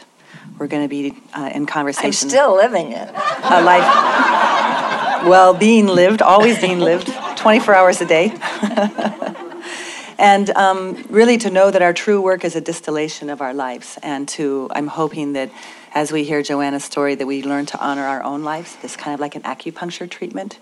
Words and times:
We're 0.57 0.67
going 0.67 0.83
to 0.83 0.89
be 0.89 1.15
uh, 1.33 1.51
in 1.53 1.65
conversation. 1.65 2.07
I'm 2.07 2.13
still 2.13 2.55
living 2.55 2.91
it. 2.91 3.09
A 3.09 3.61
life 3.61 5.25
well 5.27 5.53
being 5.53 5.87
lived, 5.87 6.21
always 6.21 6.59
being 6.59 6.79
lived, 6.79 7.07
24 7.37 7.75
hours 7.75 8.01
a 8.01 8.05
day. 8.05 8.33
and 10.17 10.49
um, 10.51 11.05
really 11.09 11.37
to 11.37 11.49
know 11.49 11.69
that 11.69 11.81
our 11.81 11.93
true 11.93 12.21
work 12.21 12.43
is 12.43 12.55
a 12.55 12.61
distillation 12.61 13.29
of 13.29 13.41
our 13.41 13.53
lives. 13.53 13.97
And 14.01 14.27
to, 14.29 14.69
I'm 14.71 14.87
hoping 14.87 15.33
that 15.33 15.51
as 15.93 16.11
we 16.11 16.23
hear 16.23 16.41
Joanna's 16.41 16.83
story, 16.83 17.15
that 17.15 17.27
we 17.27 17.43
learn 17.43 17.65
to 17.67 17.79
honor 17.79 18.03
our 18.03 18.23
own 18.23 18.43
lives. 18.43 18.75
This 18.81 18.95
kind 18.95 19.13
of 19.13 19.19
like 19.19 19.35
an 19.35 19.43
acupuncture 19.43 20.09
treatment 20.09 20.59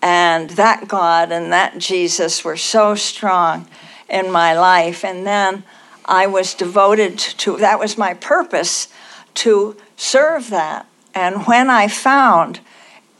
And 0.00 0.50
that 0.50 0.88
God 0.88 1.30
and 1.32 1.52
that 1.52 1.78
Jesus 1.78 2.44
were 2.44 2.56
so 2.56 2.94
strong 2.94 3.68
in 4.08 4.30
my 4.30 4.58
life. 4.58 5.04
And 5.04 5.26
then 5.26 5.64
I 6.04 6.26
was 6.26 6.54
devoted 6.54 7.18
to 7.18 7.56
that, 7.58 7.78
was 7.78 7.98
my 7.98 8.14
purpose 8.14 8.88
to 9.34 9.76
serve 9.96 10.50
that. 10.50 10.86
And 11.14 11.46
when 11.46 11.68
I 11.68 11.88
found 11.88 12.60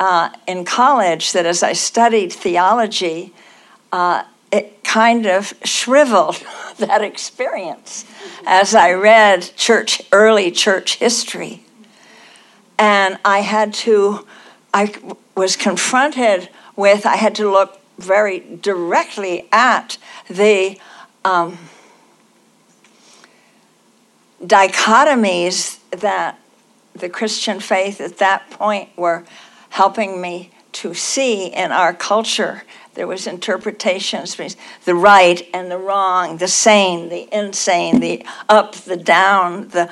uh, 0.00 0.30
in 0.46 0.64
college 0.64 1.32
that 1.32 1.44
as 1.44 1.62
I 1.62 1.72
studied 1.72 2.32
theology, 2.32 3.34
uh, 3.92 4.24
it 4.50 4.82
kind 4.84 5.26
of 5.26 5.52
shriveled 5.64 6.42
that 6.78 7.02
experience 7.02 8.06
as 8.46 8.74
I 8.74 8.92
read 8.92 9.50
church 9.56 10.02
early 10.12 10.50
church 10.50 10.96
history. 10.96 11.64
And 12.78 13.18
I 13.24 13.40
had 13.40 13.74
to 13.74 14.26
I 14.72 14.94
was 15.34 15.56
confronted 15.56 16.48
with 16.76 17.06
I 17.06 17.16
had 17.16 17.34
to 17.36 17.50
look 17.50 17.80
very 17.98 18.40
directly 18.60 19.48
at 19.50 19.98
the 20.28 20.78
um, 21.24 21.58
dichotomies 24.40 25.78
that 25.90 26.38
the 26.94 27.08
Christian 27.08 27.60
faith 27.60 28.00
at 28.00 28.18
that 28.18 28.50
point 28.50 28.88
were 28.96 29.24
helping 29.70 30.20
me 30.20 30.50
to 30.72 30.94
see 30.94 31.46
in 31.46 31.72
our 31.72 31.92
culture 31.92 32.62
there 32.98 33.06
was 33.06 33.28
interpretations, 33.28 34.36
the 34.84 34.94
right 34.96 35.48
and 35.54 35.70
the 35.70 35.78
wrong, 35.78 36.38
the 36.38 36.48
sane, 36.48 37.10
the 37.10 37.28
insane, 37.32 38.00
the 38.00 38.26
up, 38.48 38.74
the 38.74 38.96
down, 38.96 39.68
the 39.68 39.88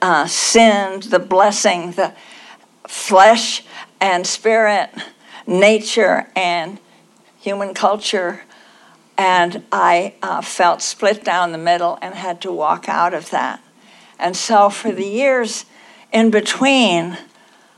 uh, 0.00 0.26
sinned, 0.26 1.02
the 1.02 1.18
blessing, 1.18 1.92
the 1.92 2.14
flesh 2.88 3.62
and 4.00 4.26
spirit, 4.26 4.88
nature 5.46 6.28
and 6.34 6.78
human 7.38 7.74
culture. 7.74 8.40
And 9.18 9.62
I 9.70 10.14
uh, 10.22 10.40
felt 10.40 10.80
split 10.80 11.22
down 11.22 11.52
the 11.52 11.58
middle 11.58 11.98
and 12.00 12.14
had 12.14 12.40
to 12.40 12.50
walk 12.50 12.88
out 12.88 13.12
of 13.12 13.28
that. 13.28 13.62
And 14.18 14.34
so 14.34 14.70
for 14.70 14.92
the 14.92 15.06
years 15.06 15.66
in 16.10 16.30
between, 16.30 17.18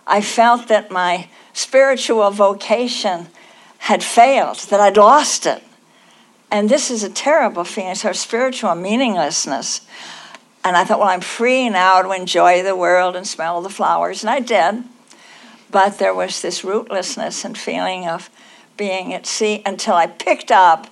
I 0.07 0.21
felt 0.21 0.69
that 0.69 0.93
my 0.93 1.29
spiritual 1.53 2.31
vocation 2.31 3.27
had 3.83 4.05
failed, 4.05 4.59
that 4.71 4.79
I'd 4.79 4.97
lost 4.97 5.45
it. 5.45 5.61
And 6.53 6.69
this 6.69 6.89
is 6.89 7.03
a 7.03 7.11
terrible 7.11 7.65
feeling, 7.65 7.91
it's 7.91 8.05
our 8.05 8.15
spiritual 8.15 8.77
meaninglessness. 8.77 9.81
And 10.63 10.77
I 10.77 10.85
thought, 10.85 11.01
well, 11.01 11.09
I'm 11.09 11.21
free 11.21 11.69
now 11.69 12.01
to 12.01 12.13
enjoy 12.13 12.63
the 12.63 12.77
world 12.77 13.17
and 13.17 13.27
smell 13.27 13.61
the 13.61 13.69
flowers. 13.69 14.23
And 14.23 14.31
I 14.31 14.39
did. 14.39 14.85
But 15.73 15.99
there 15.99 16.15
was 16.15 16.43
this 16.43 16.63
rootlessness 16.63 17.45
and 17.45 17.59
feeling 17.59 18.07
of 18.07 18.31
being 18.77 19.13
at 19.13 19.27
sea 19.27 19.63
until 19.67 19.95
I 19.95 20.07
picked 20.07 20.53
up 20.53 20.87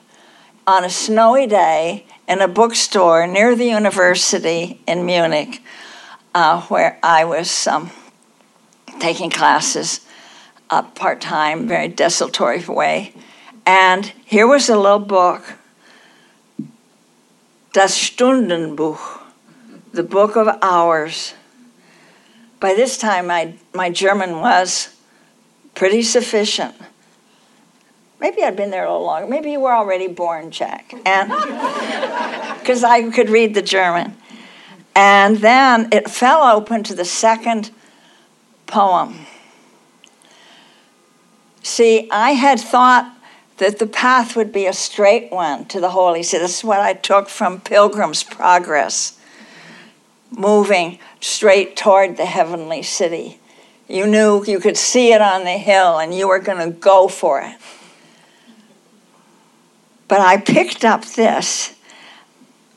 on 0.67 0.83
a 0.83 0.91
snowy 0.91 1.47
day 1.47 2.07
in 2.27 2.41
a 2.41 2.49
bookstore 2.49 3.25
near 3.25 3.55
the 3.55 3.67
university 3.67 4.81
in 4.89 5.07
Munich, 5.07 5.63
uh, 6.35 6.63
where 6.63 6.99
I 7.05 7.25
was 7.25 7.69
um, 7.69 7.93
taking 8.99 9.31
classes 9.31 10.01
uh, 10.71 10.83
part 10.83 11.21
time, 11.21 11.67
very 11.67 11.89
desultory 11.89 12.65
way. 12.65 13.13
And 13.67 14.07
here 14.25 14.47
was 14.47 14.69
a 14.69 14.77
little 14.77 15.01
book, 15.01 15.55
Das 17.73 17.97
Stundenbuch, 17.97 19.21
the 19.93 20.03
book 20.03 20.37
of 20.37 20.49
hours. 20.63 21.35
By 22.59 22.75
this 22.75 22.97
time, 22.97 23.27
my, 23.27 23.55
my 23.75 23.91
German 23.91 24.41
was 24.41 24.95
pretty 25.75 26.03
sufficient. 26.03 26.75
maybe 28.21 28.43
I'd 28.43 28.57
been 28.57 28.71
there 28.71 28.85
a 28.85 28.91
little 28.91 29.07
longer. 29.07 29.27
Maybe 29.27 29.53
you 29.53 29.61
were 29.61 29.73
already 29.73 30.09
born, 30.09 30.51
Jack. 30.51 30.93
And 31.07 31.31
because 32.61 32.85
I 32.85 33.11
could 33.11 33.31
read 33.31 33.55
the 33.55 33.63
German. 33.63 34.17
And 34.95 35.39
then 35.39 35.89
it 35.93 36.11
fell 36.11 36.43
open 36.43 36.83
to 36.85 36.95
the 36.95 37.05
second 37.05 37.71
poem. 38.67 39.27
See, 41.63 42.09
I 42.11 42.33
had 42.33 42.61
thought 42.61 43.17
that 43.59 43.79
the 43.79 43.87
path 43.87 44.37
would 44.37 44.53
be 44.53 44.67
a 44.67 44.73
straight 44.73 45.31
one 45.31 45.67
to 45.67 45.81
the 45.81 45.91
holy 45.91 46.23
city. 46.23 46.43
This 46.43 46.59
is 46.59 46.65
what 46.65 46.81
I 46.81 46.95
took 46.95 47.29
from 47.29 47.61
Pilgrim's 47.61 48.23
Progress, 48.23 49.19
moving 50.31 50.99
straight 51.21 51.77
toward 51.77 52.17
the 52.17 52.25
heavenly 52.25 52.83
city. 52.83 53.39
You 53.87 54.07
knew 54.07 54.45
you 54.47 54.61
could 54.61 54.77
see 54.77 55.13
it 55.13 55.21
on 55.21 55.45
the 55.45 55.59
hill 55.59 55.99
and 55.99 56.15
you 56.15 56.29
were 56.29 56.39
going 56.39 56.73
to 56.73 56.79
go 56.79 57.09
for 57.09 57.43
it. 57.43 57.57
But 60.09 60.21
I 60.21 60.39
picked 60.39 60.85
up 60.85 61.05
this 61.05 61.75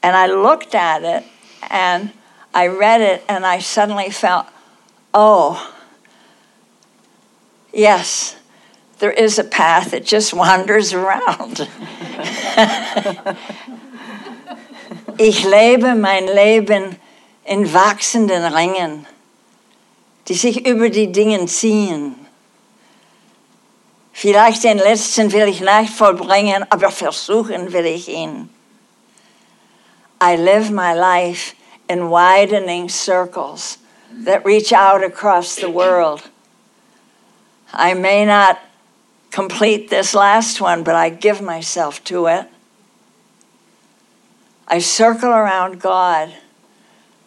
and 0.02 0.16
I 0.16 0.28
looked 0.28 0.76
at 0.76 1.04
it 1.04 1.24
and 1.70 2.12
I 2.54 2.68
read 2.68 3.02
it 3.02 3.24
and 3.30 3.46
I 3.46 3.60
suddenly 3.60 4.10
felt, 4.10 4.48
oh, 5.14 5.74
yes, 7.74 8.36
there 9.04 9.12
is 9.12 9.38
a 9.38 9.44
path 9.44 9.92
that 9.92 10.06
just 10.06 10.34
wanders 10.34 10.94
around. 10.94 11.68
ich 15.20 15.44
lebe 15.44 15.94
mein 15.94 16.26
Leben 16.28 16.96
in 17.44 17.66
wachsenden 17.74 18.54
Ringen, 18.54 19.06
die 20.30 20.36
sich 20.36 20.66
über 20.66 20.90
die 20.90 21.12
Dinge 21.12 21.46
ziehen. 21.48 22.16
Vielleicht 24.14 24.64
den 24.64 24.78
letzten 24.78 25.34
will 25.34 25.50
ich 25.50 25.60
nicht 25.60 25.92
vollbringen, 25.92 26.66
aber 26.70 26.90
versuchen 26.90 27.74
will 27.74 27.86
ich 27.86 28.08
ihn. 28.08 28.48
I 30.22 30.38
live 30.38 30.72
my 30.72 30.94
life 30.94 31.56
in 31.90 32.10
widening 32.10 32.88
circles 32.88 33.80
that 34.24 34.46
reach 34.46 34.72
out 34.72 35.04
across 35.04 35.56
the 35.56 35.70
world. 35.70 36.24
I 37.74 37.96
may 37.96 38.24
not 38.24 38.60
complete 39.34 39.90
this 39.90 40.14
last 40.14 40.62
one, 40.62 40.84
but 40.84 40.94
I 40.94 41.10
give 41.10 41.42
myself 41.42 42.04
to 42.04 42.28
it. 42.28 42.48
I 44.68 44.78
circle 44.78 45.32
around 45.32 45.82
God, 45.82 46.32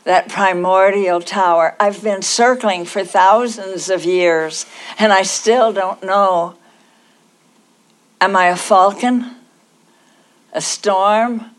that 0.05 0.29
primordial 0.29 1.20
tower. 1.20 1.75
I've 1.81 2.05
been 2.05 2.23
circling 2.23 2.85
for 2.85 3.05
thousands 3.05 3.91
of 3.91 4.05
years, 4.05 4.67
and 5.00 5.12
I 5.12 5.23
still 5.23 5.73
don't 5.73 6.00
know. 6.05 6.55
Am 8.20 8.37
I 8.37 8.47
a 8.47 8.56
falcon, 8.56 9.35
a 10.53 10.61
storm, 10.61 11.50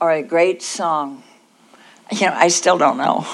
or 0.00 0.10
a 0.10 0.22
great 0.22 0.62
song? 0.62 1.22
You 2.10 2.28
know, 2.28 2.32
I 2.34 2.48
still 2.48 2.78
don't 2.78 2.96
know. 2.96 3.26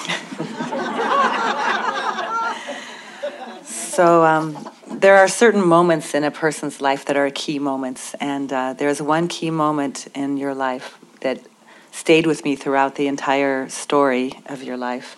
so, 3.63 4.25
um, 4.25 4.69
there 4.99 5.17
are 5.17 5.27
certain 5.27 5.65
moments 5.65 6.15
in 6.15 6.23
a 6.23 6.31
person's 6.31 6.81
life 6.81 7.05
that 7.05 7.15
are 7.15 7.29
key 7.29 7.59
moments, 7.59 8.15
and 8.15 8.51
uh, 8.51 8.73
there's 8.73 9.01
one 9.01 9.27
key 9.27 9.51
moment 9.51 10.07
in 10.15 10.37
your 10.37 10.55
life 10.55 10.97
that 11.21 11.39
stayed 11.91 12.25
with 12.25 12.43
me 12.43 12.55
throughout 12.55 12.95
the 12.95 13.07
entire 13.07 13.69
story 13.69 14.33
of 14.47 14.63
your 14.63 14.77
life. 14.77 15.15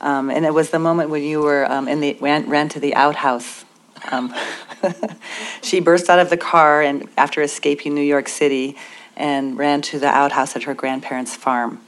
Um, 0.00 0.30
and 0.30 0.44
it 0.44 0.52
was 0.52 0.70
the 0.70 0.78
moment 0.78 1.10
when 1.10 1.22
you 1.22 1.40
were 1.40 1.70
um, 1.70 1.86
in 1.86 2.00
the 2.00 2.16
ran, 2.20 2.48
ran 2.48 2.68
to 2.70 2.80
the 2.80 2.94
outhouse. 2.94 3.64
Um, 4.10 4.34
she 5.62 5.78
burst 5.80 6.08
out 6.08 6.18
of 6.18 6.30
the 6.30 6.36
car 6.36 6.82
and 6.82 7.08
after 7.16 7.42
escaping 7.42 7.94
New 7.94 8.00
York 8.00 8.28
City, 8.28 8.76
and 9.16 9.56
ran 9.58 9.82
to 9.82 9.98
the 9.98 10.08
outhouse 10.08 10.56
at 10.56 10.64
her 10.64 10.74
grandparents' 10.74 11.36
farm. 11.36 11.80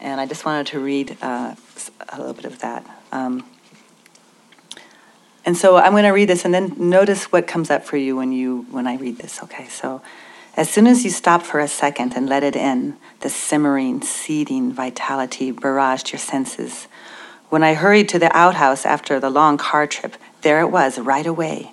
And 0.00 0.20
I 0.20 0.26
just 0.26 0.44
wanted 0.44 0.68
to 0.68 0.80
read 0.80 1.16
uh, 1.20 1.54
a 2.08 2.18
little 2.18 2.34
bit 2.34 2.44
of 2.46 2.58
that. 2.60 2.84
And 5.48 5.56
so 5.56 5.78
I'm 5.78 5.92
going 5.92 6.04
to 6.04 6.10
read 6.10 6.28
this, 6.28 6.44
and 6.44 6.52
then 6.52 6.74
notice 6.76 7.32
what 7.32 7.46
comes 7.46 7.70
up 7.70 7.82
for 7.82 7.96
you 7.96 8.16
when 8.16 8.32
you 8.32 8.66
when 8.70 8.86
I 8.86 8.96
read 8.96 9.16
this. 9.16 9.42
Okay, 9.44 9.66
so 9.68 10.02
as 10.58 10.68
soon 10.68 10.86
as 10.86 11.04
you 11.04 11.10
stopped 11.10 11.46
for 11.46 11.58
a 11.58 11.66
second 11.66 12.12
and 12.14 12.28
let 12.28 12.42
it 12.42 12.54
in, 12.54 12.98
the 13.20 13.30
simmering, 13.30 14.02
seething 14.02 14.70
vitality 14.74 15.50
barraged 15.50 16.12
your 16.12 16.18
senses. 16.18 16.86
When 17.48 17.62
I 17.62 17.72
hurried 17.72 18.10
to 18.10 18.18
the 18.18 18.30
outhouse 18.36 18.84
after 18.84 19.18
the 19.18 19.30
long 19.30 19.56
car 19.56 19.86
trip, 19.86 20.16
there 20.42 20.60
it 20.60 20.70
was 20.70 20.98
right 20.98 21.26
away, 21.26 21.72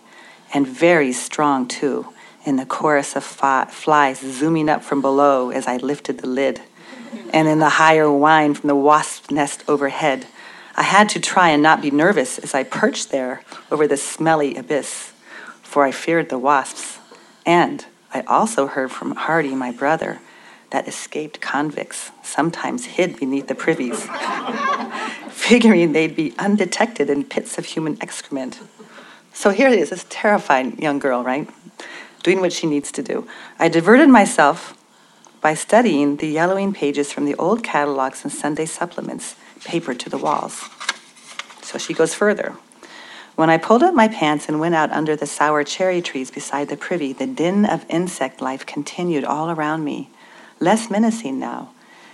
and 0.53 0.65
very 0.65 1.11
strong 1.11 1.67
too, 1.67 2.07
in 2.45 2.55
the 2.55 2.65
chorus 2.65 3.17
of 3.17 3.25
fi- 3.25 3.65
flies 3.65 4.21
zooming 4.21 4.69
up 4.69 4.83
from 4.85 5.01
below 5.01 5.49
as 5.49 5.67
I 5.67 5.75
lifted 5.75 6.19
the 6.19 6.27
lid, 6.27 6.61
and 7.33 7.45
in 7.45 7.59
the 7.59 7.71
higher 7.71 8.09
whine 8.09 8.53
from 8.53 8.69
the 8.69 8.75
wasp 8.89 9.31
nest 9.31 9.65
overhead. 9.67 10.27
I 10.77 10.83
had 10.83 11.07
to 11.09 11.19
try 11.19 11.49
and 11.49 11.63
not 11.63 11.81
be 11.81 11.89
nervous 11.89 12.37
as 12.37 12.53
I 12.53 12.63
perched 12.63 13.09
there 13.09 13.41
over 13.71 13.87
the 13.87 13.97
smelly 13.97 14.55
abyss, 14.55 15.13
for 15.61 15.85
I 15.85 15.91
feared 15.91 16.29
the 16.29 16.37
wasps. 16.37 16.99
And 17.45 17.85
I 18.13 18.21
also 18.21 18.67
heard 18.67 18.91
from 18.91 19.15
Hardy, 19.15 19.55
my 19.55 19.71
brother, 19.71 20.19
that 20.71 20.87
escaped 20.87 21.39
convicts 21.39 22.11
sometimes 22.23 22.85
hid 22.85 23.17
beneath 23.17 23.47
the 23.47 23.55
privies, 23.55 24.05
figuring 25.29 25.93
they'd 25.93 26.15
be 26.15 26.33
undetected 26.37 27.09
in 27.09 27.23
pits 27.23 27.57
of 27.57 27.65
human 27.65 27.97
excrement. 28.01 28.59
So 29.33 29.51
here 29.51 29.69
it 29.69 29.79
is, 29.79 29.91
this 29.91 30.05
terrified 30.09 30.79
young 30.79 30.99
girl, 30.99 31.23
right? 31.23 31.49
Doing 32.23 32.41
what 32.41 32.51
she 32.51 32.67
needs 32.67 32.91
to 32.93 33.03
do. 33.03 33.27
I 33.59 33.69
diverted 33.69 34.09
myself 34.09 34.77
by 35.39 35.53
studying 35.53 36.17
the 36.17 36.27
yellowing 36.27 36.73
pages 36.73 37.11
from 37.13 37.25
the 37.25 37.35
old 37.35 37.63
catalogs 37.63 38.23
and 38.23 38.33
Sunday 38.33 38.65
supplements 38.65 39.35
papered 39.65 39.99
to 40.01 40.09
the 40.09 40.17
walls. 40.17 40.69
So 41.61 41.77
she 41.77 41.93
goes 41.93 42.13
further. 42.13 42.55
When 43.35 43.49
I 43.49 43.57
pulled 43.57 43.83
up 43.83 43.93
my 43.93 44.07
pants 44.07 44.47
and 44.47 44.61
went 44.61 44.75
out 44.75 44.91
under 44.91 45.17
the 45.17 45.25
sour 45.25 45.65
cherry 45.65 46.01
trees 46.01 46.31
beside 46.31 46.69
the 46.69 46.77
privy, 46.77 47.11
the 47.11 47.27
din 47.27 47.65
of 47.65 47.85
insect 47.89 48.39
life 48.39 48.65
continued 48.65 49.25
all 49.25 49.51
around 49.51 49.83
me, 49.83 50.09
less 50.61 50.89
menacing 50.89 51.37
now. 51.37 51.71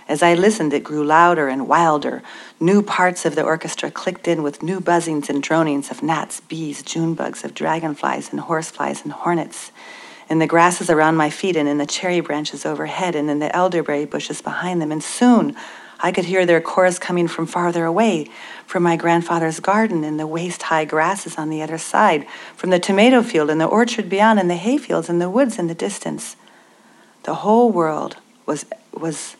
As 0.08 0.20
I 0.20 0.34
listened, 0.34 0.72
it 0.72 0.82
grew 0.82 1.04
louder 1.04 1.46
and 1.46 1.68
wilder. 1.68 2.22
New 2.58 2.82
parts 2.82 3.24
of 3.24 3.36
the 3.36 3.44
orchestra 3.44 3.88
clicked 3.90 4.26
in 4.26 4.42
with 4.42 4.62
new 4.62 4.80
buzzings 4.80 5.28
and 5.28 5.40
dronings 5.40 5.92
of 5.92 6.02
gnats, 6.02 6.40
bees, 6.40 6.82
June 6.82 7.14
bugs, 7.14 7.44
of 7.44 7.54
dragonflies 7.54 8.30
and 8.32 8.40
horseflies 8.40 9.04
and 9.04 9.12
hornets. 9.12 9.70
In 10.28 10.40
the 10.40 10.48
grasses 10.48 10.90
around 10.90 11.16
my 11.16 11.30
feet 11.30 11.56
and 11.56 11.68
in 11.68 11.78
the 11.78 11.86
cherry 11.86 12.20
branches 12.20 12.66
overhead 12.66 13.14
and 13.14 13.30
in 13.30 13.38
the 13.38 13.54
elderberry 13.54 14.06
bushes 14.06 14.42
behind 14.42 14.82
them. 14.82 14.90
And 14.90 15.04
soon 15.04 15.54
I 16.02 16.10
could 16.10 16.24
hear 16.24 16.44
their 16.44 16.60
chorus 16.60 16.98
coming 16.98 17.28
from 17.28 17.46
farther 17.46 17.84
away, 17.84 18.28
from 18.66 18.82
my 18.82 18.96
grandfather's 18.96 19.60
garden 19.60 20.02
in 20.02 20.16
the 20.16 20.26
waist 20.26 20.64
high 20.64 20.84
grasses 20.84 21.36
on 21.36 21.48
the 21.48 21.62
other 21.62 21.78
side, 21.78 22.26
from 22.56 22.70
the 22.70 22.80
tomato 22.80 23.22
field 23.22 23.48
and 23.48 23.60
the 23.60 23.66
orchard 23.66 24.08
beyond, 24.08 24.40
and 24.40 24.50
the 24.50 24.56
hayfields 24.56 25.08
and 25.08 25.20
the 25.20 25.30
woods 25.30 25.58
in 25.58 25.68
the 25.68 25.74
distance. 25.74 26.36
The 27.22 27.36
whole 27.36 27.70
world 27.70 28.16
was, 28.46 28.66
was 28.92 29.36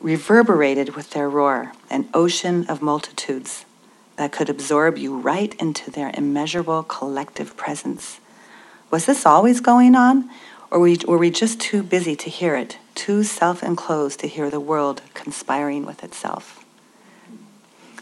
reverberated 0.00 0.96
with 0.96 1.10
their 1.10 1.28
roar, 1.28 1.72
an 1.90 2.08
ocean 2.14 2.64
of 2.68 2.80
multitudes 2.80 3.66
that 4.16 4.32
could 4.32 4.48
absorb 4.48 4.96
you 4.96 5.18
right 5.18 5.54
into 5.60 5.90
their 5.90 6.10
immeasurable 6.14 6.82
collective 6.84 7.54
presence. 7.54 8.18
Was 8.90 9.04
this 9.04 9.26
always 9.26 9.60
going 9.60 9.94
on, 9.94 10.30
or 10.70 10.80
were 10.80 11.18
we 11.18 11.30
just 11.30 11.60
too 11.60 11.82
busy 11.82 12.16
to 12.16 12.30
hear 12.30 12.56
it, 12.56 12.78
too 12.94 13.22
self 13.22 13.62
enclosed 13.62 14.20
to 14.20 14.28
hear 14.28 14.50
the 14.50 14.60
world 14.60 15.02
conspiring 15.14 15.86
with 15.86 16.02
itself? 16.02 16.64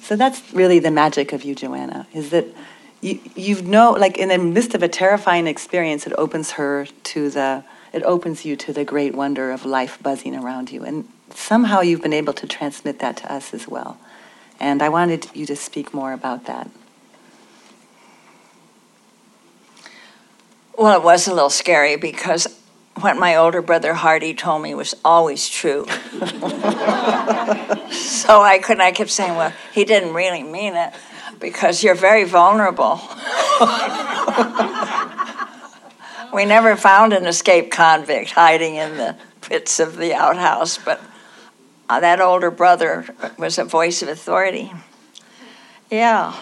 So 0.01 0.17
that's 0.17 0.53
really 0.53 0.79
the 0.79 0.91
magic 0.91 1.33
of 1.33 1.45
you, 1.45 1.55
Joanna, 1.55 2.07
is 2.13 2.31
that 2.31 2.47
you, 3.01 3.21
you 3.37 3.63
know, 3.63 3.93
like 3.93 4.19
in 4.19 4.29
the 4.29 4.39
midst 4.39 4.75
of 4.75 4.83
a 4.83 4.89
terrifying 4.89 5.47
experience, 5.47 6.07
it 6.07 6.13
opens 6.17 6.53
her 6.53 6.87
to 7.05 7.31
the, 7.31 7.65
it 7.93 8.03
opens 8.03 8.45
you 8.45 8.57
to 8.57 8.73
the 8.73 8.85
great 8.85 9.15
wonder 9.15 9.51
of 9.51 9.65
life 9.65 10.03
buzzing 10.03 10.35
around 10.35 10.73
you. 10.73 10.85
And 10.85 11.09
somehow 11.31 11.81
you've 11.81 12.03
been 12.03 12.13
able 12.13 12.33
to 12.35 12.47
transmit 12.47 12.99
that 13.01 13.19
to 13.19 13.33
us 13.33 13.53
as 13.53 13.69
well. 13.69 13.99
And 14.59 14.83
I 14.83 14.89
wanted 14.89 15.29
you 15.35 15.45
to 15.47 15.57
speak 15.57 15.93
more 15.93 16.13
about 16.13 16.47
that. 16.47 16.71
Well, 20.85 20.99
it 20.99 21.03
was 21.03 21.27
a 21.29 21.33
little 21.33 21.49
scary 21.49 21.97
because 21.97 22.47
what 23.01 23.17
my 23.17 23.37
older 23.37 23.63
brother 23.63 23.95
Hardy 23.95 24.35
told 24.35 24.61
me 24.61 24.75
was 24.75 24.95
always 25.03 25.49
true. 25.49 25.87
so 25.89 25.97
I 28.43 28.61
couldn't, 28.63 28.83
I 28.83 28.93
kept 28.93 29.09
saying, 29.09 29.35
well, 29.35 29.55
he 29.73 29.87
didn't 29.87 30.13
really 30.13 30.43
mean 30.43 30.75
it 30.75 30.93
because 31.41 31.83
you're 31.83 31.95
very 31.95 32.25
vulnerable. 32.25 32.97
we 36.35 36.45
never 36.45 36.77
found 36.77 37.15
an 37.15 37.25
escaped 37.25 37.71
convict 37.71 38.33
hiding 38.33 38.75
in 38.75 38.99
the 38.99 39.17
pits 39.41 39.81
of 39.81 39.97
the 39.97 40.13
outhouse, 40.13 40.77
but 40.77 41.01
uh, 41.89 42.01
that 42.01 42.21
older 42.21 42.51
brother 42.51 43.07
was 43.39 43.57
a 43.57 43.65
voice 43.65 44.03
of 44.03 44.11
authority. 44.11 44.71
Yeah. 45.91 46.39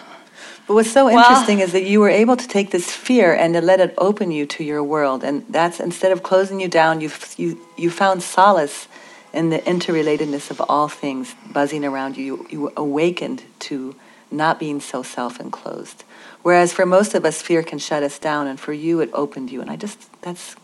But 0.66 0.74
what's 0.74 0.92
so 0.92 1.06
Well- 1.06 1.18
interesting 1.18 1.60
is 1.60 1.72
that 1.72 1.84
you 1.84 2.00
were 2.00 2.08
able 2.08 2.36
to 2.36 2.46
take 2.46 2.70
this 2.70 2.90
fear 2.90 3.34
and 3.34 3.52
to 3.54 3.60
let 3.60 3.80
it 3.80 3.94
open 3.98 4.30
you 4.30 4.46
to 4.46 4.64
your 4.64 4.82
world, 4.82 5.24
and 5.24 5.44
that's 5.48 5.80
instead 5.80 6.12
of 6.12 6.22
closing 6.22 6.60
you 6.60 6.68
down, 6.68 7.00
you 7.00 7.10
you 7.36 7.58
you 7.76 7.90
found 7.90 8.22
solace 8.22 8.86
in 9.32 9.50
the 9.50 9.58
interrelatedness 9.60 10.50
of 10.50 10.60
all 10.68 10.88
things 10.88 11.34
buzzing 11.52 11.84
around 11.84 12.16
you. 12.16 12.24
You, 12.24 12.46
you 12.50 12.72
awakened 12.76 13.42
to 13.60 13.94
not 14.30 14.58
being 14.58 14.80
so 14.80 15.02
self-enclosed. 15.02 16.04
Whereas 16.42 16.72
for 16.72 16.86
most 16.86 17.14
of 17.14 17.24
us, 17.24 17.42
fear 17.42 17.62
can 17.62 17.78
shut 17.78 18.02
us 18.02 18.18
down, 18.18 18.46
and 18.46 18.58
for 18.58 18.72
you, 18.72 19.00
it 19.00 19.10
opened 19.12 19.50
you. 19.50 19.60
And 19.60 19.70
I 19.70 19.76
just 19.76 19.98
that's 20.22 20.56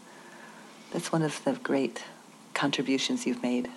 that's 0.93 1.13
one 1.13 1.23
of 1.23 1.43
the 1.45 1.53
great 1.53 2.03
contributions 2.55 3.27
you've 3.27 3.43
made. 3.43 3.69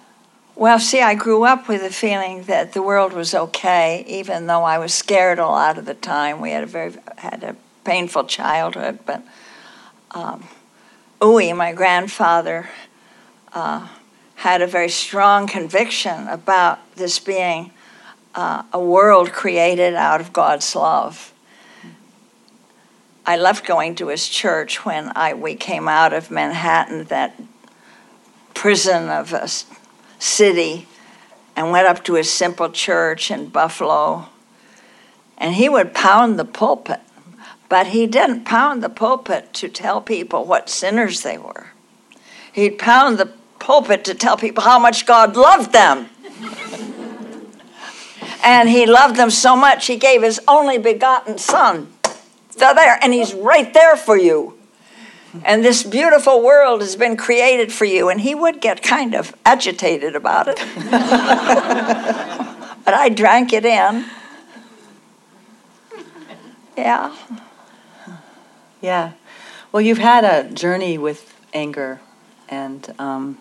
Well, 0.62 0.78
see, 0.78 1.02
I 1.02 1.16
grew 1.16 1.44
up 1.44 1.68
with 1.68 1.82
a 1.82 1.90
feeling 1.90 2.44
that 2.44 2.74
the 2.74 2.84
world 2.84 3.14
was 3.14 3.34
okay, 3.34 4.06
even 4.08 4.46
though 4.46 4.64
I 4.64 4.78
was 4.78 4.94
scared 4.94 5.40
a 5.40 5.48
lot 5.48 5.80
of 5.80 5.86
the 5.86 5.96
time. 5.96 6.40
We 6.40 6.52
had 6.52 6.62
a 6.62 6.68
very 6.68 6.94
had 7.18 7.44
a 7.44 7.56
painful 7.84 8.26
childhood, 8.26 9.00
but 9.04 9.24
um, 10.12 10.48
my 11.20 11.74
grandfather, 11.74 12.70
uh, 13.54 13.88
had 14.36 14.62
a 14.62 14.68
very 14.68 14.90
strong 14.90 15.48
conviction 15.48 16.28
about 16.28 16.78
this 16.96 17.18
being 17.18 17.72
uh, 18.36 18.62
a 18.72 18.80
world 18.80 19.32
created 19.32 19.96
out 19.96 20.22
of 20.22 20.32
God's 20.32 20.76
love. 20.76 21.34
I 23.26 23.36
left 23.36 23.66
going 23.66 23.96
to 23.96 24.10
his 24.10 24.30
church 24.30 24.86
when 24.86 25.12
I 25.16 25.34
we 25.34 25.56
came 25.56 25.88
out 25.88 26.14
of 26.14 26.30
Manhattan, 26.30 27.06
that 27.06 27.34
prison 28.54 29.10
of 29.10 29.34
a 29.34 29.42
s- 29.42 29.66
city, 30.22 30.88
and 31.56 31.72
went 31.72 31.88
up 31.88 32.04
to 32.06 32.14
his 32.14 32.32
simple 32.32 32.70
church 32.70 33.32
in 33.32 33.48
Buffalo. 33.48 34.28
And 35.38 35.56
he 35.56 35.68
would 35.68 35.94
pound 35.94 36.38
the 36.38 36.46
pulpit, 36.46 37.02
but 37.68 37.88
he 37.88 38.06
didn't 38.06 38.46
pound 38.46 38.84
the 38.84 38.90
pulpit 38.90 39.54
to 39.54 39.68
tell 39.68 40.02
people 40.02 40.46
what 40.46 40.70
sinners 40.70 41.22
they 41.22 41.38
were. 41.38 41.68
He'd 42.54 42.78
pound 42.78 43.18
the 43.18 43.32
pulpit 43.60 44.06
to 44.06 44.14
tell 44.14 44.38
people 44.38 44.64
how 44.64 44.78
much 44.78 45.06
God 45.06 45.36
loved 45.36 45.74
them. 45.74 46.10
and 48.44 48.70
he 48.70 48.86
loved 48.86 49.16
them 49.16 49.32
so 49.32 49.56
much, 49.56 49.88
he 49.88 49.98
gave 49.98 50.22
his 50.22 50.40
only 50.48 50.78
begotten 50.78 51.38
son. 51.38 51.92
They're 52.58 52.76
there, 52.76 53.00
and 53.02 53.14
he's 53.14 53.34
right 53.34 53.74
there 53.74 53.96
for 53.96 54.18
you. 54.18 54.61
And 55.46 55.64
this 55.64 55.84
beautiful 55.84 56.44
world 56.44 56.82
has 56.82 56.96
been 56.96 57.16
created 57.16 57.72
for 57.72 57.86
you. 57.86 58.10
And 58.10 58.20
he 58.22 58.36
would 58.36 58.62
get 58.62 58.84
kind 58.84 59.16
of 59.16 59.34
agitated 59.46 60.16
about 60.16 60.48
it. 60.48 60.58
but 62.86 62.94
I 62.94 63.10
drank 63.10 63.54
it 63.54 63.66
in. 63.66 64.06
Yeah. 66.78 67.16
Yeah. 68.82 69.12
Well, 69.72 69.82
you've 69.82 70.00
had 70.00 70.26
a 70.26 70.52
journey 70.52 70.98
with 70.98 71.34
anger, 71.54 72.02
and 72.50 72.94
um, 73.00 73.38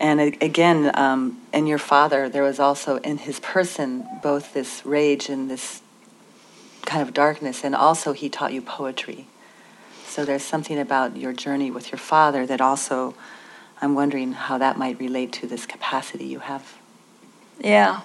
and 0.00 0.20
again, 0.20 0.90
um, 0.94 1.40
in 1.52 1.66
your 1.66 1.78
father, 1.78 2.28
there 2.28 2.42
was 2.42 2.58
also 2.58 2.96
in 2.98 3.18
his 3.18 3.40
person 3.40 4.06
both 4.22 4.52
this 4.52 4.84
rage 4.84 5.28
and 5.28 5.50
this 5.50 5.80
kind 6.84 7.00
of 7.00 7.14
darkness, 7.14 7.64
and 7.64 7.74
also 7.74 8.12
he 8.12 8.28
taught 8.28 8.52
you 8.52 8.60
poetry. 8.60 9.28
So 10.12 10.26
there's 10.26 10.44
something 10.44 10.78
about 10.78 11.16
your 11.16 11.32
journey 11.32 11.70
with 11.70 11.90
your 11.90 11.98
father 11.98 12.44
that 12.44 12.60
also, 12.60 13.14
I'm 13.80 13.94
wondering 13.94 14.34
how 14.34 14.58
that 14.58 14.76
might 14.76 15.00
relate 15.00 15.32
to 15.32 15.46
this 15.46 15.64
capacity 15.64 16.26
you 16.26 16.40
have. 16.40 16.76
Yeah. 17.58 18.02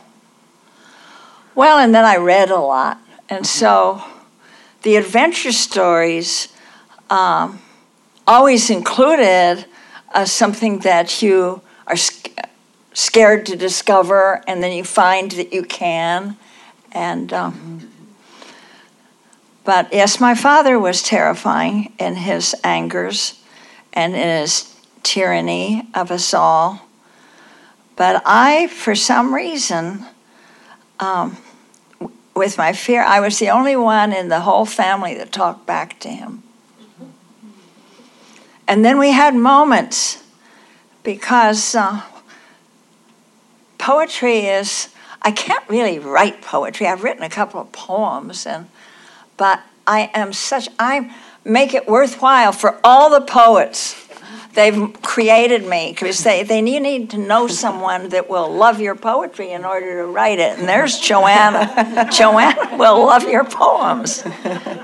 Well, 1.53 1.77
and 1.77 1.93
then 1.93 2.05
I 2.05 2.15
read 2.15 2.49
a 2.49 2.59
lot. 2.59 2.97
And 3.27 3.45
so 3.45 4.01
the 4.83 4.95
adventure 4.95 5.51
stories 5.51 6.47
um, 7.09 7.59
always 8.25 8.69
included 8.69 9.65
uh, 10.13 10.23
something 10.23 10.79
that 10.79 11.21
you 11.21 11.61
are 11.87 11.97
sc- 11.97 12.39
scared 12.93 13.45
to 13.47 13.57
discover, 13.57 14.45
and 14.47 14.63
then 14.63 14.71
you 14.71 14.85
find 14.85 15.31
that 15.31 15.51
you 15.51 15.63
can. 15.63 16.37
And, 16.93 17.33
um, 17.33 17.86
but 19.67 19.91
yes, 19.91 20.21
my 20.21 20.33
father 20.33 20.79
was 20.79 21.03
terrifying 21.03 21.91
in 21.99 22.15
his 22.15 22.55
angers 22.63 23.43
and 23.91 24.15
in 24.15 24.39
his 24.39 24.73
tyranny 25.03 25.89
of 25.93 26.09
us 26.09 26.33
all. 26.33 26.87
But 27.97 28.23
I, 28.25 28.67
for 28.67 28.95
some 28.95 29.35
reason, 29.35 30.05
um, 31.01 31.35
with 32.33 32.57
my 32.57 32.71
fear, 32.71 33.03
I 33.03 33.19
was 33.19 33.39
the 33.39 33.49
only 33.49 33.75
one 33.75 34.13
in 34.13 34.29
the 34.29 34.39
whole 34.39 34.65
family 34.65 35.15
that 35.15 35.33
talked 35.33 35.65
back 35.65 35.99
to 35.99 36.07
him. 36.07 36.43
And 38.69 38.85
then 38.85 38.97
we 38.97 39.11
had 39.11 39.35
moments 39.35 40.23
because 41.03 41.75
uh, 41.75 42.03
poetry 43.77 44.45
is, 44.45 44.87
I 45.21 45.31
can't 45.31 45.67
really 45.67 45.99
write 45.99 46.41
poetry. 46.41 46.87
I've 46.87 47.03
written 47.03 47.23
a 47.23 47.29
couple 47.29 47.59
of 47.59 47.73
poems, 47.73 48.45
and 48.45 48.69
but 49.37 49.61
I 49.85 50.11
am 50.13 50.33
such, 50.33 50.67
I 50.77 51.15
make 51.45 51.73
it 51.73 51.87
worthwhile 51.87 52.51
for 52.51 52.79
all 52.83 53.09
the 53.09 53.21
poets 53.21 54.07
they've 54.57 54.91
created 55.03 55.65
me 55.67 55.91
because 55.91 56.23
they, 56.23 56.41
they 56.41 56.57
you 56.57 56.79
need 56.79 57.11
to 57.11 57.17
know 57.17 57.47
someone 57.47 58.09
that 58.09 58.27
will 58.27 58.51
love 58.51 58.81
your 58.81 58.95
poetry 58.95 59.51
in 59.51 59.63
order 59.63 60.01
to 60.01 60.07
write 60.07 60.39
it. 60.39 60.57
And 60.57 60.67
there's 60.67 60.99
Joanna. 60.99 62.09
Joanna 62.11 62.75
will 62.75 63.05
love 63.05 63.29
your 63.29 63.43
poems. 63.43 64.23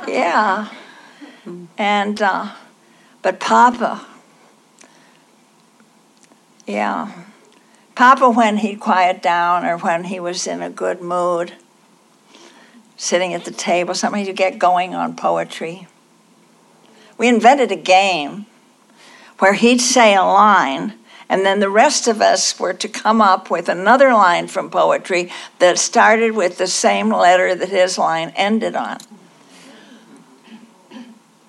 Yeah. 0.08 0.70
And, 1.78 2.22
uh, 2.22 2.54
but 3.24 3.40
Papa, 3.40 4.06
yeah. 6.68 7.12
Papa, 7.96 8.30
when 8.30 8.58
he'd 8.58 8.80
quiet 8.80 9.24
down 9.24 9.66
or 9.66 9.78
when 9.78 10.06
he 10.06 10.20
was 10.20 10.46
in 10.46 10.62
a 10.62 10.70
good 10.70 11.02
mood, 11.02 11.54
sitting 12.98 13.34
at 13.34 13.46
the 13.46 13.52
table, 13.52 13.94
something 13.94 14.26
to 14.26 14.34
get 14.34 14.60
going 14.60 14.94
on 14.94 15.16
poetry. 15.16 15.88
We 17.18 17.28
invented 17.28 17.72
a 17.72 17.76
game 17.76 18.46
where 19.40 19.54
he'd 19.54 19.82
say 19.82 20.16
a 20.16 20.24
line, 20.24 20.94
and 21.30 21.46
then 21.46 21.60
the 21.60 21.70
rest 21.70 22.08
of 22.08 22.22
us 22.22 22.60
were 22.60 22.74
to 22.74 22.88
come 22.88 23.22
up 23.22 23.50
with 23.50 23.70
another 23.70 24.14
line 24.14 24.48
from 24.48 24.70
poetry 24.70 25.32
that 25.60 25.80
started 25.80 26.36
with 26.36 26.58
the 26.58 26.68
same 26.68 27.10
letter 27.10 27.56
that 27.56 27.70
his 27.70 27.98
line 27.98 28.32
ended 28.36 28.76
on. 28.76 29.00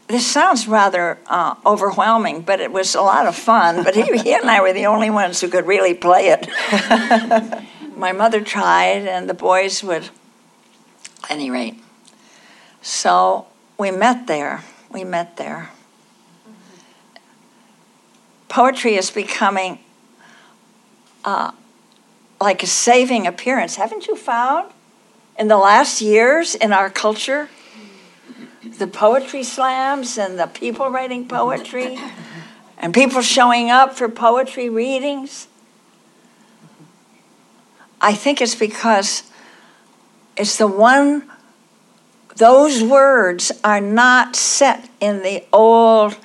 This 0.07 0.27
sounds 0.27 0.69
rather 0.69 1.19
uh, 1.27 1.55
overwhelming, 1.65 2.43
but 2.43 2.61
it 2.61 2.71
was 2.71 2.95
a 2.95 3.01
lot 3.01 3.27
of 3.27 3.35
fun. 3.35 3.83
But 3.83 3.95
he, 3.95 4.03
he 4.19 4.35
and 4.35 4.51
I 4.51 4.61
were 4.61 4.73
the 4.73 4.87
only 4.87 5.09
ones 5.09 5.41
who 5.41 5.49
could 5.49 5.67
really 5.67 5.95
play 5.95 6.29
it. 6.29 6.47
My 7.97 8.13
mother 8.13 8.41
tried, 8.43 9.07
and 9.07 9.31
the 9.31 9.35
boys 9.35 9.83
would, 9.83 10.11
any 11.31 11.51
rate. 11.51 11.81
So 12.83 13.47
we 13.79 13.91
met 13.91 14.27
there. 14.27 14.63
We 14.91 15.05
met 15.05 15.37
there 15.37 15.71
poetry 18.55 18.95
is 18.95 19.11
becoming 19.11 19.81
uh, 21.25 21.51
like 22.41 22.63
a 22.63 22.69
saving 22.69 23.27
appearance. 23.27 23.75
Haven't 23.75 24.07
you 24.07 24.15
found 24.15 24.71
in 25.37 25.49
the 25.49 25.57
last 25.57 26.01
years 26.01 26.55
in 26.55 26.73
our 26.73 26.89
culture 26.89 27.49
the 28.79 28.87
poetry 28.87 29.43
slams 29.43 30.17
and 30.17 30.39
the 30.39 30.47
people 30.47 30.89
writing 30.89 31.27
poetry 31.27 31.99
and 32.79 32.95
people 32.95 33.23
showing 33.23 33.71
up 33.71 33.97
for 33.97 34.09
poetry 34.09 34.69
readings? 34.69 35.49
I 38.01 38.15
think 38.15 38.41
it's 38.41 38.55
because 38.55 39.25
it's 40.37 40.57
the 40.57 40.67
one, 40.67 41.31
those 42.37 42.83
words 42.83 43.53
are 43.63 43.81
not 43.81 44.37
set 44.37 44.89
in 45.01 45.23
the 45.23 45.45
old 45.53 46.17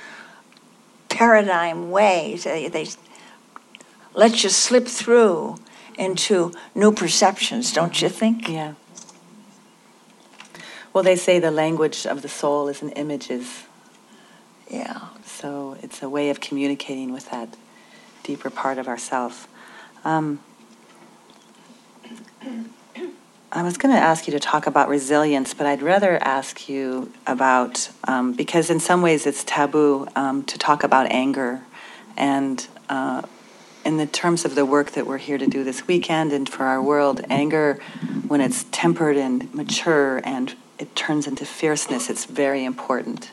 paradigm 1.09 1.91
ways. 1.91 2.43
They, 2.43 2.67
they 2.67 2.87
let 4.13 4.43
you 4.43 4.49
slip 4.49 4.87
through 4.87 5.57
into 5.97 6.53
new 6.73 6.91
perceptions, 6.91 7.73
don't 7.73 8.01
you 8.01 8.09
think? 8.09 8.47
Yeah. 8.47 8.73
Well, 10.93 11.03
they 11.03 11.15
say 11.15 11.39
the 11.39 11.51
language 11.51 12.07
of 12.07 12.21
the 12.21 12.29
soul 12.29 12.67
is 12.67 12.81
in 12.81 12.89
images. 12.91 13.65
Yeah. 14.69 15.09
So 15.25 15.77
it's 15.83 16.01
a 16.01 16.09
way 16.09 16.29
of 16.29 16.39
communicating 16.39 17.11
with 17.11 17.29
that 17.31 17.55
deeper 18.23 18.49
part 18.49 18.77
of 18.77 18.87
ourself. 18.87 19.47
Um, 20.03 20.39
I 23.51 23.63
was 23.63 23.77
going 23.77 23.95
to 23.95 23.99
ask 23.99 24.27
you 24.27 24.33
to 24.33 24.39
talk 24.39 24.67
about 24.67 24.89
resilience, 24.89 25.55
but 25.55 25.65
I'd 25.65 25.81
rather 25.81 26.19
ask 26.21 26.69
you 26.69 27.11
about, 27.25 27.89
um, 28.03 28.33
because 28.33 28.69
in 28.69 28.79
some 28.79 29.01
ways 29.01 29.25
it's 29.25 29.43
taboo 29.43 30.07
um, 30.15 30.43
to 30.43 30.59
talk 30.59 30.83
about 30.83 31.07
anger. 31.11 31.61
And 32.15 32.65
uh, 32.89 33.23
in 33.83 33.97
the 33.97 34.05
terms 34.05 34.45
of 34.45 34.53
the 34.53 34.67
work 34.67 34.91
that 34.91 35.07
we're 35.07 35.17
here 35.17 35.39
to 35.39 35.47
do 35.47 35.63
this 35.63 35.87
weekend 35.87 36.31
and 36.31 36.47
for 36.47 36.65
our 36.65 36.79
world, 36.79 37.25
anger, 37.27 37.79
when 38.27 38.39
it's 38.39 38.65
tempered 38.71 39.17
and 39.17 39.51
mature 39.51 40.21
and 40.23 40.53
it 40.77 40.95
turns 40.95 41.25
into 41.25 41.43
fierceness, 41.43 42.07
it's 42.07 42.25
very 42.25 42.63
important. 42.63 43.31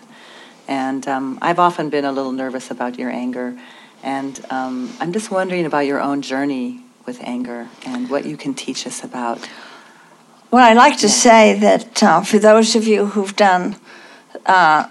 And 0.66 1.06
um, 1.06 1.38
I've 1.42 1.58
often 1.58 1.90
been 1.90 2.06
a 2.06 2.12
little 2.12 2.32
nervous 2.32 2.70
about 2.70 2.98
your 2.98 3.10
anger. 3.10 3.58
And 4.02 4.42
um, 4.48 4.94
I'm 4.98 5.12
just 5.12 5.30
wondering 5.30 5.66
about 5.66 5.84
your 5.84 6.00
own 6.00 6.22
journey 6.22 6.80
with 7.04 7.20
anger 7.22 7.68
and 7.84 8.08
what 8.08 8.24
you 8.24 8.38
can 8.38 8.54
teach 8.54 8.86
us 8.86 9.04
about. 9.04 9.46
Well, 10.48 10.64
I'd 10.64 10.76
like 10.76 10.98
to 10.98 11.08
say 11.08 11.58
that 11.58 12.02
uh, 12.04 12.22
for 12.22 12.38
those 12.38 12.76
of 12.76 12.86
you 12.86 13.06
who've 13.06 13.34
done 13.34 13.76
uh, 14.46 14.88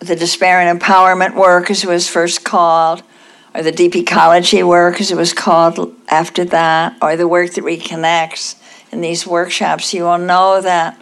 the 0.00 0.16
despair 0.16 0.60
and 0.60 0.80
empowerment 0.80 1.36
work, 1.36 1.70
as 1.70 1.84
it 1.84 1.86
was 1.88 2.08
first 2.08 2.44
called, 2.44 3.04
or 3.54 3.62
the 3.62 3.70
deep 3.70 3.94
ecology 3.94 4.64
work, 4.64 5.00
as 5.00 5.12
it 5.12 5.16
was 5.16 5.32
called 5.32 5.94
after 6.08 6.44
that, 6.46 6.96
or 7.00 7.16
the 7.16 7.28
work 7.28 7.52
that 7.52 7.62
reconnects 7.62 8.60
in 8.90 9.00
these 9.00 9.24
workshops, 9.24 9.94
you 9.94 10.02
will 10.02 10.18
know 10.18 10.60
that 10.60 11.00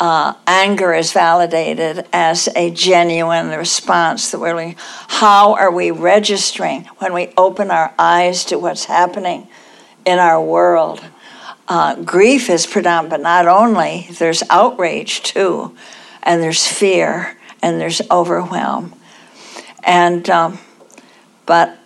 uh, 0.00 0.34
anger 0.48 0.92
is 0.92 1.12
validated 1.12 2.04
as 2.12 2.48
a 2.56 2.72
genuine 2.72 3.50
response. 3.50 4.32
That 4.32 4.40
we're 4.40 4.74
how 5.06 5.54
are 5.54 5.70
we 5.70 5.92
registering 5.92 6.86
when 6.98 7.12
we 7.12 7.32
open 7.36 7.70
our 7.70 7.94
eyes 8.00 8.44
to 8.46 8.58
what's 8.58 8.86
happening 8.86 9.46
in 10.04 10.18
our 10.18 10.42
world? 10.42 11.04
Uh, 11.68 11.94
grief 11.96 12.50
is 12.50 12.66
predominant, 12.66 13.10
but 13.10 13.20
not 13.20 13.46
only. 13.46 14.08
There's 14.10 14.42
outrage 14.50 15.22
too, 15.22 15.76
and 16.22 16.42
there's 16.42 16.66
fear, 16.66 17.38
and 17.62 17.80
there's 17.80 18.02
overwhelm, 18.10 18.94
and 19.84 20.28
um, 20.28 20.58
but 21.46 21.78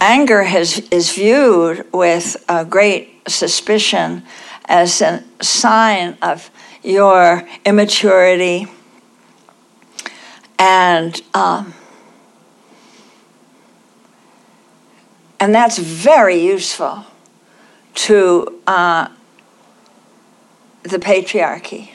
anger 0.00 0.44
has 0.44 0.78
is 0.90 1.12
viewed 1.12 1.90
with 1.92 2.36
a 2.48 2.64
great 2.64 3.28
suspicion 3.28 4.22
as 4.66 5.00
a 5.00 5.24
sign 5.40 6.16
of 6.22 6.50
your 6.82 7.48
immaturity 7.64 8.66
and 10.58 11.20
um, 11.34 11.74
and 15.40 15.54
that's 15.54 15.78
very 15.78 16.38
useful 16.42 17.04
to 17.96 18.60
uh, 18.66 19.08
the 20.82 20.98
patriarchy 20.98 21.90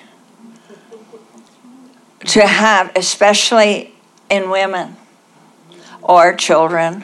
to 2.25 2.45
have 2.45 2.91
especially 2.95 3.93
in 4.29 4.49
women 4.49 4.95
or 6.01 6.35
children 6.35 7.03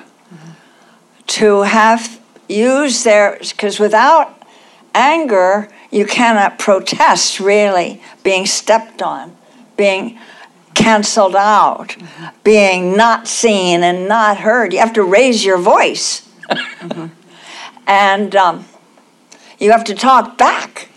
to 1.28 1.62
have 1.62 2.20
use 2.48 3.04
their 3.04 3.38
because 3.40 3.80
without 3.80 4.42
anger 4.94 5.70
you 5.92 6.06
cannot 6.06 6.60
protest 6.60 7.40
really 7.40 8.02
being 8.24 8.46
stepped 8.46 9.02
on, 9.02 9.36
being 9.78 10.20
canceled 10.74 11.36
out, 11.36 11.90
mm-hmm. 11.90 12.26
being 12.44 12.96
not 12.96 13.28
seen 13.28 13.84
and 13.84 14.08
not 14.08 14.38
heard. 14.38 14.74
You 14.74 14.80
have 14.80 14.94
to 14.94 15.04
raise 15.04 15.46
your 15.46 15.58
voice. 15.58 16.28
mm-hmm. 16.50 17.08
And 17.88 18.36
um, 18.36 18.66
you 19.60 19.72
have 19.72 19.84
to 19.86 19.96
talk 19.96 20.38
back. 20.38 20.90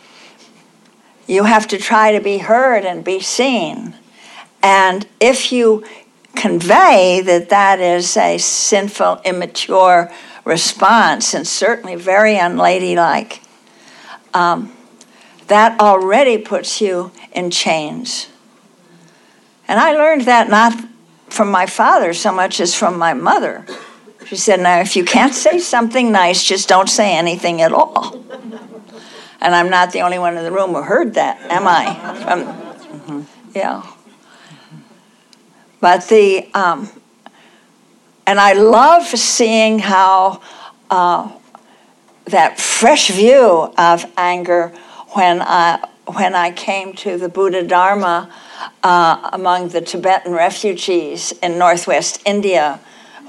You 1.27 1.45
have 1.45 1.69
to 1.69 1.79
try 1.79 2.13
to 2.13 2.21
be 2.21 2.39
heard 2.39 2.85
and 2.85 3.05
be 3.05 3.21
seen. 3.21 3.95
And 4.63 5.07
if 5.21 5.53
you 5.53 5.85
convey 6.35 7.21
that 7.25 7.49
that 7.49 7.81
is 7.81 8.17
a 8.17 8.39
sinful, 8.39 9.21
immature 9.25 10.11
response, 10.45 11.35
and 11.35 11.47
certainly 11.47 11.97
very 11.97 12.37
unladylike, 12.37 13.43
um, 14.35 14.73
that 15.47 15.81
already 15.81 16.39
puts 16.39 16.81
you 16.81 17.13
in 17.33 17.51
chains. 17.51 18.29
And 19.67 19.79
I 19.79 19.93
learned 19.93 20.23
that 20.23 20.49
not 20.49 20.73
from 21.29 21.51
my 21.51 21.67
father 21.67 22.13
so 22.13 22.33
much 22.33 22.61
as 22.61 22.75
from 22.75 22.99
my 22.99 23.15
mother. 23.15 23.65
She 24.31 24.37
said, 24.37 24.61
Now, 24.61 24.79
if 24.79 24.95
you 24.95 25.05
can't 25.05 25.35
say 25.35 25.59
something 25.59 26.13
nice, 26.13 26.45
just 26.45 26.69
don't 26.69 26.89
say 26.89 27.17
anything 27.17 27.63
at 27.63 27.73
all. 27.73 28.15
And 29.41 29.57
I'm 29.57 29.69
not 29.71 29.91
the 29.91 30.03
only 30.03 30.21
one 30.21 30.37
in 30.37 30.45
the 30.45 30.53
room 30.53 30.73
who 30.73 30.83
heard 30.83 31.15
that, 31.15 31.41
am 31.51 31.67
I? 31.67 32.15
From, 32.23 32.45
mm-hmm. 32.45 33.23
Yeah. 33.57 33.85
But 35.81 36.07
the, 36.07 36.49
um, 36.55 36.89
and 38.25 38.39
I 38.39 38.53
love 38.53 39.05
seeing 39.07 39.81
how 39.81 40.41
uh, 40.91 41.33
that 42.27 42.61
fresh 42.61 43.11
view 43.11 43.75
of 43.77 44.07
anger 44.17 44.69
when 45.09 45.43
I, 45.43 45.85
when 46.07 46.37
I 46.37 46.53
came 46.53 46.93
to 46.93 47.19
the 47.19 47.29
Buddha 47.29 47.67
Dharma 47.67 48.33
uh, 48.85 49.31
among 49.33 49.71
the 49.71 49.81
Tibetan 49.81 50.35
refugees 50.35 51.33
in 51.43 51.59
northwest 51.59 52.23
India 52.25 52.79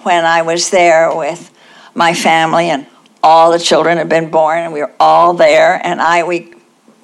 when 0.04 0.26
I 0.26 0.42
was 0.42 0.70
there 0.70 1.16
with 1.16 1.52
my 1.94 2.14
family 2.14 2.70
and 2.70 2.86
all 3.24 3.52
the 3.52 3.60
children 3.60 3.98
had 3.98 4.10
been 4.10 4.32
born 4.32 4.60
and 4.60 4.74
we 4.74 4.82
were 4.82 4.94
all 5.00 5.34
there 5.34 5.80
and 5.84 6.02
I 6.02 6.24
we 6.24 6.54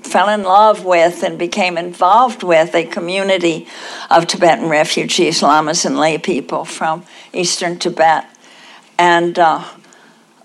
fell 0.02 0.30
in 0.30 0.44
love 0.44 0.86
with 0.86 1.24
and 1.24 1.38
became 1.38 1.78
involved 1.78 2.44
with 2.44 2.74
a 2.74 2.86
community 2.86 3.68
of 4.10 4.26
Tibetan 4.26 4.70
refugees, 4.70 5.44
lamas 5.44 5.86
and 5.86 5.98
lay 5.98 6.18
people 6.18 6.66
from 6.66 7.04
eastern 7.34 7.78
Tibet. 7.78 8.26
And 8.98 9.38
uh, 9.38 9.64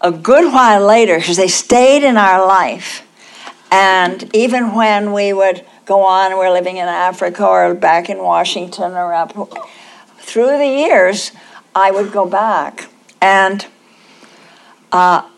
a 0.00 0.10
good 0.10 0.52
while 0.52 0.84
later, 0.84 1.18
because 1.18 1.36
they 1.36 1.48
stayed 1.48 2.02
in 2.02 2.16
our 2.16 2.46
life, 2.46 3.06
and 3.70 4.28
even 4.34 4.74
when 4.74 5.12
we 5.12 5.32
would 5.32 5.64
go 5.86 6.02
on, 6.02 6.36
we're 6.36 6.52
living 6.52 6.76
in 6.76 6.88
Africa 6.88 7.46
or 7.46 7.74
back 7.74 8.10
in 8.10 8.18
Washington 8.18 8.92
or 8.92 9.14
up 9.14 9.32
through 10.18 10.58
the 10.58 10.66
years, 10.66 11.32
I 11.74 11.90
would 11.90 12.12
go 12.12 12.26
back. 12.26 12.88
And 13.20 13.66
uh, 14.90 15.28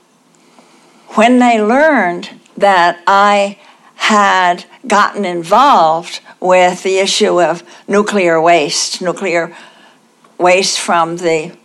when 1.11 1.39
they 1.39 1.63
learned 1.63 2.31
that 2.57 3.03
I 3.07 3.59
had 3.97 4.65
gotten 4.87 5.25
involved 5.25 6.21
with 6.41 6.83
the 6.83 6.99
issue 6.99 7.41
of 7.41 7.63
nuclear 7.89 8.41
waste, 8.41 9.01
nuclear 9.01 9.57
waste 10.39 10.81
from 10.81 11.17
the 11.19 11.57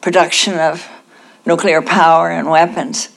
production 0.00 0.58
of 0.58 0.88
nuclear 1.46 1.80
power 1.80 2.30
and 2.30 2.50
weapons, 2.50 3.10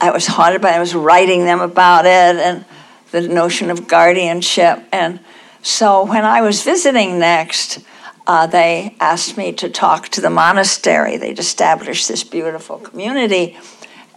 I 0.00 0.10
was 0.10 0.26
haunted 0.26 0.60
by 0.60 0.70
it. 0.70 0.76
I 0.76 0.80
was 0.80 0.94
writing 0.94 1.44
them 1.44 1.60
about 1.60 2.04
it 2.04 2.36
and 2.36 2.64
the 3.10 3.22
notion 3.22 3.70
of 3.70 3.88
guardianship. 3.88 4.80
And 4.92 5.20
so 5.62 6.04
when 6.04 6.24
I 6.24 6.40
was 6.40 6.62
visiting 6.62 7.18
next, 7.18 7.80
uh, 8.28 8.46
they 8.46 8.94
asked 9.00 9.38
me 9.38 9.52
to 9.52 9.70
talk 9.70 10.10
to 10.10 10.20
the 10.20 10.28
monastery. 10.28 11.16
They'd 11.16 11.38
established 11.38 12.08
this 12.08 12.22
beautiful 12.22 12.76
community. 12.76 13.56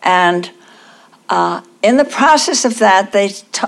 And 0.04 0.52
uh, 1.30 1.62
in 1.82 1.95
the 1.95 2.04
process 2.04 2.65
of 2.65 2.78
that, 2.80 3.13
they 3.13 3.30
t- 3.30 3.67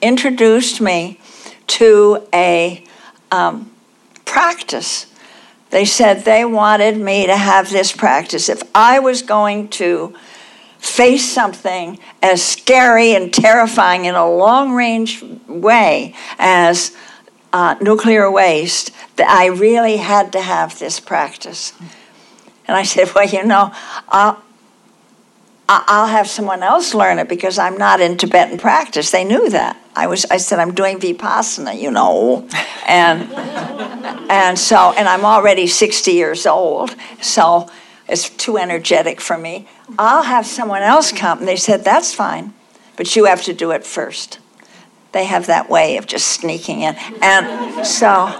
introduced 0.00 0.80
me 0.80 1.20
to 1.66 2.26
a 2.32 2.82
um, 3.30 3.70
practice. 4.24 5.12
They 5.68 5.84
said 5.84 6.24
they 6.24 6.46
wanted 6.46 6.96
me 6.96 7.26
to 7.26 7.36
have 7.36 7.68
this 7.68 7.92
practice. 7.92 8.48
If 8.48 8.62
I 8.74 8.98
was 8.98 9.20
going 9.20 9.68
to 9.68 10.16
face 10.78 11.30
something 11.30 11.98
as 12.22 12.42
scary 12.42 13.14
and 13.14 13.32
terrifying 13.32 14.06
in 14.06 14.14
a 14.14 14.30
long 14.30 14.72
range 14.72 15.22
way 15.48 16.14
as 16.38 16.96
uh, 17.56 17.74
nuclear 17.80 18.30
waste, 18.30 18.90
that 19.16 19.30
I 19.30 19.46
really 19.46 19.96
had 19.96 20.30
to 20.32 20.42
have 20.42 20.78
this 20.78 21.00
practice. 21.00 21.72
And 22.68 22.76
I 22.76 22.82
said, 22.82 23.08
Well, 23.14 23.26
you 23.26 23.44
know, 23.44 23.72
I'll, 24.10 24.42
I'll 25.66 26.06
have 26.06 26.28
someone 26.28 26.62
else 26.62 26.92
learn 26.92 27.18
it 27.18 27.30
because 27.30 27.58
I'm 27.58 27.78
not 27.78 28.02
in 28.02 28.18
Tibetan 28.18 28.58
practice. 28.58 29.10
They 29.10 29.24
knew 29.24 29.48
that. 29.48 29.80
I 29.96 30.06
was. 30.06 30.26
I 30.26 30.36
said 30.36 30.58
I'm 30.58 30.74
doing 30.74 30.98
vipassana, 30.98 31.80
you 31.80 31.90
know, 31.90 32.46
and 32.86 33.32
and 34.30 34.58
so 34.58 34.92
and 34.92 35.08
I'm 35.08 35.24
already 35.24 35.66
60 35.66 36.12
years 36.12 36.46
old, 36.46 36.94
so 37.22 37.70
it's 38.06 38.28
too 38.28 38.58
energetic 38.58 39.18
for 39.20 39.38
me. 39.38 39.66
I'll 39.98 40.24
have 40.24 40.46
someone 40.46 40.82
else 40.82 41.10
come. 41.10 41.38
And 41.38 41.48
they 41.48 41.56
said, 41.56 41.84
That's 41.84 42.14
fine, 42.14 42.52
but 42.96 43.16
you 43.16 43.24
have 43.24 43.42
to 43.44 43.54
do 43.54 43.70
it 43.70 43.84
first. 43.84 44.40
They 45.16 45.24
have 45.24 45.46
that 45.46 45.70
way 45.70 45.96
of 45.96 46.06
just 46.06 46.26
sneaking 46.26 46.82
in. 46.82 46.94
And 47.22 47.86
so 47.86 48.38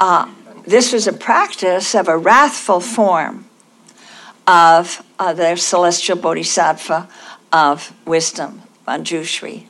uh, 0.00 0.28
this 0.66 0.92
was 0.92 1.06
a 1.06 1.12
practice 1.12 1.94
of 1.94 2.08
a 2.08 2.18
wrathful 2.18 2.80
form 2.80 3.44
of 4.44 5.04
uh, 5.20 5.32
the 5.32 5.54
celestial 5.54 6.16
bodhisattva 6.16 7.08
of 7.52 7.94
wisdom, 8.04 8.62
Manjushri. 8.88 9.66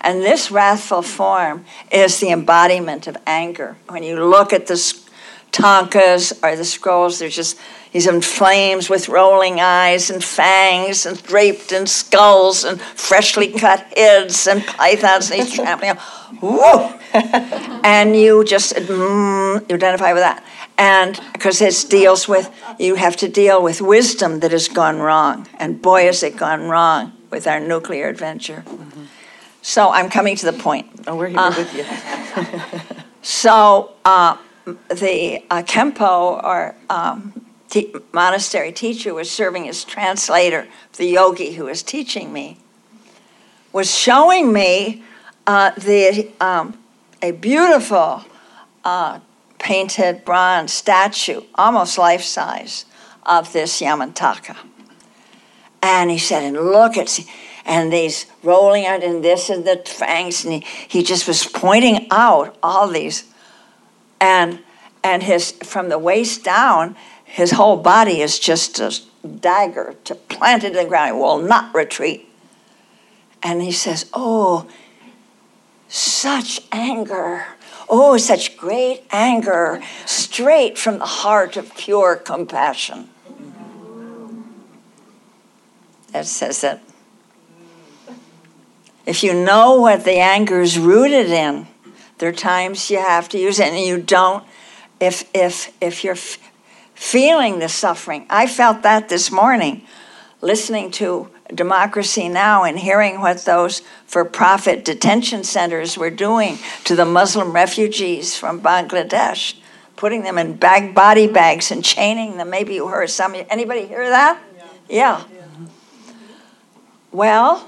And 0.00 0.22
this 0.22 0.50
wrathful 0.50 1.02
form 1.02 1.66
is 1.92 2.20
the 2.20 2.30
embodiment 2.30 3.06
of 3.06 3.18
anger. 3.26 3.76
When 3.90 4.02
you 4.02 4.24
look 4.24 4.54
at 4.54 4.66
this 4.66 5.07
Thangkas 5.52 6.42
are 6.42 6.56
the 6.56 6.64
scrolls. 6.64 7.18
There's 7.18 7.34
just 7.34 7.58
he's 7.90 8.06
in 8.06 8.20
flames 8.20 8.88
with 8.88 9.08
rolling 9.08 9.60
eyes 9.60 10.10
and 10.10 10.22
fangs 10.22 11.06
and 11.06 11.22
draped 11.22 11.72
in 11.72 11.86
skulls 11.86 12.64
and 12.64 12.80
freshly 12.80 13.52
cut 13.52 13.80
heads 13.96 14.46
and 14.46 14.64
pythons. 14.64 15.30
And 15.30 15.42
he's 15.42 15.54
trampling. 15.54 15.96
Whoa! 16.40 16.98
and 17.12 18.14
you 18.14 18.44
just 18.44 18.74
mm, 18.74 19.68
you 19.68 19.74
identify 19.74 20.12
with 20.12 20.22
that 20.22 20.44
and 20.78 21.20
because 21.32 21.60
it 21.60 21.90
deals 21.90 22.28
with 22.28 22.50
you 22.78 22.94
have 22.94 23.16
to 23.16 23.28
deal 23.28 23.62
with 23.62 23.82
wisdom 23.82 24.40
that 24.40 24.52
has 24.52 24.68
gone 24.68 24.98
wrong 24.98 25.46
and 25.58 25.82
boy 25.82 26.04
has 26.04 26.22
it 26.22 26.36
gone 26.36 26.68
wrong 26.68 27.12
with 27.30 27.46
our 27.46 27.60
nuclear 27.60 28.08
adventure 28.08 28.62
mm-hmm. 28.66 29.04
so 29.60 29.90
i'm 29.90 30.08
coming 30.08 30.36
to 30.36 30.46
the 30.46 30.52
point 30.52 30.86
oh 31.06 31.16
we're 31.16 31.28
here 31.28 31.38
uh, 31.38 31.54
with 31.56 31.74
you 31.74 32.94
so 33.22 33.92
uh, 34.04 34.36
the 34.88 35.44
uh, 35.50 35.62
khenpo 35.62 36.42
or 36.42 36.74
um, 36.90 37.44
monastery 38.12 38.72
teacher 38.72 39.14
was 39.14 39.30
serving 39.30 39.68
as 39.68 39.84
translator 39.84 40.66
the 40.96 41.06
yogi 41.06 41.52
who 41.52 41.64
was 41.64 41.82
teaching 41.82 42.32
me 42.32 42.58
was 43.72 43.94
showing 43.94 44.52
me 44.52 45.02
uh, 45.46 45.70
the 45.72 46.30
um, 46.40 46.78
a 47.22 47.32
beautiful 47.32 48.24
uh, 48.84 49.20
painted 49.58 50.24
bronze 50.24 50.72
statue, 50.72 51.42
almost 51.54 51.98
life 51.98 52.22
size, 52.22 52.84
of 53.24 53.52
this 53.52 53.80
Yamantaka. 53.80 54.56
And 55.82 56.10
he 56.10 56.18
said, 56.18 56.42
and 56.42 56.56
look 56.56 56.96
at, 56.96 57.20
and 57.64 57.92
these 57.92 58.26
rolling 58.42 58.86
out, 58.86 59.02
and 59.02 59.22
this 59.22 59.50
and 59.50 59.64
the 59.64 59.82
fangs, 59.86 60.44
and 60.44 60.54
he, 60.54 60.60
he 60.88 61.02
just 61.02 61.28
was 61.28 61.44
pointing 61.44 62.08
out 62.10 62.56
all 62.62 62.88
these. 62.88 63.24
And 64.20 64.60
and 65.02 65.22
his 65.22 65.52
from 65.52 65.88
the 65.88 65.98
waist 65.98 66.44
down, 66.44 66.96
his 67.24 67.52
whole 67.52 67.76
body 67.76 68.20
is 68.20 68.38
just 68.38 68.78
a 68.80 68.98
dagger 69.26 69.94
to 70.04 70.14
planted 70.14 70.68
in 70.68 70.84
the 70.84 70.84
ground. 70.84 71.14
He 71.14 71.20
will 71.20 71.38
not 71.38 71.74
retreat. 71.74 72.28
And 73.42 73.62
he 73.62 73.72
says, 73.72 74.10
Oh, 74.12 74.68
such 75.88 76.60
anger 76.72 77.46
Oh, 77.88 78.18
such 78.18 78.56
great 78.56 79.04
anger, 79.10 79.80
straight 80.04 80.76
from 80.76 80.98
the 80.98 81.06
heart 81.06 81.56
of 81.56 81.74
pure 81.74 82.16
compassion. 82.16 83.08
That 86.12 86.26
says 86.26 86.60
that. 86.60 86.82
If 89.06 89.22
you 89.24 89.32
know 89.32 89.80
what 89.80 90.04
the 90.04 90.18
anger 90.18 90.60
is 90.60 90.78
rooted 90.78 91.30
in, 91.30 91.66
there 92.18 92.28
are 92.28 92.32
times 92.32 92.90
you 92.90 92.98
have 92.98 93.28
to 93.30 93.38
use 93.38 93.58
it 93.58 93.72
and 93.72 93.84
you 93.84 94.00
don't. 94.00 94.44
If, 95.00 95.28
if, 95.34 95.72
if 95.80 96.02
you're 96.02 96.14
f- 96.14 96.38
feeling 96.94 97.60
the 97.60 97.68
suffering, 97.68 98.26
I 98.28 98.46
felt 98.46 98.82
that 98.82 99.08
this 99.08 99.30
morning 99.30 99.86
listening 100.40 100.90
to 100.92 101.30
Democracy 101.54 102.28
Now! 102.28 102.64
and 102.64 102.78
hearing 102.78 103.20
what 103.20 103.44
those 103.44 103.82
for 104.06 104.24
profit 104.24 104.84
detention 104.84 105.44
centers 105.44 105.96
were 105.96 106.10
doing 106.10 106.58
to 106.84 106.94
the 106.94 107.04
Muslim 107.04 107.52
refugees 107.52 108.36
from 108.36 108.60
Bangladesh, 108.60 109.56
putting 109.96 110.24
them 110.24 110.36
in 110.38 110.54
bag, 110.54 110.94
body 110.94 111.26
bags 111.26 111.70
and 111.70 111.84
chaining 111.84 112.36
them. 112.36 112.50
Maybe 112.50 112.74
you 112.74 112.88
heard 112.88 113.10
some. 113.10 113.34
Anybody 113.48 113.86
hear 113.86 114.08
that? 114.08 114.40
Yeah. 114.90 115.24
yeah. 115.24 115.46
Well, 117.10 117.66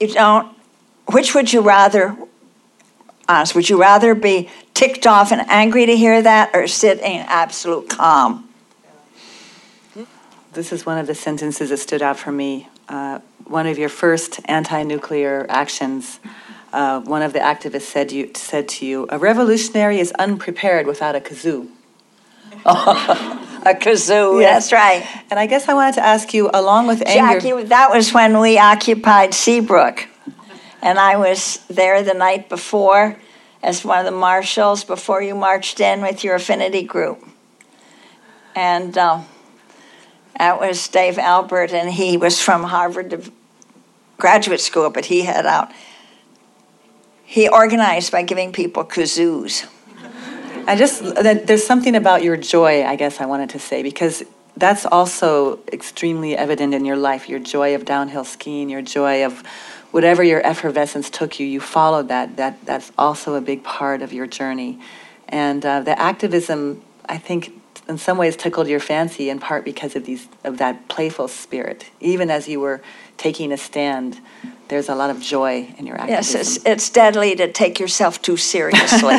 you 0.00 0.08
don't. 0.08 0.53
Which 1.06 1.34
would 1.34 1.52
you 1.52 1.60
rather? 1.60 2.16
Honest, 3.28 3.54
would 3.54 3.68
you 3.68 3.80
rather 3.80 4.14
be 4.14 4.50
ticked 4.74 5.06
off 5.06 5.32
and 5.32 5.42
angry 5.48 5.86
to 5.86 5.96
hear 5.96 6.20
that, 6.20 6.50
or 6.54 6.66
sit 6.66 6.98
in 6.98 7.24
absolute 7.28 7.88
calm? 7.88 8.48
This 10.52 10.72
is 10.72 10.86
one 10.86 10.98
of 10.98 11.08
the 11.08 11.14
sentences 11.16 11.70
that 11.70 11.78
stood 11.78 12.00
out 12.00 12.16
for 12.16 12.30
me. 12.30 12.68
Uh, 12.88 13.18
one 13.46 13.66
of 13.66 13.76
your 13.76 13.88
first 13.88 14.40
anti-nuclear 14.44 15.46
actions. 15.48 16.20
Uh, 16.72 17.00
one 17.00 17.22
of 17.22 17.32
the 17.32 17.40
activists 17.40 17.82
said 17.82 18.12
you 18.12 18.30
said 18.34 18.68
to 18.68 18.86
you, 18.86 19.06
"A 19.08 19.18
revolutionary 19.18 19.98
is 19.98 20.12
unprepared 20.12 20.86
without 20.86 21.16
a 21.16 21.20
kazoo." 21.20 21.68
a 22.64 23.74
kazoo. 23.74 24.40
Yes. 24.40 24.70
That's 24.70 24.72
right. 24.72 25.24
And 25.30 25.40
I 25.40 25.46
guess 25.46 25.68
I 25.68 25.74
wanted 25.74 25.94
to 25.96 26.04
ask 26.04 26.32
you, 26.32 26.50
along 26.54 26.86
with 26.86 27.02
anger. 27.06 27.40
Jackie, 27.40 27.64
that 27.64 27.90
was 27.90 28.12
when 28.12 28.38
we 28.40 28.58
occupied 28.58 29.34
Seabrook, 29.34 30.08
and 30.84 31.00
I 31.00 31.16
was 31.16 31.58
there 31.68 32.04
the 32.04 32.14
night 32.14 32.48
before 32.48 33.16
as 33.60 33.84
one 33.84 33.98
of 33.98 34.04
the 34.04 34.16
marshals 34.16 34.84
before 34.84 35.20
you 35.20 35.34
marched 35.34 35.80
in 35.80 36.00
with 36.00 36.22
your 36.22 36.36
affinity 36.36 36.84
group, 36.84 37.26
and. 38.54 38.96
Um, 38.96 39.26
that 40.38 40.60
was 40.60 40.88
Dave 40.88 41.18
Albert, 41.18 41.72
and 41.72 41.90
he 41.90 42.16
was 42.16 42.40
from 42.40 42.64
Harvard 42.64 43.30
graduate 44.18 44.60
school, 44.60 44.90
but 44.90 45.06
he 45.06 45.22
had 45.22 45.46
out. 45.46 45.70
He 47.24 47.48
organized 47.48 48.12
by 48.12 48.22
giving 48.22 48.52
people 48.52 48.84
kazoos. 48.84 49.66
I 50.66 50.76
just, 50.76 51.02
there's 51.02 51.66
something 51.66 51.94
about 51.94 52.22
your 52.22 52.36
joy, 52.36 52.84
I 52.84 52.96
guess 52.96 53.20
I 53.20 53.26
wanted 53.26 53.50
to 53.50 53.58
say, 53.58 53.82
because 53.82 54.24
that's 54.56 54.86
also 54.86 55.60
extremely 55.72 56.36
evident 56.36 56.74
in 56.74 56.84
your 56.84 56.96
life 56.96 57.28
your 57.28 57.40
joy 57.40 57.74
of 57.74 57.84
downhill 57.84 58.24
skiing, 58.24 58.70
your 58.70 58.82
joy 58.82 59.24
of 59.24 59.42
whatever 59.94 60.24
your 60.24 60.44
effervescence 60.44 61.08
took 61.08 61.38
you, 61.38 61.46
you 61.46 61.60
followed 61.60 62.08
that. 62.08 62.36
that 62.36 62.58
that's 62.66 62.90
also 62.98 63.36
a 63.36 63.40
big 63.40 63.62
part 63.62 64.02
of 64.02 64.12
your 64.12 64.26
journey. 64.26 64.76
And 65.28 65.64
uh, 65.64 65.82
the 65.82 65.96
activism, 65.96 66.82
I 67.08 67.16
think, 67.16 67.52
in 67.88 67.96
some 67.96 68.18
ways 68.18 68.34
tickled 68.34 68.66
your 68.66 68.80
fancy 68.80 69.30
in 69.30 69.38
part 69.38 69.64
because 69.64 69.94
of 69.94 70.04
these 70.04 70.26
of 70.42 70.58
that 70.58 70.88
playful 70.88 71.28
spirit. 71.28 71.92
Even 72.00 72.28
as 72.28 72.48
you 72.48 72.58
were 72.58 72.82
taking 73.16 73.52
a 73.52 73.56
stand, 73.56 74.18
there's 74.66 74.88
a 74.88 74.96
lot 74.96 75.10
of 75.10 75.20
joy 75.20 75.72
in 75.78 75.86
your 75.86 75.96
activism. 75.96 76.38
Yes, 76.38 76.56
it's, 76.56 76.66
it's 76.66 76.90
deadly 76.90 77.36
to 77.36 77.52
take 77.52 77.78
yourself 77.78 78.20
too 78.20 78.36
seriously. 78.36 79.18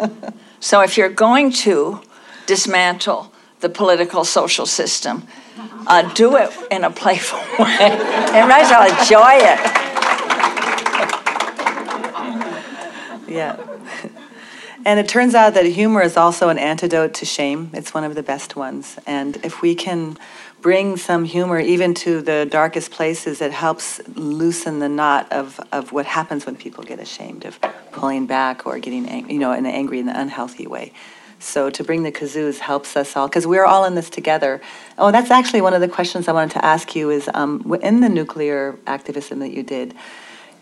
so 0.60 0.82
if 0.82 0.98
you're 0.98 1.08
going 1.08 1.50
to 1.64 2.02
dismantle 2.44 3.32
the 3.60 3.70
political 3.70 4.26
social 4.26 4.66
system, 4.66 5.26
uh, 5.86 6.12
do 6.12 6.36
it 6.36 6.50
in 6.70 6.84
a 6.84 6.90
playful 6.90 7.38
way. 7.58 7.78
as 7.80 8.70
well 8.70 9.00
enjoy 9.00 9.48
it. 9.48 9.89
Yeah. 13.30 13.56
And 14.82 14.98
it 14.98 15.08
turns 15.08 15.34
out 15.34 15.54
that 15.54 15.66
humor 15.66 16.00
is 16.00 16.16
also 16.16 16.48
an 16.48 16.58
antidote 16.58 17.12
to 17.14 17.26
shame. 17.26 17.70
It's 17.74 17.92
one 17.92 18.02
of 18.02 18.14
the 18.14 18.22
best 18.22 18.56
ones. 18.56 18.98
And 19.06 19.36
if 19.44 19.60
we 19.60 19.74
can 19.74 20.16
bring 20.62 20.96
some 20.96 21.24
humor 21.24 21.58
even 21.58 21.92
to 21.94 22.22
the 22.22 22.46
darkest 22.50 22.90
places, 22.90 23.42
it 23.42 23.52
helps 23.52 24.00
loosen 24.16 24.78
the 24.78 24.88
knot 24.88 25.30
of, 25.32 25.60
of 25.70 25.92
what 25.92 26.06
happens 26.06 26.46
when 26.46 26.56
people 26.56 26.82
get 26.82 26.98
ashamed 26.98 27.44
of 27.44 27.60
pulling 27.92 28.24
back 28.26 28.66
or 28.66 28.78
getting 28.78 29.06
ang- 29.06 29.28
you 29.28 29.38
know, 29.38 29.52
in 29.52 29.66
an 29.66 29.72
angry 29.72 29.98
in 29.98 30.08
and 30.08 30.16
unhealthy 30.16 30.66
way. 30.66 30.92
So 31.38 31.68
to 31.70 31.84
bring 31.84 32.02
the 32.02 32.12
kazoos 32.12 32.58
helps 32.58 32.96
us 32.96 33.16
all 33.16 33.28
because 33.28 33.46
we're 33.46 33.64
all 33.66 33.84
in 33.84 33.94
this 33.94 34.08
together. 34.08 34.62
Oh, 34.96 35.10
that's 35.10 35.30
actually 35.30 35.60
one 35.60 35.74
of 35.74 35.82
the 35.82 35.88
questions 35.88 36.26
I 36.26 36.32
wanted 36.32 36.52
to 36.52 36.64
ask 36.64 36.94
you 36.94 37.10
is 37.10 37.28
um, 37.34 37.78
in 37.82 38.00
the 38.00 38.08
nuclear 38.08 38.78
activism 38.86 39.40
that 39.40 39.50
you 39.50 39.62
did, 39.62 39.94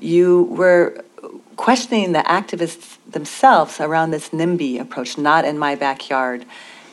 you 0.01 0.45
were 0.45 1.05
questioning 1.57 2.13
the 2.13 2.21
activists 2.21 2.97
themselves 3.11 3.81
around 3.81 4.11
this 4.11 4.31
NIMBY 4.31 4.81
approach, 4.81 5.19
not 5.19 5.45
in 5.45 5.59
my 5.59 5.75
backyard. 5.75 6.47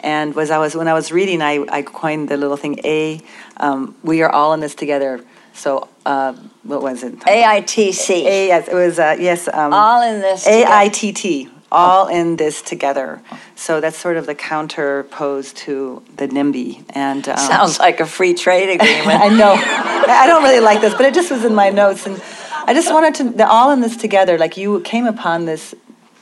And 0.04 0.36
was 0.36 0.52
I 0.52 0.58
was 0.58 0.76
when 0.76 0.88
I 0.88 0.94
was 0.94 1.12
reading, 1.12 1.41
I, 1.41 1.65
I 1.70 1.82
coined 1.82 2.30
the 2.30 2.38
little 2.38 2.58
thing 2.58 2.80
A. 2.84 3.22
Um, 3.58 3.96
we 4.04 4.22
are 4.22 4.30
all 4.30 4.54
in 4.54 4.60
this 4.60 4.76
together. 4.76 5.24
So 5.54 5.88
uh, 6.06 6.34
what 6.63 6.82
was 6.82 7.04
it? 7.04 7.20
AITC. 7.20 8.10
A 8.10 8.48
yes, 8.48 8.68
it 8.68 8.76
was 8.76 9.00
uh, 9.00 9.15
yes. 9.18 9.48
Um, 9.48 9.74
all 9.74 10.02
in 10.02 10.22
this. 10.22 10.46
AITT. 10.46 11.50
All 11.72 12.08
in 12.08 12.36
this 12.36 12.62
together. 12.62 13.22
So 13.56 13.82
that's 13.82 13.98
sort 13.98 14.18
of 14.18 14.28
the 14.28 14.36
counterpose 14.36 15.54
to 15.56 16.04
the 16.15 16.28
NIMBY. 16.28 16.86
And 16.89 17.28
um, 17.28 17.38
sounds 17.38 17.80
like 17.80 18.00
a 18.00 18.06
free 18.06 18.34
trade 18.34 18.70
agreement. 18.76 19.22
I 19.22 19.30
know. 19.30 19.54
I 19.54 20.28
don't 20.28 20.44
really 20.44 20.60
like 20.60 20.82
this, 20.82 20.94
but 20.94 21.06
it 21.06 21.13
just 21.13 21.32
was 21.32 21.46
in 21.46 21.56
my 21.56 21.70
notes 21.70 22.06
and. 22.06 22.22
I 22.67 22.73
just 22.73 22.91
wanted 22.91 23.15
to, 23.15 23.23
the, 23.30 23.47
all 23.47 23.71
in 23.71 23.82
this 23.82 23.95
together, 23.95 24.38
like 24.38 24.58
you 24.58 24.82
came 24.82 25.06
upon 25.06 25.45
this 25.45 25.75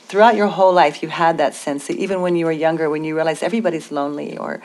throughout 0.08 0.36
your 0.36 0.48
whole 0.48 0.72
life, 0.72 1.02
you 1.02 1.08
had 1.08 1.38
that 1.38 1.54
sense, 1.54 1.86
that 1.86 1.96
even 1.96 2.20
when 2.20 2.36
you 2.36 2.44
were 2.44 2.52
younger, 2.52 2.90
when 2.90 3.02
you 3.02 3.14
realized 3.14 3.42
everybody's 3.42 3.90
lonely 3.90 4.36
or 4.36 4.62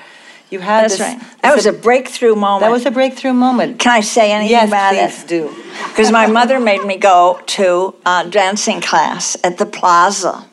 you 0.49 0.59
had 0.59 0.83
That's 0.83 0.97
this, 0.97 1.07
right. 1.07 1.41
That 1.41 1.55
was 1.55 1.65
a, 1.65 1.73
breakthrough 1.73 2.35
moment. 2.35 2.61
That 2.61 2.71
was 2.71 2.85
a 2.85 2.91
breakthrough 2.91 3.33
moment. 3.33 3.79
Can 3.79 3.91
I 3.91 4.01
say 4.01 4.31
anything 4.31 4.51
yes, 4.51 4.67
about 4.67 4.93
please 4.93 5.23
it? 5.23 5.27
do. 5.27 5.55
Because 5.89 6.11
my 6.11 6.27
mother 6.27 6.59
made 6.59 6.83
me 6.83 6.97
go 6.97 7.39
to 7.47 7.95
a 8.05 8.27
dancing 8.29 8.81
class 8.81 9.37
at 9.43 9.57
the 9.57 9.65
Plaza 9.65 10.47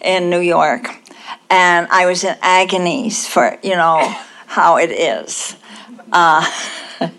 in 0.00 0.30
New 0.30 0.40
York, 0.40 0.88
and 1.48 1.88
I 1.90 2.06
was 2.06 2.22
in 2.22 2.36
agonies 2.42 3.26
for 3.26 3.58
you 3.62 3.76
know 3.76 4.14
how 4.46 4.76
it 4.76 4.90
is, 4.90 5.56
uh, 6.12 6.50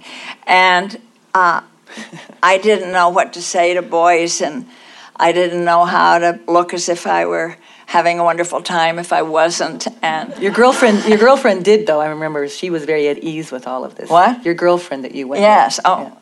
and 0.47 1.01
uh, 1.33 1.61
I 2.43 2.57
didn't 2.57 2.91
know 2.91 3.09
what 3.09 3.33
to 3.33 3.41
say 3.41 3.73
to 3.73 3.81
boys, 3.81 4.41
and 4.41 4.67
I 5.15 5.31
didn't 5.31 5.63
know 5.63 5.85
how 5.85 6.19
to 6.19 6.39
look 6.47 6.73
as 6.73 6.89
if 6.89 7.05
I 7.05 7.25
were 7.25 7.57
having 7.85 8.19
a 8.19 8.23
wonderful 8.23 8.61
time 8.61 8.99
if 8.99 9.11
I 9.11 9.21
wasn't. 9.21 9.87
And 10.01 10.37
Your 10.41 10.51
girlfriend, 10.53 11.05
your 11.05 11.17
girlfriend 11.17 11.65
did 11.65 11.85
though. 11.87 11.99
I 11.99 12.07
remember 12.07 12.47
she 12.47 12.69
was 12.69 12.85
very 12.85 13.07
at 13.09 13.19
ease 13.19 13.51
with 13.51 13.67
all 13.67 13.83
of 13.83 13.95
this. 13.95 14.09
What? 14.09 14.45
Your 14.45 14.53
girlfriend 14.53 15.03
that 15.03 15.13
you 15.13 15.27
went. 15.27 15.41
yes, 15.41 15.77
with. 15.77 15.85
oh, 15.87 16.17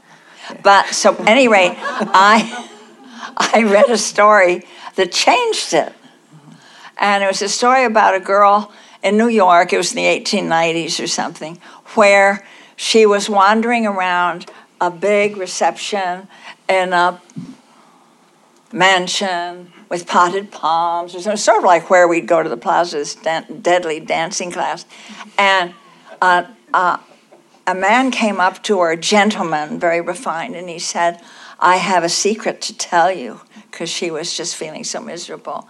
but 0.63 0.87
so 0.87 1.13
at 1.13 1.27
any 1.27 1.47
rate, 1.47 1.75
I 1.77 2.67
I 3.37 3.63
read 3.63 3.89
a 3.89 3.97
story 3.97 4.65
that 4.95 5.11
changed 5.11 5.73
it, 5.73 5.93
and 6.97 7.23
it 7.23 7.27
was 7.27 7.41
a 7.41 7.49
story 7.49 7.85
about 7.85 8.15
a 8.15 8.19
girl 8.19 8.71
in 9.03 9.17
New 9.17 9.27
York. 9.29 9.71
It 9.71 9.77
was 9.77 9.91
in 9.93 9.97
the 9.97 10.21
1890s 10.21 11.01
or 11.01 11.07
something, 11.07 11.59
where 11.93 12.45
she 12.75 13.05
was 13.05 13.29
wandering 13.29 13.85
around 13.85 14.49
a 14.81 14.91
big 14.91 15.37
reception 15.37 16.27
in 16.67 16.93
a 16.93 17.21
mansion 18.71 19.73
with 19.89 20.05
potted 20.07 20.51
palms 20.51 21.15
or 21.15 21.19
something, 21.19 21.37
sort 21.37 21.57
of 21.57 21.63
like 21.63 21.89
where 21.89 22.07
we'd 22.07 22.27
go 22.27 22.43
to 22.43 22.49
the 22.49 22.57
Plaza's 22.57 23.15
dan- 23.15 23.61
deadly 23.61 23.99
dancing 23.99 24.51
class. 24.51 24.85
And 25.37 25.73
uh, 26.21 26.43
uh, 26.73 26.97
a 27.65 27.75
man 27.75 28.11
came 28.11 28.39
up 28.39 28.63
to 28.63 28.79
her, 28.79 28.91
a 28.91 28.97
gentleman, 28.97 29.79
very 29.79 30.01
refined, 30.01 30.55
and 30.55 30.69
he 30.69 30.79
said, 30.79 31.19
I 31.59 31.77
have 31.77 32.03
a 32.03 32.09
secret 32.09 32.61
to 32.61 32.77
tell 32.77 33.11
you, 33.11 33.41
because 33.69 33.89
she 33.89 34.11
was 34.11 34.35
just 34.35 34.55
feeling 34.55 34.83
so 34.83 35.01
miserable. 35.01 35.67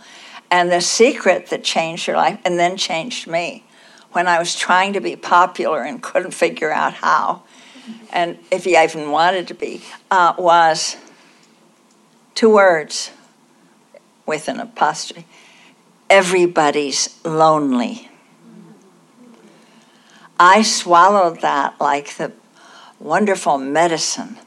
And 0.52 0.72
the 0.72 0.82
secret 0.82 1.48
that 1.48 1.64
changed 1.64 2.06
her 2.08 2.16
life 2.16 2.40
and 2.44 2.60
then 2.60 2.76
changed 2.78 3.28
me 3.28 3.64
when 4.12 4.28
I 4.28 4.40
was 4.40 4.56
trying 4.56 4.94
to 4.94 5.02
be 5.02 5.16
popular 5.16 5.84
and 5.84 6.02
couldn't 6.02 6.32
figure 6.34 6.72
out 6.72 6.96
how, 6.96 7.44
and 8.12 8.38
if 8.52 8.66
he 8.66 8.78
even 8.78 9.12
wanted 9.12 9.48
to 9.48 9.54
be, 9.54 9.82
uh, 10.12 10.34
was 10.38 10.98
two 12.36 12.50
words 12.50 13.12
with 14.26 14.48
an 14.48 14.60
apostrophe 14.60 15.26
everybody's 16.10 17.24
lonely. 17.24 18.10
I 20.40 20.64
swallowed 20.64 21.42
that 21.42 21.80
like 21.80 22.16
the 22.16 22.32
wonderful 23.00 23.58
medicine. 23.58 24.38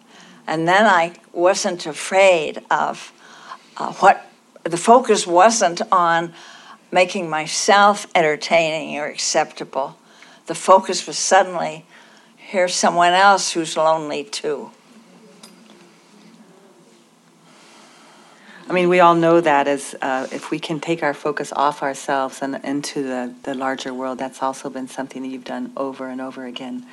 And 0.46 0.66
then 0.66 0.87
I 0.87 1.14
wasn't 1.33 1.87
afraid 1.87 2.62
of 2.70 3.12
uh, 3.76 3.92
what 3.94 4.28
the 4.64 4.76
focus 4.76 5.26
wasn't 5.26 5.81
on 5.92 6.35
making 6.90 7.31
myself 7.31 8.07
entertaining 8.14 8.98
or 8.98 9.07
acceptable. 9.07 9.96
The 10.46 10.55
focus 10.55 11.07
was 11.07 11.16
suddenly 11.16 11.87
here's 12.53 12.75
someone 12.75 13.15
else 13.15 13.53
who's 13.53 13.79
lonely 13.79 14.23
too. 14.23 14.71
I 18.69 18.75
mean, 18.75 18.91
we 18.91 19.01
all 19.01 19.15
know 19.15 19.41
that 19.41 19.67
as 19.67 19.95
uh, 20.03 20.27
if 20.31 20.51
we 20.51 20.59
can 20.59 20.79
take 20.79 21.03
our 21.03 21.15
focus 21.15 21.51
off 21.57 21.83
ourselves 21.83 22.43
and 22.43 22.61
into 22.62 23.03
the, 23.03 23.35
the 23.45 23.55
larger 23.55 23.95
world, 23.95 24.19
that's 24.19 24.43
also 24.43 24.69
been 24.69 24.87
something 24.87 25.23
that 25.23 25.29
you've 25.29 25.47
done 25.47 25.73
over 25.79 26.09
and 26.09 26.21
over 26.21 26.45
again. 26.45 26.85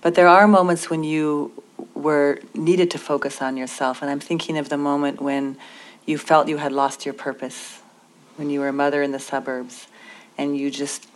But 0.00 0.14
there 0.14 0.28
are 0.28 0.48
moments 0.48 0.88
when 0.88 1.04
you 1.04 1.62
were 1.94 2.40
needed 2.54 2.90
to 2.92 2.98
focus 2.98 3.42
on 3.42 3.58
yourself, 3.58 4.00
and 4.00 4.10
I'm 4.10 4.20
thinking 4.20 4.56
of 4.56 4.70
the 4.70 4.78
moment 4.78 5.20
when 5.20 5.58
you 6.06 6.16
felt 6.16 6.48
you 6.48 6.56
had 6.56 6.72
lost 6.72 7.04
your 7.04 7.14
purpose, 7.14 7.82
when 8.36 8.48
you 8.48 8.60
were 8.60 8.68
a 8.68 8.72
mother 8.72 9.02
in 9.02 9.12
the 9.12 9.18
suburbs, 9.18 9.88
and 10.38 10.56
you 10.56 10.70
just 10.70 11.06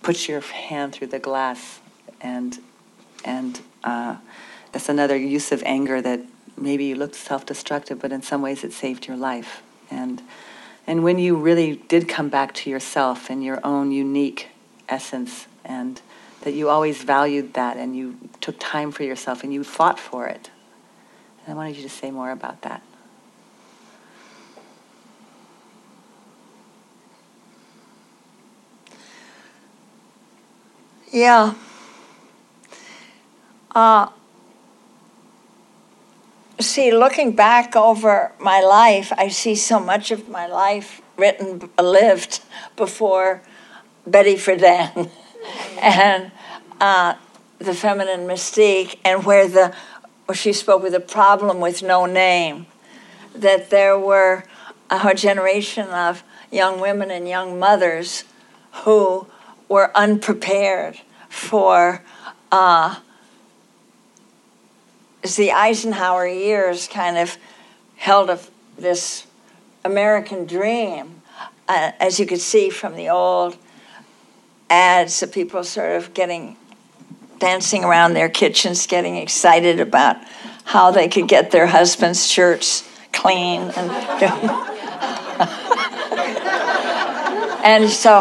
put 0.00 0.28
your 0.28 0.40
hand 0.40 0.94
through 0.94 1.08
the 1.08 1.18
glass, 1.18 1.80
and 2.22 2.58
and 3.28 3.60
uh, 3.84 4.16
that's 4.72 4.88
another 4.88 5.16
use 5.16 5.52
of 5.52 5.62
anger 5.64 6.00
that 6.00 6.20
maybe 6.56 6.84
you 6.86 6.94
looked 6.96 7.14
self-destructive, 7.14 8.00
but 8.00 8.10
in 8.10 8.22
some 8.22 8.40
ways 8.40 8.64
it 8.64 8.72
saved 8.72 9.06
your 9.06 9.16
life. 9.16 9.62
And 9.90 10.22
and 10.86 11.04
when 11.04 11.18
you 11.18 11.36
really 11.36 11.76
did 11.76 12.08
come 12.08 12.30
back 12.30 12.54
to 12.54 12.70
yourself 12.70 13.28
and 13.28 13.44
your 13.44 13.60
own 13.62 13.92
unique 13.92 14.48
essence, 14.88 15.46
and 15.62 16.00
that 16.40 16.54
you 16.54 16.70
always 16.70 17.02
valued 17.02 17.52
that, 17.52 17.76
and 17.76 17.94
you 17.94 18.16
took 18.40 18.56
time 18.58 18.90
for 18.90 19.02
yourself, 19.02 19.44
and 19.44 19.52
you 19.52 19.62
fought 19.62 20.00
for 20.00 20.26
it. 20.26 20.50
And 21.44 21.52
I 21.52 21.56
wanted 21.56 21.76
you 21.76 21.82
to 21.82 21.90
say 21.90 22.10
more 22.10 22.30
about 22.30 22.62
that. 22.62 22.82
Yeah. 31.12 31.54
Uh, 33.78 34.10
see, 36.58 36.90
looking 36.90 37.30
back 37.30 37.76
over 37.76 38.32
my 38.40 38.60
life, 38.60 39.12
I 39.16 39.28
see 39.28 39.54
so 39.54 39.78
much 39.78 40.10
of 40.10 40.28
my 40.28 40.48
life 40.48 41.00
written, 41.16 41.70
lived 41.80 42.40
before 42.74 43.40
Betty 44.04 44.34
Friedan. 44.34 45.10
And 45.80 46.32
uh, 46.80 47.14
the 47.60 47.72
feminine 47.72 48.26
mystique, 48.26 48.98
and 49.04 49.24
where 49.24 49.46
the 49.46 49.72
where 50.26 50.34
she 50.34 50.52
spoke 50.52 50.82
with 50.82 50.94
a 50.94 51.06
problem 51.18 51.60
with 51.60 51.80
no 51.80 52.04
name, 52.04 52.66
that 53.32 53.70
there 53.70 53.96
were 53.96 54.42
a 54.90 55.14
generation 55.14 55.88
of 55.90 56.24
young 56.50 56.80
women 56.80 57.12
and 57.12 57.28
young 57.28 57.58
mothers 57.60 58.24
who 58.82 59.28
were 59.68 59.96
unprepared 59.96 61.00
for 61.28 62.02
uh, 62.50 62.96
the 65.22 65.52
Eisenhower 65.52 66.26
years 66.26 66.88
kind 66.88 67.18
of 67.18 67.36
held 67.96 68.30
a, 68.30 68.38
this 68.78 69.26
American 69.84 70.46
dream, 70.46 71.22
uh, 71.68 71.92
as 72.00 72.20
you 72.20 72.26
could 72.26 72.40
see 72.40 72.70
from 72.70 72.94
the 72.94 73.08
old 73.08 73.56
ads 74.70 75.22
of 75.22 75.32
people 75.32 75.64
sort 75.64 75.96
of 75.96 76.14
getting 76.14 76.56
dancing 77.38 77.84
around 77.84 78.14
their 78.14 78.28
kitchens, 78.28 78.86
getting 78.86 79.16
excited 79.16 79.80
about 79.80 80.16
how 80.64 80.90
they 80.90 81.08
could 81.08 81.28
get 81.28 81.50
their 81.50 81.66
husbands' 81.66 82.26
shirts 82.26 82.88
clean 83.12 83.70
and 83.76 83.90
and 87.64 87.88
so 87.88 88.20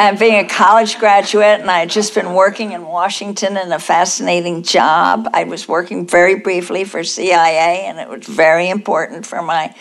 and 0.00 0.18
being 0.18 0.42
a 0.42 0.48
college 0.48 0.98
graduate 0.98 1.60
and 1.60 1.70
I 1.70 1.80
had 1.80 1.90
just 1.90 2.14
been 2.14 2.32
working 2.32 2.72
in 2.72 2.86
Washington 2.86 3.58
in 3.58 3.70
a 3.70 3.78
fascinating 3.78 4.62
job. 4.62 5.28
I 5.34 5.44
was 5.44 5.68
working 5.68 6.06
very 6.06 6.36
briefly 6.36 6.84
for 6.84 7.04
CIA 7.04 7.84
and 7.84 7.98
it 7.98 8.08
was 8.08 8.26
very 8.26 8.70
important 8.70 9.26
for 9.26 9.42
my 9.42 9.74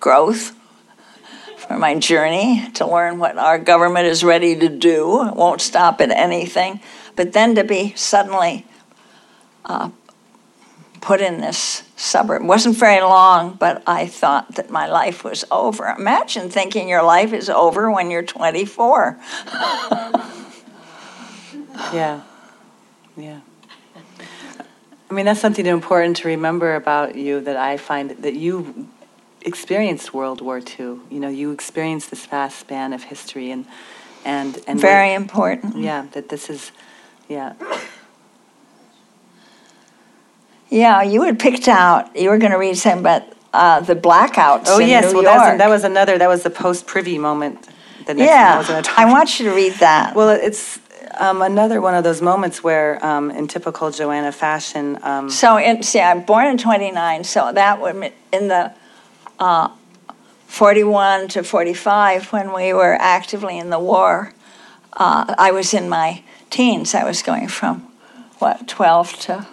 growth 0.00 0.56
for 1.56 1.78
my 1.78 2.00
journey 2.00 2.68
to 2.74 2.84
learn 2.84 3.20
what 3.20 3.38
our 3.38 3.60
government 3.60 4.06
is 4.06 4.24
ready 4.24 4.56
to 4.56 4.68
do. 4.68 5.24
It 5.28 5.36
won't 5.36 5.60
stop 5.60 6.00
at 6.00 6.10
anything. 6.10 6.80
But 7.14 7.32
then 7.32 7.54
to 7.54 7.62
be 7.62 7.94
suddenly 7.94 8.66
uh, 9.64 9.90
put 11.00 11.20
in 11.20 11.40
this 11.40 11.82
suburb. 11.96 12.42
It 12.42 12.46
wasn't 12.46 12.76
very 12.76 13.00
long, 13.00 13.54
but 13.54 13.82
I 13.86 14.06
thought 14.06 14.54
that 14.56 14.70
my 14.70 14.86
life 14.86 15.24
was 15.24 15.44
over. 15.50 15.86
Imagine 15.98 16.50
thinking 16.50 16.88
your 16.88 17.02
life 17.02 17.32
is 17.32 17.48
over 17.48 17.90
when 17.90 18.10
you're 18.10 18.22
24. 18.22 19.18
Yeah. 21.92 22.20
Yeah. 23.16 23.40
I 25.10 25.14
mean, 25.14 25.24
that's 25.26 25.40
something 25.40 25.66
important 25.66 26.18
to 26.18 26.28
remember 26.28 26.74
about 26.76 27.16
you 27.16 27.40
that 27.40 27.56
I 27.56 27.78
find 27.78 28.10
that 28.10 28.34
you 28.34 28.86
experienced 29.42 30.14
World 30.14 30.40
War 30.40 30.58
II. 30.58 31.00
You 31.10 31.20
know, 31.20 31.28
you 31.28 31.50
experienced 31.52 32.10
this 32.10 32.26
vast 32.26 32.58
span 32.60 32.92
of 32.92 33.04
history 33.04 33.50
and 33.50 33.64
and 34.24 34.58
and 34.66 34.80
Very 34.80 35.14
important. 35.14 35.78
yeah, 35.78 36.06
that 36.12 36.28
this 36.28 36.50
is 36.50 36.70
yeah. 37.28 37.54
Yeah, 40.70 41.02
you 41.02 41.22
had 41.22 41.38
picked 41.38 41.68
out, 41.68 42.14
you 42.16 42.30
were 42.30 42.38
going 42.38 42.52
to 42.52 42.58
read 42.58 42.76
something 42.78 43.00
about 43.00 43.22
uh, 43.52 43.80
the 43.80 43.96
blackouts 43.96 44.64
Oh 44.66 44.78
in 44.78 44.88
yes, 44.88 45.12
New 45.12 45.22
well 45.22 45.46
York. 45.46 45.58
that 45.58 45.68
was 45.68 45.82
another 45.82 46.16
that 46.18 46.28
was 46.28 46.44
the 46.44 46.50
post 46.50 46.86
privy 46.86 47.18
moment. 47.18 47.62
The 48.06 48.14
next 48.14 48.16
thing 48.16 48.20
I 48.20 48.24
yeah, 48.24 48.58
was 48.58 48.86
talk 48.86 48.98
I 48.98 49.10
want 49.12 49.40
you 49.40 49.50
to 49.50 49.54
read 49.54 49.72
that. 49.74 50.14
Well, 50.14 50.28
it's 50.30 50.78
um, 51.18 51.42
another 51.42 51.80
one 51.80 51.94
of 51.94 52.04
those 52.04 52.22
moments 52.22 52.62
where, 52.62 53.04
um, 53.04 53.30
in 53.30 53.48
typical 53.48 53.90
Joanna 53.90 54.32
fashion, 54.32 54.98
um, 55.02 55.28
So, 55.28 55.56
in, 55.58 55.82
see, 55.82 56.00
I'm 56.00 56.22
born 56.22 56.46
in 56.46 56.56
29, 56.56 57.24
so 57.24 57.52
that 57.52 57.80
would, 57.80 58.12
in 58.32 58.48
the 58.48 58.72
uh, 59.38 59.68
41 60.46 61.28
to 61.28 61.42
45, 61.42 62.32
when 62.32 62.52
we 62.54 62.72
were 62.72 62.94
actively 62.94 63.58
in 63.58 63.70
the 63.70 63.78
war, 63.78 64.32
uh, 64.94 65.34
I 65.36 65.50
was 65.50 65.74
in 65.74 65.88
my 65.88 66.22
teens. 66.48 66.94
I 66.94 67.04
was 67.04 67.22
going 67.22 67.48
from, 67.48 67.80
what, 68.38 68.66
12 68.68 69.12
to 69.20 69.46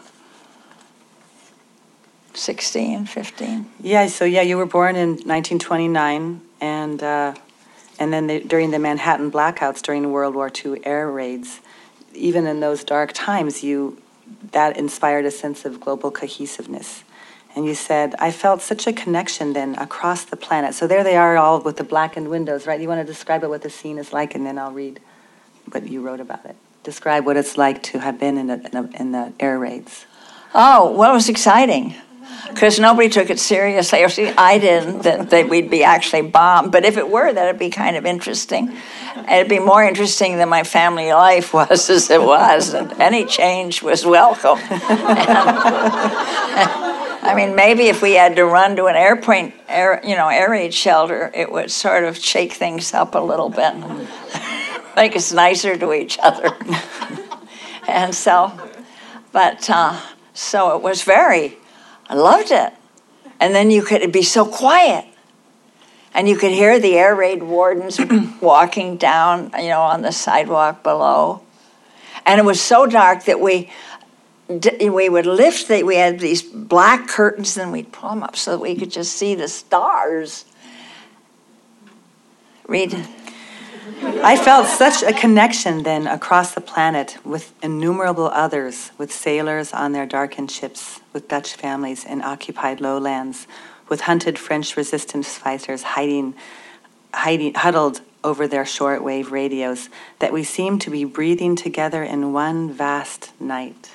16, 2.38 3.06
15. 3.06 3.72
yeah. 3.82 4.08
So 4.08 4.26
yeah, 4.26 4.42
you 4.42 4.58
were 4.58 4.66
born 4.66 4.96
in 4.96 5.10
1929, 5.10 6.42
and 6.62 7.04
uh, 7.04 7.34
and 8.00 8.14
then 8.14 8.28
the, 8.28 8.40
during 8.40 8.72
the 8.72 8.80
Manhattan 8.80 9.32
blackouts 9.32 9.82
during 9.82 10.12
World 10.12 10.36
War 10.36 10.52
II 10.54 10.86
air 10.86 11.10
raids, 11.10 11.62
even 12.14 12.46
in 12.46 12.60
those 12.60 12.84
dark 12.84 13.12
times, 13.14 13.64
you 13.64 14.02
that 14.52 14.78
inspired 14.78 15.26
a 15.26 15.32
sense 15.32 15.66
of 15.66 15.80
global 15.80 16.12
cohesiveness, 16.12 17.04
And 17.56 17.66
you 17.66 17.74
said, 17.74 18.14
I 18.20 18.32
felt 18.32 18.62
such 18.62 18.86
a 18.86 18.94
connection 18.94 19.54
then 19.54 19.76
across 19.76 20.26
the 20.26 20.36
planet. 20.36 20.76
So 20.76 20.86
there 20.86 21.04
they 21.04 21.16
are, 21.16 21.38
all 21.38 21.62
with 21.62 21.78
the 21.78 21.84
blackened 21.84 22.30
windows, 22.30 22.68
right? 22.68 22.80
You 22.80 22.88
want 22.88 23.02
to 23.02 23.08
describe 23.08 23.44
it, 23.44 23.50
what 23.50 23.62
the 23.62 23.70
scene 23.70 23.98
is 23.98 24.14
like, 24.14 24.36
and 24.36 24.46
then 24.46 24.60
I'll 24.60 24.72
read 24.72 25.00
what 25.72 25.88
you 25.88 26.02
wrote 26.02 26.20
about 26.20 26.46
it. 26.46 26.56
Describe 26.84 27.26
what 27.26 27.36
it's 27.36 27.58
like 27.58 27.82
to 27.84 28.00
have 28.00 28.20
been 28.20 28.38
in, 28.38 28.50
a, 28.50 28.56
in, 28.56 28.76
a, 28.76 29.02
in 29.02 29.12
the 29.12 29.34
air 29.40 29.58
raids. 29.58 30.06
Oh, 30.54 30.92
well, 30.92 31.12
it 31.12 31.14
was 31.16 31.30
exciting 31.30 31.96
because 32.50 32.80
nobody 32.80 33.10
took 33.10 33.30
it 33.30 33.40
seriously. 33.40 34.04
Or 34.04 34.10
see, 34.10 34.30
I 34.30 34.58
didn't 34.58 35.04
that, 35.04 35.30
that 35.30 35.50
we'd 35.50 35.70
be 35.70 35.84
actually 35.84 36.24
bombed. 36.24 36.72
But 36.72 36.86
if 36.86 36.98
it 36.98 37.10
were, 37.10 37.32
that'd 37.32 37.60
be 37.60 37.70
kind 37.70 37.96
of 37.96 38.06
interesting. 38.06 38.76
It'd 39.30 39.50
be 39.50 39.60
more 39.60 39.84
interesting 39.84 40.38
than 40.38 40.50
my 40.50 40.64
family 40.64 41.12
life 41.14 41.54
was 41.54 41.90
as 41.90 42.10
it 42.10 42.22
was. 42.22 42.74
And 42.74 42.94
any 43.02 43.26
change 43.26 43.84
was 43.84 44.06
welcome. 44.06 44.60
I 47.28 47.34
mean, 47.36 47.56
maybe 47.56 47.88
if 47.88 48.02
we 48.02 48.14
had 48.14 48.38
to 48.38 48.46
run 48.46 48.78
to 48.78 48.86
an 48.86 48.96
airplane, 48.96 49.52
air, 49.68 50.00
you 50.04 50.16
know, 50.16 50.30
air 50.30 50.50
raid 50.50 50.74
shelter, 50.74 51.30
it 51.34 51.52
would 51.52 51.70
sort 51.70 52.06
of 52.06 52.18
shake 52.18 52.54
things 52.54 52.94
up 52.94 53.16
a 53.16 53.20
little 53.20 53.50
bit, 53.50 53.74
make 54.96 55.14
us 55.14 55.34
nicer 55.34 55.78
to 55.78 55.94
each 55.94 56.18
other. 56.24 56.56
and 57.88 58.16
so, 58.16 58.54
but 59.34 59.70
uh, 59.70 60.00
so 60.34 60.78
it 60.78 60.82
was 60.82 61.04
very, 61.04 61.58
I 62.10 62.16
loved 62.16 62.52
it. 62.52 62.74
And 63.40 63.54
then 63.54 63.70
you 63.70 63.84
could 63.84 64.12
be 64.12 64.24
so 64.24 64.46
quiet. 64.46 65.06
And 66.14 66.28
you 66.28 66.38
could 66.38 66.52
hear 66.52 66.80
the 66.80 66.96
air 66.96 67.16
raid 67.16 67.44
wardens 67.44 68.00
walking 68.42 68.98
down, 68.98 69.52
you 69.58 69.70
know, 69.70 69.82
on 69.82 70.02
the 70.02 70.12
sidewalk 70.12 70.82
below. 70.84 71.42
And 72.26 72.40
it 72.40 72.44
was 72.44 72.60
so 72.60 72.86
dark 72.86 73.26
that 73.26 73.40
we, 73.40 73.70
we 74.50 75.10
would 75.10 75.26
lift 75.26 75.68
the, 75.68 75.84
we 75.84 75.96
had 75.96 76.20
these 76.20 76.42
black 76.42 77.08
curtains 77.08 77.58
and 77.58 77.72
we'd 77.72 77.92
pull 77.92 78.10
them 78.10 78.24
up 78.24 78.36
so 78.36 78.52
that 78.52 78.60
we 78.60 78.76
could 78.76 78.92
just 78.92 79.14
see 79.14 79.36
the 79.36 79.48
stars 79.48 80.46
read 82.68 82.94
i 84.24 84.36
felt 84.36 84.68
such 84.68 85.02
a 85.02 85.14
connection 85.14 85.84
then 85.84 86.06
across 86.06 86.54
the 86.54 86.62
planet 86.62 87.18
with 87.24 87.54
innumerable 87.64 88.28
others 88.28 88.92
with 88.98 89.12
sailors 89.12 89.72
on 89.72 89.94
their 89.94 90.06
darkened 90.06 90.52
ships 90.52 91.00
with 91.18 91.28
dutch 91.28 91.56
families 91.56 92.06
in 92.06 92.22
occupied 92.22 92.80
lowlands 92.80 93.48
with 93.90 94.02
hunted 94.02 94.38
french 94.38 94.78
resistance 94.78 95.36
fighters 95.36 95.82
hiding, 95.82 96.36
hiding 97.12 97.56
huddled 97.56 98.02
over 98.24 98.48
their 98.48 98.64
shortwave 98.64 99.32
radios 99.32 99.90
that 100.20 100.32
we 100.32 100.44
seem 100.44 100.78
to 100.78 100.92
be 100.92 101.04
breathing 101.04 101.56
together 101.56 102.04
in 102.04 102.34
one 102.34 102.72
vast 102.72 103.32
night. 103.42 103.90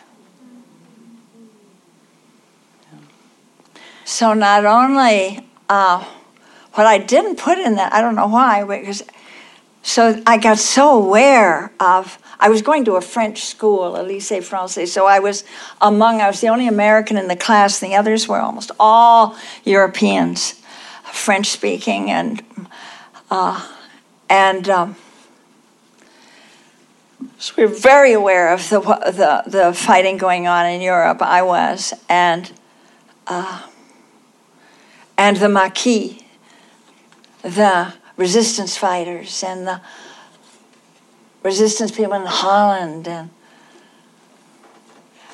So 4.05 4.35
not 4.35 4.65
only 4.65 5.47
uh, 5.69 6.05
what 6.73 6.89
I 6.89 6.99
didn't 6.99 7.37
put 7.39 7.57
in 7.57 7.77
that, 7.77 7.93
I 7.93 8.01
don't 8.01 8.17
know 8.17 8.27
why, 8.27 8.65
because 8.65 9.05
so 9.83 10.23
I 10.27 10.39
got 10.39 10.59
so 10.59 11.03
aware 11.05 11.73
of. 11.81 12.19
I 12.39 12.49
was 12.49 12.63
going 12.63 12.85
to 12.87 12.97
a 12.97 13.01
French 13.01 13.45
school, 13.45 13.95
a 13.95 14.05
lycée 14.05 14.39
français, 14.39 14.89
so 14.89 15.07
I 15.07 15.19
was 15.19 15.45
among. 15.81 16.21
I 16.21 16.29
was 16.29 16.41
the 16.41 16.49
only 16.49 16.69
American 16.69 17.17
in 17.17 17.29
the 17.29 17.37
class. 17.37 17.79
The 17.79 17.95
others 17.95 18.29
were 18.29 18.39
almost 18.39 18.71
all 18.79 19.37
Europeans, 19.65 20.61
French 21.13 21.49
speaking, 21.49 22.11
and 22.11 22.43
uh, 23.31 23.69
and. 24.29 24.69
Um, 24.69 24.97
so 27.39 27.55
we 27.57 27.65
were 27.65 27.75
very 27.75 28.13
aware 28.13 28.53
of 28.53 28.69
the, 28.69 28.79
the, 28.81 29.43
the 29.47 29.73
fighting 29.73 30.17
going 30.17 30.47
on 30.47 30.67
in 30.67 30.81
Europe. 30.81 31.21
I 31.23 31.43
was, 31.43 31.93
and 32.09 32.53
uh, 33.27 33.63
and 35.19 35.37
the 35.37 35.49
Maquis, 35.49 36.23
the 37.43 37.95
resistance 38.17 38.77
fighters, 38.77 39.43
and 39.43 39.67
the 39.67 39.81
resistance 41.43 41.91
people 41.91 42.15
in 42.15 42.27
Holland. 42.27 43.09
And, 43.09 43.31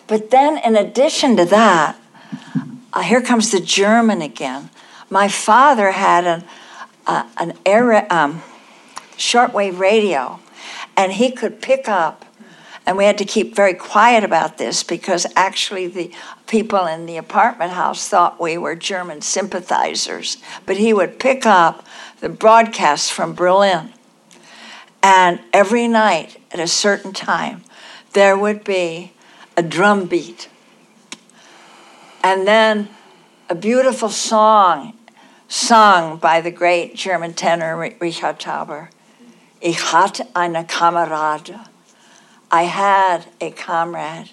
but 0.06 0.30
then, 0.30 0.58
in 0.58 0.76
addition 0.76 1.36
to 1.36 1.44
that, 1.46 1.96
uh, 2.92 3.02
here 3.02 3.20
comes 3.20 3.50
the 3.50 3.60
German 3.60 4.22
again. 4.22 4.70
My 5.10 5.28
father 5.28 5.92
had 5.92 6.26
an, 6.26 6.44
uh, 7.06 7.28
an 7.36 7.54
air, 7.64 8.12
um, 8.12 8.42
shortwave 9.16 9.78
radio, 9.78 10.40
and 10.96 11.12
he 11.12 11.30
could 11.30 11.60
pick 11.60 11.88
up 11.88 12.24
and 12.88 12.96
we 12.96 13.04
had 13.04 13.18
to 13.18 13.26
keep 13.26 13.54
very 13.54 13.74
quiet 13.74 14.24
about 14.24 14.56
this 14.56 14.82
because 14.82 15.26
actually 15.36 15.88
the 15.88 16.10
people 16.46 16.86
in 16.86 17.04
the 17.04 17.18
apartment 17.18 17.72
house 17.72 18.08
thought 18.08 18.40
we 18.40 18.56
were 18.56 18.74
German 18.74 19.20
sympathizers. 19.20 20.38
But 20.64 20.78
he 20.78 20.94
would 20.94 21.18
pick 21.18 21.44
up 21.44 21.84
the 22.20 22.28
broadcasts 22.28 23.10
from 23.10 23.34
Berlin. 23.34 23.92
And 25.02 25.40
every 25.52 25.88
night 25.88 26.40
at 26.50 26.60
a 26.60 26.66
certain 26.66 27.12
time, 27.12 27.62
there 28.12 28.36
would 28.36 28.64
be 28.64 29.12
a 29.56 29.62
drum 29.62 30.06
beat. 30.06 30.48
And 32.22 32.46
then 32.46 32.88
a 33.48 33.54
beautiful 33.54 34.08
song 34.08 34.94
sung 35.48 36.18
by 36.18 36.40
the 36.40 36.50
great 36.50 36.94
German 36.94 37.32
tenor 37.32 37.76
Richard 38.00 38.38
Tauber. 38.38 38.90
Ich 39.60 39.78
hatte 39.92 40.26
eine 40.34 40.64
Kamerade. 40.64 41.66
I 42.50 42.62
had 42.64 43.26
a 43.40 43.50
comrade. 43.50 44.30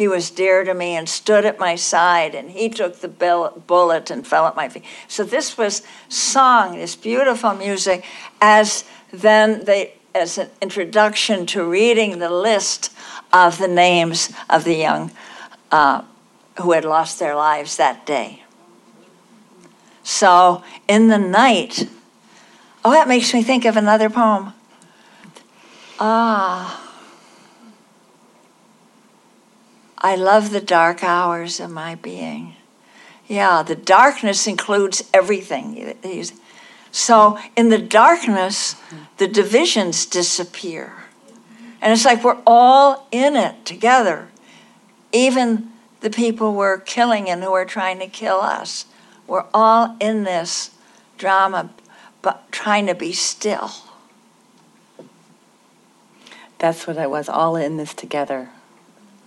He 0.00 0.08
was 0.08 0.30
dear 0.30 0.64
to 0.64 0.72
me 0.72 0.96
and 0.96 1.06
stood 1.06 1.44
at 1.44 1.58
my 1.58 1.74
side, 1.74 2.34
and 2.34 2.50
he 2.52 2.70
took 2.70 3.00
the 3.00 3.08
bullet 3.08 4.10
and 4.10 4.26
fell 4.26 4.46
at 4.46 4.56
my 4.56 4.66
feet. 4.66 4.82
So 5.08 5.24
this 5.24 5.58
was 5.58 5.82
sung, 6.08 6.78
this 6.78 6.96
beautiful 6.96 7.52
music, 7.52 8.02
as 8.40 8.84
then 9.12 9.66
they, 9.66 9.92
as 10.14 10.38
an 10.38 10.48
introduction 10.62 11.44
to 11.52 11.62
reading 11.62 12.18
the 12.18 12.30
list 12.30 12.90
of 13.30 13.58
the 13.58 13.68
names 13.68 14.32
of 14.48 14.64
the 14.64 14.76
young 14.76 15.10
uh, 15.70 16.00
who 16.62 16.72
had 16.72 16.86
lost 16.86 17.18
their 17.18 17.36
lives 17.36 17.76
that 17.76 18.06
day. 18.06 18.42
So 20.02 20.64
in 20.88 21.08
the 21.08 21.18
night, 21.18 21.90
oh, 22.86 22.92
that 22.92 23.06
makes 23.06 23.34
me 23.34 23.42
think 23.42 23.66
of 23.66 23.76
another 23.76 24.08
poem. 24.08 24.54
Ah. 25.98 26.89
I 30.00 30.16
love 30.16 30.50
the 30.50 30.60
dark 30.60 31.04
hours 31.04 31.60
of 31.60 31.70
my 31.70 31.94
being. 31.94 32.56
Yeah, 33.28 33.62
the 33.62 33.76
darkness 33.76 34.46
includes 34.46 35.04
everything. 35.12 35.94
So 36.90 37.38
in 37.54 37.68
the 37.68 37.78
darkness, 37.78 38.76
the 39.18 39.28
divisions 39.28 40.06
disappear. 40.06 40.94
And 41.82 41.92
it's 41.92 42.04
like 42.04 42.24
we're 42.24 42.40
all 42.46 43.06
in 43.12 43.36
it 43.36 43.64
together. 43.64 44.28
Even 45.12 45.70
the 46.00 46.10
people 46.10 46.54
we're 46.54 46.78
killing 46.78 47.28
and 47.28 47.42
who 47.42 47.52
are 47.52 47.64
trying 47.64 47.98
to 47.98 48.06
kill 48.06 48.40
us. 48.40 48.86
We're 49.26 49.46
all 49.52 49.96
in 50.00 50.24
this 50.24 50.70
drama, 51.18 51.70
but 52.22 52.50
trying 52.50 52.86
to 52.86 52.94
be 52.94 53.12
still. 53.12 53.70
That's 56.58 56.86
what 56.86 56.98
I 56.98 57.06
was, 57.06 57.28
all 57.28 57.54
in 57.56 57.76
this 57.76 57.94
together 57.94 58.48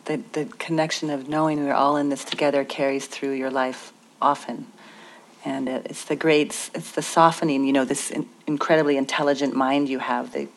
the, 0.05 0.21
the 0.33 0.45
connection 0.45 1.09
of 1.09 1.27
knowing 1.29 1.63
we're 1.63 1.73
all 1.73 1.97
in 1.97 2.09
this 2.09 2.23
together 2.23 2.63
carries 2.63 3.07
through 3.07 3.31
your 3.31 3.49
life 3.49 3.93
often. 4.21 4.67
And 5.45 5.67
it, 5.67 5.87
it's 5.89 6.05
the 6.05 6.15
great, 6.15 6.69
it's 6.73 6.91
the 6.91 7.01
softening, 7.01 7.65
you 7.65 7.73
know, 7.73 7.85
this 7.85 8.11
in, 8.11 8.27
incredibly 8.47 8.97
intelligent 8.97 9.55
mind 9.55 9.89
you 9.89 9.99
have 9.99 10.31
that 10.33 10.47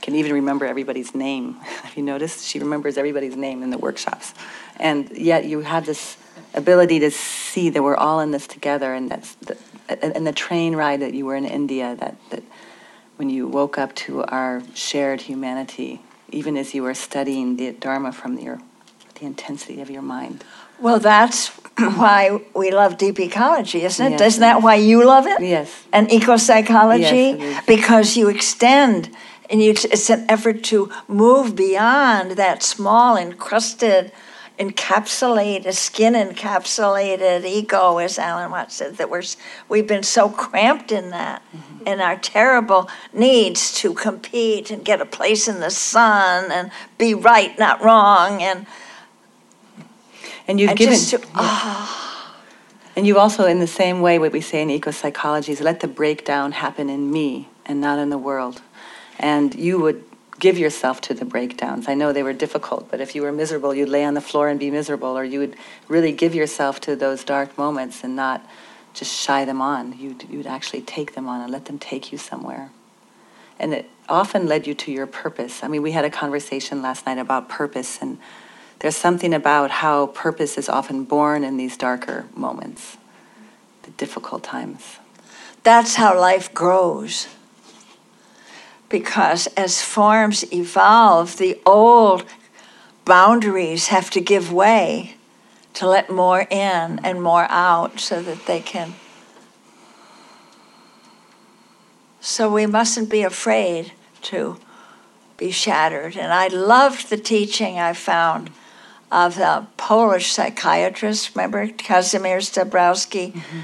can 0.00 0.14
even 0.14 0.32
remember 0.32 0.66
everybody's 0.66 1.14
name. 1.14 1.54
have 1.82 1.96
you 1.96 2.02
noticed? 2.02 2.46
She 2.46 2.58
remembers 2.58 2.96
everybody's 2.96 3.36
name 3.36 3.62
in 3.62 3.70
the 3.70 3.78
workshops. 3.78 4.34
And 4.76 5.10
yet 5.10 5.44
you 5.44 5.60
have 5.60 5.86
this 5.86 6.16
ability 6.54 7.00
to 7.00 7.10
see 7.10 7.70
that 7.70 7.82
we're 7.82 7.96
all 7.96 8.20
in 8.20 8.30
this 8.30 8.46
together. 8.46 8.94
And 8.94 9.10
that's 9.10 9.34
the, 9.36 9.56
and 9.88 10.26
the 10.26 10.32
train 10.32 10.76
ride 10.76 11.00
that 11.00 11.14
you 11.14 11.26
were 11.26 11.36
in 11.36 11.44
India, 11.44 11.96
that, 11.98 12.16
that 12.30 12.42
when 13.16 13.30
you 13.30 13.48
woke 13.48 13.78
up 13.78 13.94
to 13.96 14.22
our 14.24 14.62
shared 14.74 15.22
humanity, 15.22 16.02
even 16.30 16.56
as 16.56 16.74
you 16.74 16.82
were 16.82 16.94
studying 16.94 17.56
the 17.56 17.72
Dharma 17.72 18.12
from 18.12 18.38
your 18.38 18.60
the 19.18 19.26
intensity 19.26 19.80
of 19.80 19.90
your 19.90 20.02
mind. 20.02 20.44
Well, 20.80 21.00
that's 21.00 21.48
why 21.78 22.40
we 22.54 22.70
love 22.70 22.98
deep 22.98 23.18
ecology, 23.18 23.82
isn't 23.82 24.06
it? 24.06 24.10
Yes, 24.12 24.34
Isn't 24.34 24.40
that 24.42 24.62
why 24.62 24.76
you 24.76 25.04
love 25.04 25.26
it? 25.26 25.40
Yes. 25.40 25.86
And 25.92 26.10
eco 26.12 26.36
psychology? 26.36 27.36
Yes, 27.38 27.64
because 27.66 28.16
you 28.16 28.28
extend 28.28 29.10
and 29.50 29.62
you, 29.62 29.70
it's 29.70 30.10
an 30.10 30.26
effort 30.28 30.62
to 30.64 30.92
move 31.08 31.56
beyond 31.56 32.32
that 32.32 32.62
small, 32.62 33.16
encrusted, 33.16 34.12
encapsulated, 34.58 35.72
skin 35.72 36.14
encapsulated 36.14 37.44
ego, 37.44 37.98
as 37.98 38.18
Alan 38.18 38.50
Watts 38.50 38.74
said, 38.74 38.96
that 38.96 39.08
we're, 39.08 39.22
we've 39.68 39.86
been 39.86 40.02
so 40.02 40.28
cramped 40.28 40.92
in 40.92 41.10
that, 41.10 41.42
mm-hmm. 41.56 41.86
in 41.86 42.00
our 42.00 42.16
terrible 42.16 42.90
needs 43.12 43.72
to 43.76 43.94
compete 43.94 44.70
and 44.70 44.84
get 44.84 45.00
a 45.00 45.06
place 45.06 45.48
in 45.48 45.60
the 45.60 45.70
sun 45.70 46.50
and 46.50 46.70
be 46.98 47.14
right, 47.14 47.58
not 47.58 47.82
wrong, 47.82 48.42
and 48.42 48.66
and 50.48 50.58
you've 50.58 50.70
and 50.70 50.78
given 50.78 50.98
to, 50.98 51.20
oh. 51.34 51.94
And 52.96 53.06
you 53.06 53.18
also, 53.18 53.46
in 53.46 53.60
the 53.60 53.68
same 53.68 54.00
way, 54.00 54.18
what 54.18 54.32
we 54.32 54.40
say 54.40 54.60
in 54.60 54.70
eco 54.70 54.90
psychology 54.90 55.52
is 55.52 55.60
let 55.60 55.78
the 55.78 55.86
breakdown 55.86 56.50
happen 56.50 56.90
in 56.90 57.12
me 57.12 57.48
and 57.64 57.80
not 57.80 58.00
in 58.00 58.10
the 58.10 58.18
world. 58.18 58.60
And 59.20 59.54
you 59.54 59.78
would 59.78 60.02
give 60.40 60.58
yourself 60.58 61.00
to 61.02 61.14
the 61.14 61.24
breakdowns. 61.24 61.88
I 61.88 61.94
know 61.94 62.12
they 62.12 62.22
were 62.22 62.32
difficult, 62.32 62.90
but 62.90 63.00
if 63.00 63.14
you 63.14 63.22
were 63.22 63.32
miserable, 63.32 63.74
you'd 63.74 63.88
lay 63.88 64.04
on 64.04 64.14
the 64.14 64.20
floor 64.20 64.48
and 64.48 64.58
be 64.58 64.70
miserable, 64.70 65.16
or 65.16 65.24
you 65.24 65.38
would 65.40 65.56
really 65.86 66.12
give 66.12 66.34
yourself 66.34 66.80
to 66.82 66.96
those 66.96 67.24
dark 67.24 67.56
moments 67.58 68.02
and 68.02 68.16
not 68.16 68.44
just 68.94 69.14
shy 69.14 69.44
them 69.44 69.60
on. 69.60 69.98
You'd, 69.98 70.28
you'd 70.30 70.46
actually 70.46 70.82
take 70.82 71.14
them 71.14 71.28
on 71.28 71.40
and 71.40 71.52
let 71.52 71.66
them 71.66 71.78
take 71.78 72.10
you 72.10 72.18
somewhere. 72.18 72.70
And 73.60 73.74
it 73.74 73.90
often 74.08 74.46
led 74.46 74.66
you 74.66 74.74
to 74.74 74.92
your 74.92 75.06
purpose. 75.06 75.62
I 75.62 75.68
mean, 75.68 75.82
we 75.82 75.92
had 75.92 76.04
a 76.04 76.10
conversation 76.10 76.82
last 76.82 77.06
night 77.06 77.18
about 77.18 77.48
purpose, 77.48 77.98
and 78.00 78.18
there's 78.80 78.96
something 78.96 79.34
about 79.34 79.70
how 79.70 80.06
purpose 80.06 80.56
is 80.56 80.68
often 80.68 81.04
born 81.04 81.44
in 81.44 81.56
these 81.56 81.76
darker 81.76 82.26
moments, 82.34 82.96
the 83.82 83.90
difficult 83.92 84.44
times. 84.44 84.98
That's 85.64 85.96
how 85.96 86.18
life 86.18 86.54
grows 86.54 87.28
because 88.88 89.46
as 89.48 89.82
forms 89.82 90.50
evolve, 90.52 91.36
the 91.36 91.58
old 91.66 92.24
boundaries 93.04 93.88
have 93.88 94.10
to 94.10 94.20
give 94.20 94.52
way 94.52 95.16
to 95.74 95.86
let 95.86 96.10
more 96.10 96.40
in 96.50 97.00
and 97.04 97.22
more 97.22 97.46
out 97.50 98.00
so 98.00 98.22
that 98.22 98.46
they 98.46 98.60
can. 98.60 98.94
So 102.20 102.50
we 102.50 102.66
mustn't 102.66 103.10
be 103.10 103.22
afraid 103.22 103.92
to 104.22 104.58
be 105.36 105.50
shattered. 105.50 106.16
And 106.16 106.32
I 106.32 106.48
loved 106.48 107.10
the 107.10 107.16
teaching 107.16 107.78
I 107.78 107.92
found 107.92 108.50
of 109.10 109.36
the 109.36 109.66
Polish 109.76 110.32
psychiatrist, 110.32 111.34
remember 111.34 111.66
Kazimierz 111.68 112.52
Dabrowski? 112.52 113.32
Mm-hmm. 113.32 113.60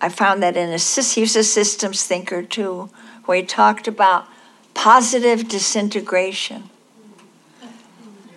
I 0.00 0.08
found 0.08 0.42
that 0.42 0.56
in 0.56 0.70
a, 0.70 0.78
he 0.78 1.20
was 1.22 1.36
a 1.36 1.44
systems 1.44 2.04
thinker 2.04 2.42
too, 2.42 2.90
where 3.24 3.38
he 3.38 3.42
talked 3.42 3.88
about 3.88 4.26
positive 4.74 5.48
disintegration. 5.48 6.70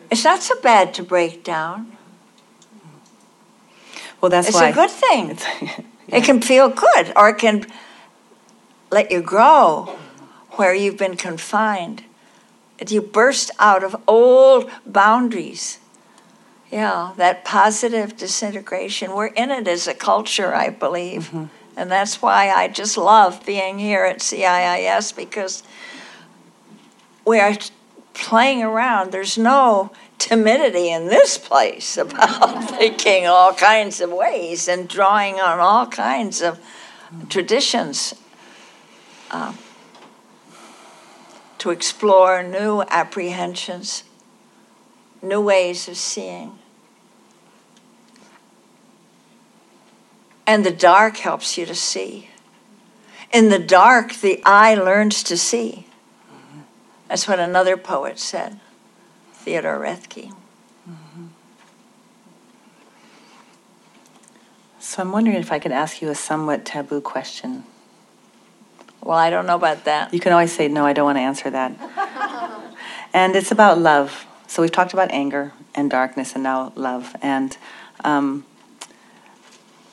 It's 0.10 0.24
not 0.24 0.42
so 0.42 0.60
bad 0.62 0.94
to 0.96 1.04
break 1.04 1.44
down. 1.44 1.98
Well, 4.22 4.30
that's 4.30 4.48
it's 4.48 4.56
why. 4.56 4.70
a 4.70 4.74
good 4.74 4.90
thing. 4.90 5.38
yeah. 6.08 6.18
It 6.18 6.24
can 6.24 6.42
feel 6.42 6.70
good, 6.70 7.12
or 7.16 7.30
it 7.30 7.38
can 7.38 7.66
let 8.90 9.12
you 9.12 9.22
grow 9.22 9.98
where 10.52 10.74
you've 10.74 10.98
been 10.98 11.18
confined. 11.18 12.04
You 12.88 13.02
burst 13.02 13.52
out 13.60 13.84
of 13.84 13.96
old 14.08 14.70
boundaries. 14.86 15.80
Yeah, 16.72 17.13
that 17.18 17.45
positive 17.45 18.18
disintegration. 18.18 19.13
We're 19.13 19.28
in 19.28 19.51
it 19.51 19.68
as 19.68 19.88
a 19.88 19.93
culture, 19.93 20.53
I 20.53 20.70
believe. 20.70 21.28
Mm-hmm. 21.28 21.45
And 21.78 21.91
that's 21.91 22.22
why 22.22 22.49
I 22.49 22.68
just 22.68 22.97
love 22.97 23.45
being 23.45 23.78
here 23.78 24.03
at 24.03 24.20
CIIS 24.20 25.15
because 25.15 25.63
we 27.24 27.39
are 27.39 27.53
playing 28.13 28.63
around. 28.63 29.11
There's 29.11 29.38
no 29.38 29.91
timidity 30.18 30.89
in 30.91 31.07
this 31.07 31.38
place 31.38 31.97
about 31.97 32.63
thinking 32.70 33.28
all 33.28 33.53
kinds 33.53 34.01
of 34.01 34.11
ways 34.11 34.68
and 34.68 34.89
drawing 34.89 35.39
on 35.39 35.59
all 35.59 35.88
kinds 35.88 36.41
of 36.41 36.59
traditions 37.30 38.13
uh, 39.32 39.53
to 41.57 41.70
explore 41.70 42.43
new 42.43 42.82
apprehensions, 42.89 44.03
new 45.22 45.41
ways 45.41 45.88
of 45.88 45.97
seeing. 45.97 46.57
And 50.45 50.65
the 50.65 50.72
dark 50.72 51.18
helps 51.18 51.57
you 51.57 51.65
to 51.65 51.76
see. 51.76 52.30
In 53.34 53.49
the 53.49 53.59
dark, 53.59 54.13
the 54.15 54.41
eye 54.45 54.76
learns 54.76 55.22
to 55.24 55.38
see. 55.38 55.88
That's 57.07 57.28
what 57.28 57.39
another 57.39 57.78
poet 57.78 58.20
said, 58.20 58.59
Theodore 59.34 59.80
Roethke. 59.80 60.34
Mm-hmm. 60.89 61.26
So 64.80 65.01
I'm 65.01 65.11
wondering 65.11 65.38
if 65.38 65.51
I 65.51 65.59
could 65.59 65.72
ask 65.72 66.01
you 66.01 66.09
a 66.09 66.15
somewhat 66.15 66.65
taboo 66.65 67.01
question. 67.01 67.63
Well, 69.01 69.18
I 69.18 69.30
don't 69.30 69.45
know 69.45 69.55
about 69.55 69.86
that. 69.86 70.13
You 70.13 70.20
can 70.20 70.34
always 70.34 70.51
say, 70.51 70.68
no, 70.68 70.86
I 70.86 70.91
don't 70.91 71.05
want 71.05 71.18
to 71.18 71.22
answer 71.22 71.49
that. 71.49 71.72
and 73.13 73.36
it's 73.36 73.51
about 73.51 73.80
love. 73.80 74.26
So 74.48 74.62
we've 74.62 74.72
talked 74.72 74.93
about 74.93 75.12
anger 75.12 75.54
and 75.76 75.89
darkness 75.89 76.34
and 76.34 76.43
now 76.43 76.72
love. 76.76 77.16
And 77.22 77.58
um, 78.04 78.45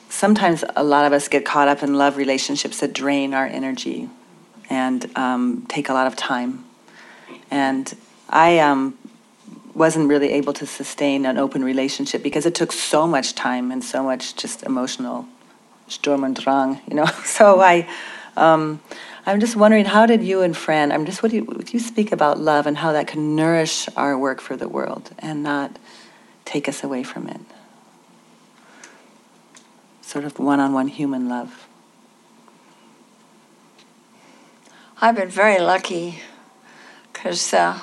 sometimes 0.09 0.63
a 0.75 0.83
lot 0.83 1.05
of 1.05 1.13
us 1.13 1.27
get 1.27 1.45
caught 1.45 1.67
up 1.67 1.83
in 1.83 1.95
love 1.95 2.17
relationships 2.17 2.79
that 2.79 2.93
drain 2.93 3.33
our 3.33 3.45
energy 3.45 4.09
and 4.69 5.15
um, 5.17 5.65
take 5.67 5.89
a 5.89 5.93
lot 5.93 6.07
of 6.07 6.15
time 6.15 6.65
and 7.51 7.95
I 8.29 8.59
um, 8.59 8.97
wasn't 9.73 10.09
really 10.09 10.31
able 10.31 10.53
to 10.53 10.65
sustain 10.65 11.25
an 11.25 11.37
open 11.37 11.63
relationship 11.63 12.23
because 12.23 12.45
it 12.45 12.55
took 12.55 12.71
so 12.71 13.07
much 13.07 13.35
time 13.35 13.71
and 13.71 13.83
so 13.83 14.03
much 14.03 14.35
just 14.35 14.63
emotional 14.63 15.27
Sturm 15.87 16.23
und 16.23 16.35
Drang, 16.35 16.81
you 16.87 16.95
know. 16.95 17.05
so 17.25 17.61
I, 17.61 17.87
um, 18.35 18.81
I'm 19.27 19.39
just 19.39 19.55
wondering, 19.55 19.85
how 19.85 20.05
did 20.05 20.21
you 20.21 20.41
and 20.41 20.55
Fran, 20.55 20.91
I'm 20.91 21.05
just, 21.05 21.23
what 21.23 21.31
do 21.31 21.37
you, 21.37 21.63
you 21.71 21.79
speak 21.79 22.11
about 22.11 22.39
love 22.39 22.67
and 22.67 22.77
how 22.77 22.91
that 22.91 23.07
can 23.07 23.35
nourish 23.35 23.89
our 23.97 24.15
work 24.17 24.39
for 24.39 24.55
the 24.55 24.67
world 24.69 25.11
and 25.17 25.41
not 25.41 25.79
take 26.45 26.69
us 26.69 26.83
away 26.83 27.01
from 27.01 27.27
it? 27.27 27.41
Sort 30.01 30.25
of 30.25 30.37
one-on-one 30.37 30.89
human 30.89 31.27
love. 31.27 31.67
I've 35.01 35.15
been 35.15 35.29
very 35.29 35.59
lucky 35.59 36.21
because 37.11 37.51
uh, 37.51 37.79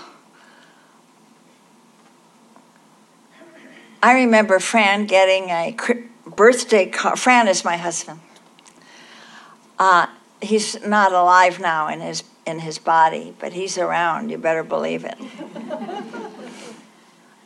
I 4.00 4.14
remember 4.14 4.60
Fran 4.60 5.06
getting 5.06 5.50
a 5.50 5.76
birthday 6.24 6.86
card. 6.86 7.18
Fran 7.18 7.48
is 7.48 7.64
my 7.64 7.76
husband. 7.76 8.20
Uh, 9.78 10.06
he's 10.42 10.84
not 10.84 11.12
alive 11.12 11.60
now 11.60 11.88
in 11.88 12.00
his 12.00 12.24
in 12.44 12.58
his 12.58 12.78
body, 12.78 13.34
but 13.38 13.52
he's 13.52 13.78
around. 13.78 14.30
You 14.30 14.38
better 14.38 14.64
believe 14.64 15.04
it. 15.04 15.16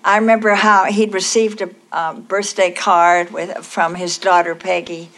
I 0.05 0.18
remember 0.18 0.55
how 0.55 0.84
he'd 0.84 1.12
received 1.12 1.62
a, 1.62 2.14
birthday 2.14 2.70
card 2.70 3.32
with 3.32 3.64
from 3.64 3.97
his 3.97 4.18
daughter 4.18 4.55
Peggy, 4.55 5.11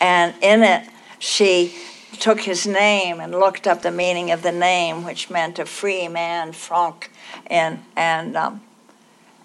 and 0.00 0.34
in 0.42 0.62
it 0.62 0.88
she 1.18 1.74
took 2.18 2.40
his 2.40 2.66
name 2.66 3.20
and 3.20 3.32
looked 3.32 3.66
up 3.66 3.82
the 3.82 3.90
meaning 3.90 4.30
of 4.30 4.42
the 4.42 4.52
name, 4.52 5.04
which 5.04 5.30
meant 5.30 5.58
a 5.58 5.64
free 5.64 6.08
man, 6.08 6.52
Frank, 6.52 7.10
and 7.46 7.84
and 7.96 8.36
um, 8.36 8.60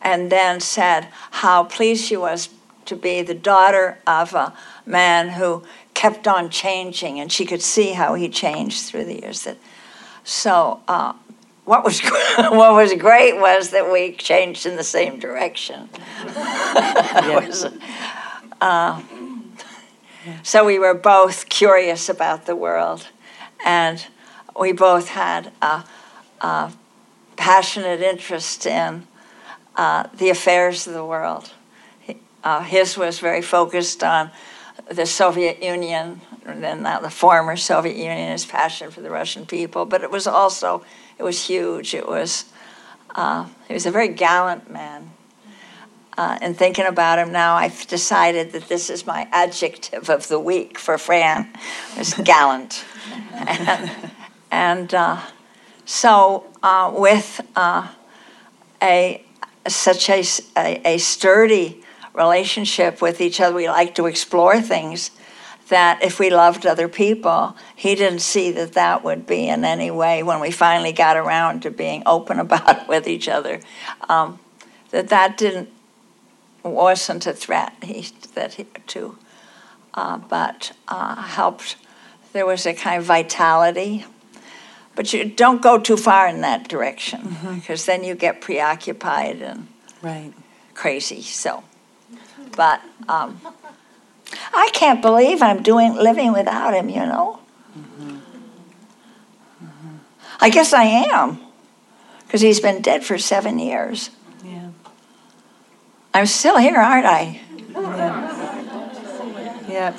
and 0.02 0.32
then 0.32 0.60
said 0.60 1.08
how 1.32 1.64
pleased 1.64 2.06
she 2.06 2.18
was 2.18 2.50
to 2.86 2.96
be 2.96 3.22
the 3.22 3.34
daughter 3.34 4.00
of 4.08 4.34
a 4.34 4.54
man 4.86 5.30
who 5.30 5.64
kept 5.98 6.28
on 6.28 6.52
changing, 6.52 7.20
and 7.20 7.32
she 7.32 7.44
could 7.44 7.62
see 7.62 7.94
how 7.94 8.14
he 8.14 8.30
changed 8.30 8.86
through 8.86 9.06
the 9.06 9.20
years. 9.20 9.42
That 9.44 9.58
so. 10.24 10.82
Uh, 10.88 11.14
what 11.66 11.84
was 11.84 12.00
what 12.38 12.74
was 12.74 12.94
great 12.94 13.38
was 13.40 13.72
that 13.72 13.92
we 13.92 14.14
changed 14.14 14.66
in 14.66 14.78
the 14.78 14.84
same 14.84 15.20
direction. 15.20 15.90
was, 16.24 17.66
uh, 18.62 19.02
so 20.44 20.64
we 20.64 20.80
were 20.80 20.94
both 20.94 21.50
curious 21.50 22.08
about 22.10 22.46
the 22.46 22.56
world, 22.56 23.08
and 23.66 24.06
we 24.58 24.72
both 24.72 25.10
had 25.10 25.52
a, 25.62 25.84
a 26.42 26.72
passionate 27.36 28.02
interest 28.02 28.66
in 28.66 29.08
uh, 29.76 30.08
the 30.14 30.30
affairs 30.30 30.88
of 30.88 30.94
the 30.94 31.06
world. 31.06 31.52
Uh, 32.44 32.62
his 32.62 32.98
was 32.98 33.20
very 33.20 33.42
focused 33.42 34.04
on 34.04 34.32
the 34.90 35.06
Soviet 35.06 35.62
Union, 35.64 36.22
then 36.46 36.84
now 36.84 37.00
the 37.00 37.10
former 37.10 37.56
Soviet 37.58 37.96
Union, 37.96 38.32
his 38.32 38.46
passion 38.46 38.92
for 38.92 39.02
the 39.02 39.10
Russian 39.10 39.46
people, 39.46 39.86
but 39.86 40.04
it 40.04 40.12
was 40.12 40.28
also, 40.28 40.84
it 41.18 41.24
was 41.24 41.48
huge. 41.48 41.94
It 41.94 42.08
was, 42.08 42.46
uh, 43.16 43.48
he 43.68 43.74
was 43.74 43.86
a 43.86 43.92
very 43.92 44.10
gallant 44.10 44.70
man 44.72 45.12
uh, 46.18 46.36
and 46.42 46.58
thinking 46.58 46.86
about 46.86 47.20
him 47.20 47.32
now, 47.32 47.56
I've 47.56 47.86
decided 47.86 48.52
that 48.54 48.68
this 48.68 48.90
is 48.90 49.06
my 49.06 49.28
adjective 49.32 50.10
of 50.10 50.28
the 50.28 50.40
week 50.40 50.80
for 50.80 50.98
Fran. 50.98 51.54
Is 51.98 52.14
gallant, 52.24 52.84
and, 53.34 53.92
and 54.50 54.94
uh, 54.96 55.22
so 55.86 56.48
uh, 56.64 56.92
with 56.96 57.40
uh, 57.56 57.88
a 58.82 59.24
such 59.68 60.10
a, 60.10 60.24
a, 60.58 60.96
a 60.96 60.98
sturdy 60.98 61.84
relationship 62.18 63.02
with 63.02 63.22
each 63.22 63.40
other, 63.40 63.56
we 63.56 63.70
like 63.70 63.96
to 63.96 64.08
explore 64.08 64.60
things 64.62 65.12
that 65.70 66.02
if 66.02 66.20
we 66.20 66.30
loved 66.30 66.66
other 66.66 66.88
people, 66.88 67.56
he 67.76 67.96
didn't 67.96 68.20
see 68.20 68.52
that 68.52 68.74
that 68.74 69.04
would 69.04 69.28
be 69.28 69.48
in 69.48 69.64
any 69.64 69.92
way 69.92 70.24
when 70.24 70.40
we 70.40 70.50
finally 70.50 70.94
got 70.94 71.18
around 71.18 71.62
to 71.62 71.72
being 71.72 72.04
open 72.06 72.40
about 72.48 72.82
it 72.82 72.88
with 72.88 73.08
each 73.08 73.28
other. 73.28 73.60
Um, 74.10 74.40
that 74.92 75.10
that 75.10 75.38
didn't 75.38 75.70
wasn't 76.64 77.26
a 77.28 77.34
threat 77.34 77.74
he, 77.82 78.08
that 78.34 78.56
he, 78.56 78.66
to 78.88 79.18
uh, 79.94 80.18
but 80.18 80.72
uh, 80.88 81.16
helped. 81.16 81.76
There 82.34 82.46
was 82.46 82.66
a 82.66 82.74
kind 82.74 83.00
of 83.00 83.06
vitality. 83.06 84.06
But 84.96 85.14
you 85.14 85.26
don't 85.26 85.62
go 85.62 85.78
too 85.78 85.96
far 85.96 86.28
in 86.28 86.42
that 86.42 86.68
direction 86.68 87.38
because 87.56 87.86
then 87.86 88.04
you 88.04 88.16
get 88.16 88.42
preoccupied 88.42 89.44
and 89.44 89.68
Right. 90.02 90.34
crazy. 90.74 91.22
So, 91.22 91.64
but 92.56 92.82
um, 93.08 93.40
I 94.54 94.70
can't 94.74 95.02
believe 95.02 95.42
I'm 95.42 95.64
doing 95.64 95.96
living 95.96 96.34
without 96.34 96.74
him. 96.74 96.90
You 96.90 97.06
know. 97.06 97.40
I 100.40 100.50
guess 100.50 100.74
I 100.74 100.84
am 100.84 101.40
because 102.26 102.42
he's 102.42 102.60
been 102.60 102.82
dead 102.82 103.04
for 103.04 103.18
seven 103.18 103.58
years. 103.58 104.12
Yeah. 104.44 104.70
I'm 106.14 106.26
still 106.26 106.58
here, 106.58 106.78
aren't 106.78 107.06
I? 107.06 107.42
Yeah. 109.68 109.94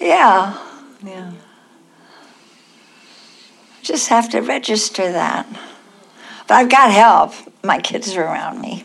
Yeah. 0.00 0.58
Yeah. 1.04 1.32
Just 3.82 4.08
have 4.08 4.28
to 4.30 4.40
register 4.40 5.12
that. 5.12 5.46
But 6.48 6.54
I've 6.54 6.68
got 6.68 6.90
help. 6.90 7.34
My 7.62 7.80
kids 7.80 8.16
are 8.16 8.22
around 8.22 8.60
me. 8.60 8.84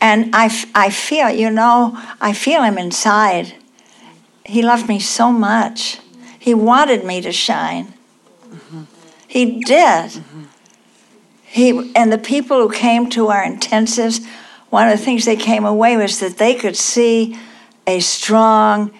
And 0.00 0.30
I, 0.34 0.50
I 0.74 0.90
feel, 0.90 1.30
you 1.30 1.50
know, 1.50 1.92
I 2.20 2.32
feel 2.32 2.62
him 2.62 2.78
inside. 2.78 3.54
He 4.44 4.62
loved 4.62 4.88
me 4.88 5.00
so 5.00 5.32
much. 5.32 5.98
He 6.38 6.54
wanted 6.54 7.04
me 7.04 7.20
to 7.22 7.32
shine. 7.32 7.94
He 9.26 9.60
did. 9.60 10.22
He, 11.44 11.92
and 11.94 12.12
the 12.12 12.18
people 12.18 12.60
who 12.60 12.72
came 12.72 13.08
to 13.10 13.28
our 13.28 13.44
intensives, 13.44 14.24
one 14.70 14.88
of 14.88 14.98
the 14.98 15.04
things 15.04 15.24
they 15.24 15.36
came 15.36 15.64
away 15.64 15.96
was 15.96 16.20
that 16.20 16.38
they 16.38 16.54
could 16.54 16.76
see 16.76 17.38
a 17.86 18.00
strong, 18.00 18.92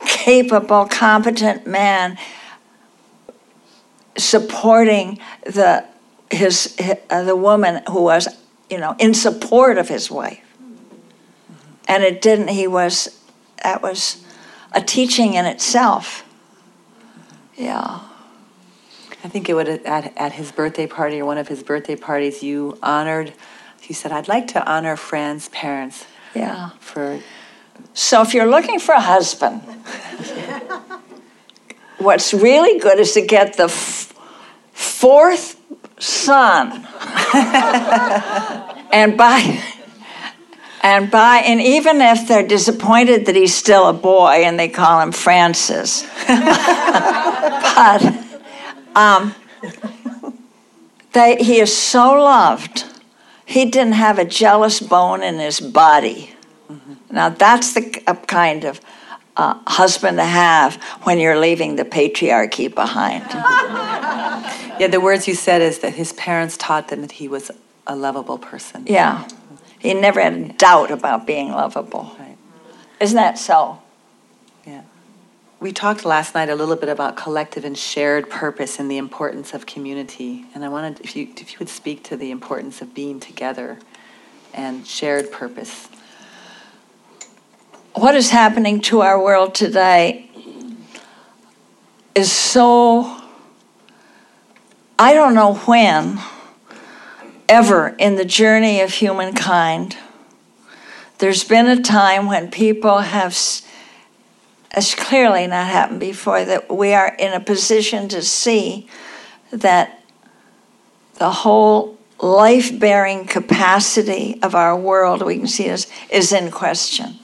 capable, 0.00 0.86
competent 0.86 1.66
man 1.66 2.18
supporting 4.16 5.18
the 5.44 5.84
his, 6.30 6.76
uh, 7.10 7.22
the 7.22 7.36
woman 7.36 7.82
who 7.88 8.02
was 8.02 8.28
you 8.70 8.78
know 8.78 8.94
in 8.98 9.14
support 9.14 9.78
of 9.78 9.88
his 9.88 10.10
wife. 10.10 10.42
And 11.88 12.02
it 12.02 12.20
didn't 12.20 12.48
he 12.48 12.66
was 12.66 13.20
that 13.62 13.82
was 13.82 14.24
a 14.72 14.80
teaching 14.80 15.34
in 15.34 15.46
itself. 15.46 16.24
Yeah. 17.56 18.00
I 19.24 19.28
think 19.28 19.48
it 19.48 19.54
would 19.54 19.68
at 19.68 20.16
at 20.16 20.32
his 20.32 20.52
birthday 20.52 20.86
party 20.86 21.20
or 21.20 21.24
one 21.24 21.38
of 21.38 21.48
his 21.48 21.62
birthday 21.62 21.96
parties 21.96 22.42
you 22.42 22.78
honored 22.82 23.32
you 23.88 23.94
said 23.94 24.12
I'd 24.12 24.28
like 24.28 24.48
to 24.48 24.68
honor 24.68 24.96
Fran's 24.96 25.48
parents 25.50 26.06
yeah. 26.34 26.70
for 26.80 27.20
so 27.92 28.22
if 28.22 28.34
you're 28.34 28.46
looking 28.46 28.78
for 28.78 28.94
a 28.94 29.00
husband 29.00 29.62
what's 31.98 32.34
really 32.34 32.78
good 32.78 32.98
is 32.98 33.14
to 33.14 33.22
get 33.22 33.56
the 33.56 33.64
f- 33.64 34.12
fourth 34.72 35.55
son. 35.98 36.86
And 38.92 39.16
by 39.16 39.62
and 40.82 41.10
by 41.10 41.38
and 41.38 41.60
even 41.60 42.00
if 42.00 42.28
they're 42.28 42.46
disappointed 42.46 43.26
that 43.26 43.34
he's 43.34 43.54
still 43.54 43.88
a 43.88 43.92
boy 43.92 44.42
and 44.44 44.58
they 44.58 44.68
call 44.68 45.00
him 45.00 45.12
francis. 45.12 46.06
But 47.76 48.02
um, 48.94 49.34
they, 51.12 51.36
he 51.36 51.60
is 51.60 51.76
so 51.76 52.14
loved 52.14 52.84
he 53.46 53.64
didn't 53.64 53.94
have 53.94 54.18
a 54.18 54.24
jealous 54.24 54.80
bone 54.80 55.22
in 55.22 55.38
his 55.38 55.60
body. 55.60 56.34
Now 57.10 57.28
that's 57.28 57.72
the 57.72 57.82
kind 58.26 58.64
of 58.64 58.80
uh, 59.36 59.58
husband 59.66 60.16
to 60.18 60.24
have 60.24 60.76
when 61.02 61.18
you're 61.18 61.38
leaving 61.38 61.76
the 61.76 61.84
patriarchy 61.84 62.72
behind 62.74 63.24
yeah 64.80 64.86
the 64.86 65.00
words 65.00 65.28
you 65.28 65.34
said 65.34 65.60
is 65.60 65.80
that 65.80 65.94
his 65.94 66.12
parents 66.14 66.56
taught 66.56 66.88
them 66.88 67.02
that 67.02 67.12
he 67.12 67.28
was 67.28 67.50
a 67.86 67.94
lovable 67.94 68.38
person 68.38 68.84
Yeah. 68.86 69.28
He 69.78 69.94
never 69.94 70.20
had 70.20 70.32
a 70.32 70.48
doubt 70.48 70.90
about 70.90 71.26
being 71.26 71.50
lovable. 71.50 72.16
Right. 72.18 72.36
Isn't 73.00 73.16
that 73.16 73.38
so? 73.38 73.80
Yeah. 74.66 74.82
We 75.60 75.72
talked 75.72 76.04
last 76.04 76.34
night 76.34 76.48
a 76.48 76.54
little 76.54 76.76
bit 76.76 76.88
about 76.88 77.16
collective 77.16 77.64
and 77.64 77.76
shared 77.76 78.28
purpose 78.28 78.78
and 78.78 78.90
the 78.90 78.98
importance 78.98 79.54
of 79.54 79.64
community. 79.64 80.44
And 80.54 80.64
I 80.64 80.68
wanted 80.68 81.00
if 81.00 81.14
you 81.14 81.28
if 81.36 81.52
you 81.52 81.58
would 81.60 81.68
speak 81.68 82.02
to 82.04 82.16
the 82.16 82.30
importance 82.30 82.82
of 82.82 82.94
being 82.94 83.20
together 83.20 83.78
and 84.52 84.86
shared 84.86 85.30
purpose. 85.30 85.88
What 87.96 88.14
is 88.14 88.28
happening 88.28 88.82
to 88.82 89.00
our 89.00 89.18
world 89.18 89.54
today 89.54 90.28
is 92.14 92.30
so, 92.30 93.22
I 94.98 95.14
don't 95.14 95.32
know 95.32 95.54
when, 95.54 96.18
ever 97.48 97.96
in 97.98 98.16
the 98.16 98.26
journey 98.26 98.82
of 98.82 98.92
humankind, 98.92 99.96
there's 101.20 101.42
been 101.42 101.68
a 101.68 101.80
time 101.80 102.26
when 102.26 102.50
people 102.50 102.98
have, 102.98 103.30
s- 103.30 103.66
it's 104.76 104.94
clearly 104.94 105.46
not 105.46 105.66
happened 105.66 106.00
before, 106.00 106.44
that 106.44 106.70
we 106.70 106.92
are 106.92 107.16
in 107.18 107.32
a 107.32 107.40
position 107.40 108.08
to 108.10 108.20
see 108.20 108.90
that 109.50 110.02
the 111.14 111.30
whole 111.30 111.96
life 112.20 112.78
bearing 112.78 113.24
capacity 113.24 114.38
of 114.42 114.54
our 114.54 114.76
world, 114.76 115.22
we 115.22 115.38
can 115.38 115.46
see 115.46 115.68
this, 115.68 115.86
is 116.10 116.30
in 116.30 116.50
question. 116.50 117.20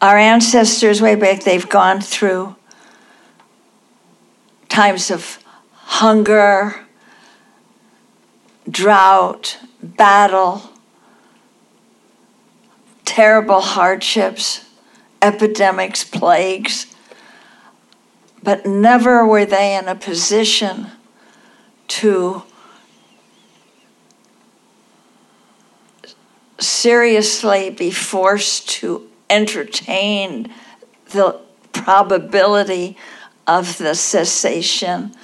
Our 0.00 0.16
ancestors, 0.16 1.02
way 1.02 1.16
back, 1.16 1.42
they've 1.42 1.68
gone 1.68 2.00
through 2.00 2.54
times 4.68 5.10
of 5.10 5.42
hunger, 5.72 6.86
drought, 8.70 9.58
battle, 9.82 10.62
terrible 13.04 13.60
hardships, 13.60 14.64
epidemics, 15.20 16.04
plagues, 16.04 16.94
but 18.40 18.66
never 18.66 19.26
were 19.26 19.44
they 19.44 19.76
in 19.76 19.88
a 19.88 19.96
position 19.96 20.92
to 21.88 22.44
seriously 26.60 27.70
be 27.70 27.90
forced 27.90 28.68
to 28.68 29.07
entertain 29.30 30.52
the 31.10 31.40
probability 31.72 32.96
of 33.46 33.78
the 33.78 33.94
cessation 33.94 35.14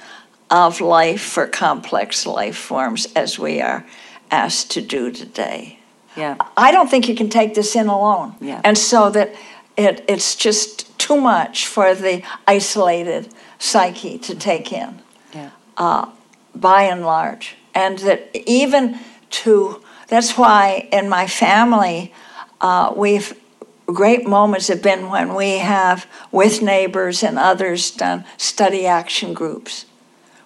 of 0.49 0.81
life 0.81 1.21
for 1.21 1.47
complex 1.47 2.25
life 2.25 2.55
forms 2.57 3.07
as 3.15 3.37
we 3.39 3.61
are 3.61 3.85
asked 4.31 4.71
to 4.71 4.81
do 4.81 5.11
today. 5.11 5.79
Yeah. 6.15 6.35
I 6.55 6.71
don't 6.71 6.89
think 6.89 7.07
you 7.09 7.15
can 7.15 7.29
take 7.29 7.55
this 7.55 7.75
in 7.75 7.87
alone. 7.87 8.35
Yeah. 8.39 8.61
And 8.63 8.77
so 8.77 9.09
that 9.09 9.35
it, 9.75 10.05
it's 10.07 10.35
just 10.35 10.97
too 10.97 11.19
much 11.19 11.67
for 11.67 11.93
the 11.93 12.23
isolated 12.47 13.29
psyche 13.59 14.17
to 14.19 14.35
take 14.35 14.71
in 14.71 15.01
Yeah. 15.33 15.49
uh, 15.77 16.09
by 16.53 16.83
and 16.83 17.05
large. 17.05 17.57
And 17.73 17.99
that 17.99 18.29
even 18.47 18.99
to, 19.31 19.83
that's 20.07 20.37
why 20.37 20.87
in 20.91 21.09
my 21.09 21.27
family, 21.27 22.13
uh, 22.61 22.93
we've, 22.95 23.37
great 23.85 24.25
moments 24.25 24.67
have 24.67 24.81
been 24.81 25.09
when 25.09 25.35
we 25.35 25.59
have, 25.59 26.07
with 26.31 26.61
neighbors 26.61 27.23
and 27.23 27.37
others, 27.37 27.91
done 27.91 28.25
study 28.37 28.85
action 28.85 29.33
groups 29.33 29.85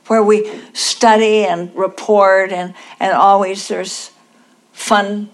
where 0.07 0.23
we 0.23 0.59
study 0.73 1.45
and 1.45 1.73
report, 1.75 2.51
and, 2.51 2.73
and 2.99 3.13
always 3.13 3.67
there's 3.67 4.09
fun 4.73 5.29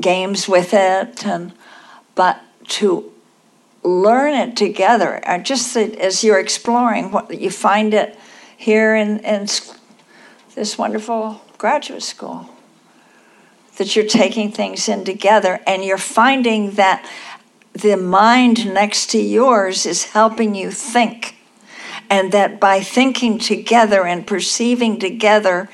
games 0.00 0.48
with 0.48 0.72
it. 0.72 1.26
And, 1.26 1.52
but 2.14 2.40
to 2.68 3.12
learn 3.82 4.34
it 4.34 4.56
together, 4.56 5.20
just 5.42 5.76
as 5.76 6.22
you're 6.22 6.38
exploring, 6.38 7.10
what 7.10 7.40
you 7.40 7.50
find 7.50 7.92
it 7.92 8.16
here 8.56 8.94
in, 8.94 9.18
in 9.20 9.48
this 10.54 10.78
wonderful 10.78 11.42
graduate 11.58 12.04
school 12.04 12.48
that 13.80 13.96
you're 13.96 14.04
taking 14.04 14.52
things 14.52 14.90
in 14.90 15.06
together 15.06 15.58
and 15.66 15.82
you're 15.82 15.96
finding 15.96 16.72
that 16.72 17.02
the 17.72 17.96
mind 17.96 18.74
next 18.74 19.06
to 19.06 19.18
yours 19.18 19.86
is 19.86 20.04
helping 20.04 20.54
you 20.54 20.70
think. 20.70 21.34
And 22.10 22.30
that 22.32 22.60
by 22.60 22.80
thinking 22.80 23.38
together 23.38 24.04
and 24.04 24.26
perceiving 24.26 24.98
together 24.98 25.70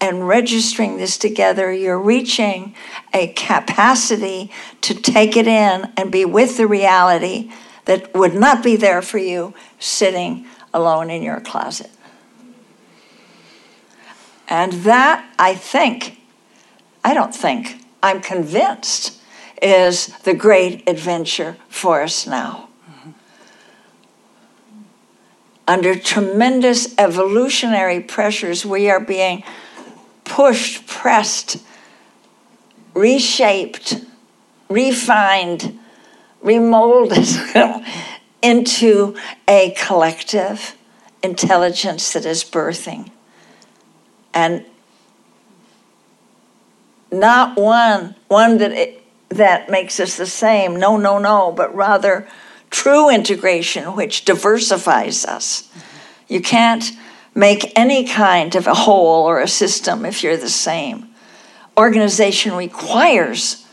and 0.00 0.26
registering 0.26 0.96
this 0.96 1.16
together, 1.16 1.72
you're 1.72 2.00
reaching 2.00 2.74
a 3.14 3.28
capacity 3.28 4.50
to 4.80 4.92
take 4.92 5.36
it 5.36 5.46
in 5.46 5.92
and 5.96 6.10
be 6.10 6.24
with 6.24 6.56
the 6.56 6.66
reality 6.66 7.52
that 7.84 8.12
would 8.12 8.34
not 8.34 8.64
be 8.64 8.74
there 8.74 9.02
for 9.02 9.18
you 9.18 9.54
sitting 9.78 10.46
alone 10.74 11.10
in 11.10 11.22
your 11.22 11.38
closet. 11.38 11.92
And 14.48 14.72
that, 14.82 15.32
I 15.38 15.54
think, 15.54 16.17
I 17.04 17.14
don't 17.14 17.34
think, 17.34 17.84
I'm 18.02 18.20
convinced, 18.20 19.20
is 19.60 20.08
the 20.18 20.34
great 20.34 20.88
adventure 20.88 21.56
for 21.68 22.02
us 22.02 22.26
now. 22.26 22.68
Mm-hmm. 22.90 23.10
Under 25.66 25.94
tremendous 25.98 26.94
evolutionary 26.98 28.00
pressures, 28.00 28.64
we 28.64 28.88
are 28.90 29.00
being 29.00 29.42
pushed, 30.24 30.86
pressed, 30.86 31.62
reshaped, 32.94 34.04
refined, 34.68 35.78
remolded 36.42 37.26
into 38.42 39.16
a 39.48 39.74
collective 39.78 40.76
intelligence 41.22 42.12
that 42.12 42.24
is 42.24 42.44
birthing. 42.44 43.10
And 44.32 44.64
not 47.10 47.56
one, 47.56 48.14
one 48.28 48.58
that, 48.58 48.72
it, 48.72 49.02
that 49.30 49.70
makes 49.70 50.00
us 50.00 50.16
the 50.16 50.26
same, 50.26 50.76
no, 50.76 50.96
no, 50.96 51.18
no, 51.18 51.52
but 51.52 51.74
rather 51.74 52.28
true 52.70 53.10
integration 53.10 53.96
which 53.96 54.24
diversifies 54.24 55.24
us. 55.24 55.70
You 56.28 56.40
can't 56.40 56.92
make 57.34 57.72
any 57.78 58.04
kind 58.04 58.54
of 58.54 58.66
a 58.66 58.74
whole 58.74 59.24
or 59.26 59.40
a 59.40 59.48
system 59.48 60.04
if 60.04 60.22
you're 60.22 60.36
the 60.36 60.50
same. 60.50 61.08
Organization 61.76 62.54
requires 62.54 63.66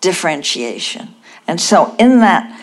differentiation. 0.00 1.14
And 1.46 1.60
so, 1.60 1.94
in 1.98 2.20
that 2.20 2.58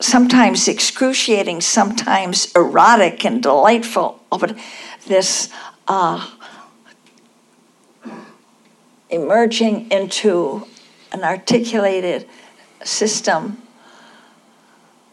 sometimes 0.00 0.68
excruciating, 0.68 1.62
sometimes 1.62 2.52
erotic 2.52 3.24
and 3.24 3.42
delightful, 3.42 4.20
but 4.30 4.58
this 5.06 5.48
uh, 5.88 6.28
emerging 9.10 9.90
into 9.90 10.66
an 11.12 11.22
articulated 11.22 12.28
system 12.82 13.62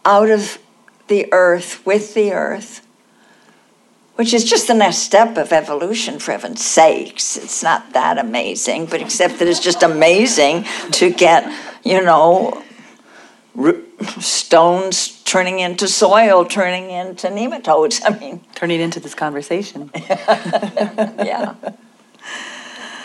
out 0.04 0.30
of 0.30 0.58
the 1.08 1.32
earth, 1.32 1.84
with 1.86 2.14
the 2.14 2.32
earth, 2.32 2.86
which 4.16 4.34
is 4.34 4.44
just 4.44 4.66
the 4.66 4.74
next 4.74 4.98
step 4.98 5.36
of 5.36 5.52
evolution, 5.52 6.18
for 6.18 6.32
heaven's 6.32 6.64
sakes. 6.64 7.36
It's 7.36 7.62
not 7.62 7.92
that 7.92 8.18
amazing, 8.18 8.86
but 8.86 9.00
except 9.00 9.38
that 9.38 9.48
it's 9.48 9.60
just 9.60 9.82
amazing 9.82 10.64
to 10.92 11.10
get, 11.10 11.44
you 11.84 12.02
know, 12.02 12.62
stones 14.20 15.22
turning 15.24 15.60
into 15.60 15.88
soil, 15.88 16.44
turning 16.44 16.90
into 16.90 17.28
nematodes. 17.28 18.00
I 18.04 18.18
mean, 18.18 18.40
turning 18.54 18.80
into 18.80 19.00
this 19.00 19.14
conversation. 19.14 19.90
yeah. 19.94 21.54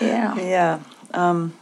Yeah. 0.01 0.35
Yeah. 0.37 0.79
Um, 1.13 1.53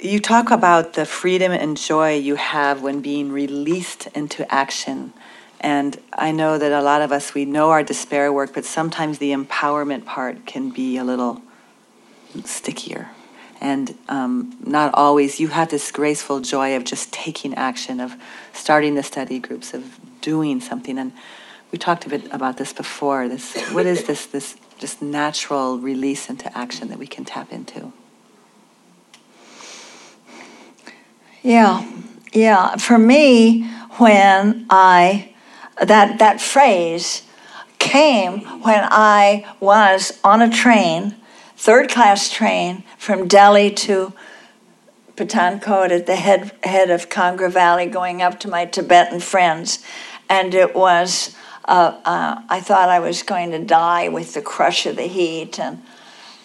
you 0.00 0.20
talk 0.20 0.50
about 0.50 0.94
the 0.94 1.04
freedom 1.04 1.52
and 1.52 1.76
joy 1.76 2.16
you 2.16 2.36
have 2.36 2.82
when 2.82 3.00
being 3.00 3.32
released 3.32 4.06
into 4.08 4.50
action. 4.52 5.12
And 5.60 6.00
I 6.12 6.30
know 6.30 6.56
that 6.56 6.70
a 6.70 6.80
lot 6.80 7.02
of 7.02 7.10
us, 7.10 7.34
we 7.34 7.44
know 7.44 7.70
our 7.70 7.82
despair 7.82 8.32
work, 8.32 8.54
but 8.54 8.64
sometimes 8.64 9.18
the 9.18 9.32
empowerment 9.32 10.04
part 10.04 10.46
can 10.46 10.70
be 10.70 10.96
a 10.96 11.04
little 11.04 11.42
stickier 12.44 13.08
and 13.60 13.96
um, 14.08 14.56
not 14.64 14.92
always 14.94 15.40
you 15.40 15.48
have 15.48 15.70
this 15.70 15.90
graceful 15.90 16.40
joy 16.40 16.76
of 16.76 16.84
just 16.84 17.12
taking 17.12 17.54
action 17.54 18.00
of 18.00 18.14
starting 18.52 18.94
the 18.94 19.02
study 19.02 19.38
groups 19.38 19.74
of 19.74 19.98
doing 20.20 20.60
something 20.60 20.98
and 20.98 21.12
we 21.72 21.78
talked 21.78 22.06
a 22.06 22.08
bit 22.08 22.32
about 22.32 22.56
this 22.56 22.72
before 22.72 23.28
this 23.28 23.56
what 23.72 23.86
is 23.86 24.04
this 24.04 24.26
this 24.26 24.56
just 24.78 25.02
natural 25.02 25.78
release 25.78 26.28
into 26.30 26.56
action 26.56 26.88
that 26.88 26.98
we 26.98 27.06
can 27.06 27.24
tap 27.24 27.52
into 27.52 27.92
yeah 31.42 31.88
yeah 32.32 32.76
for 32.76 32.98
me 32.98 33.64
when 33.98 34.66
i 34.70 35.32
that 35.82 36.18
that 36.18 36.40
phrase 36.40 37.22
came 37.78 38.40
when 38.62 38.86
i 38.90 39.46
was 39.60 40.18
on 40.24 40.42
a 40.42 40.50
train 40.50 41.14
third 41.58 41.90
class 41.90 42.30
train 42.30 42.84
from 42.96 43.26
Delhi 43.26 43.68
to 43.72 44.12
Pathankot 45.16 45.90
at 45.90 46.06
the 46.06 46.14
head, 46.14 46.52
head 46.62 46.88
of 46.88 47.08
Kangra 47.08 47.50
Valley 47.50 47.86
going 47.86 48.22
up 48.22 48.38
to 48.40 48.48
my 48.48 48.64
Tibetan 48.64 49.18
friends. 49.18 49.84
And 50.30 50.54
it 50.54 50.76
was, 50.76 51.34
uh, 51.68 52.00
uh, 52.04 52.42
I 52.48 52.60
thought 52.60 52.88
I 52.88 52.98
was 52.98 53.22
going 53.22 53.52
to 53.52 53.64
die 53.64 54.08
with 54.08 54.34
the 54.34 54.42
crush 54.42 54.86
of 54.86 54.96
the 54.96 55.02
heat, 55.02 55.60
and, 55.60 55.82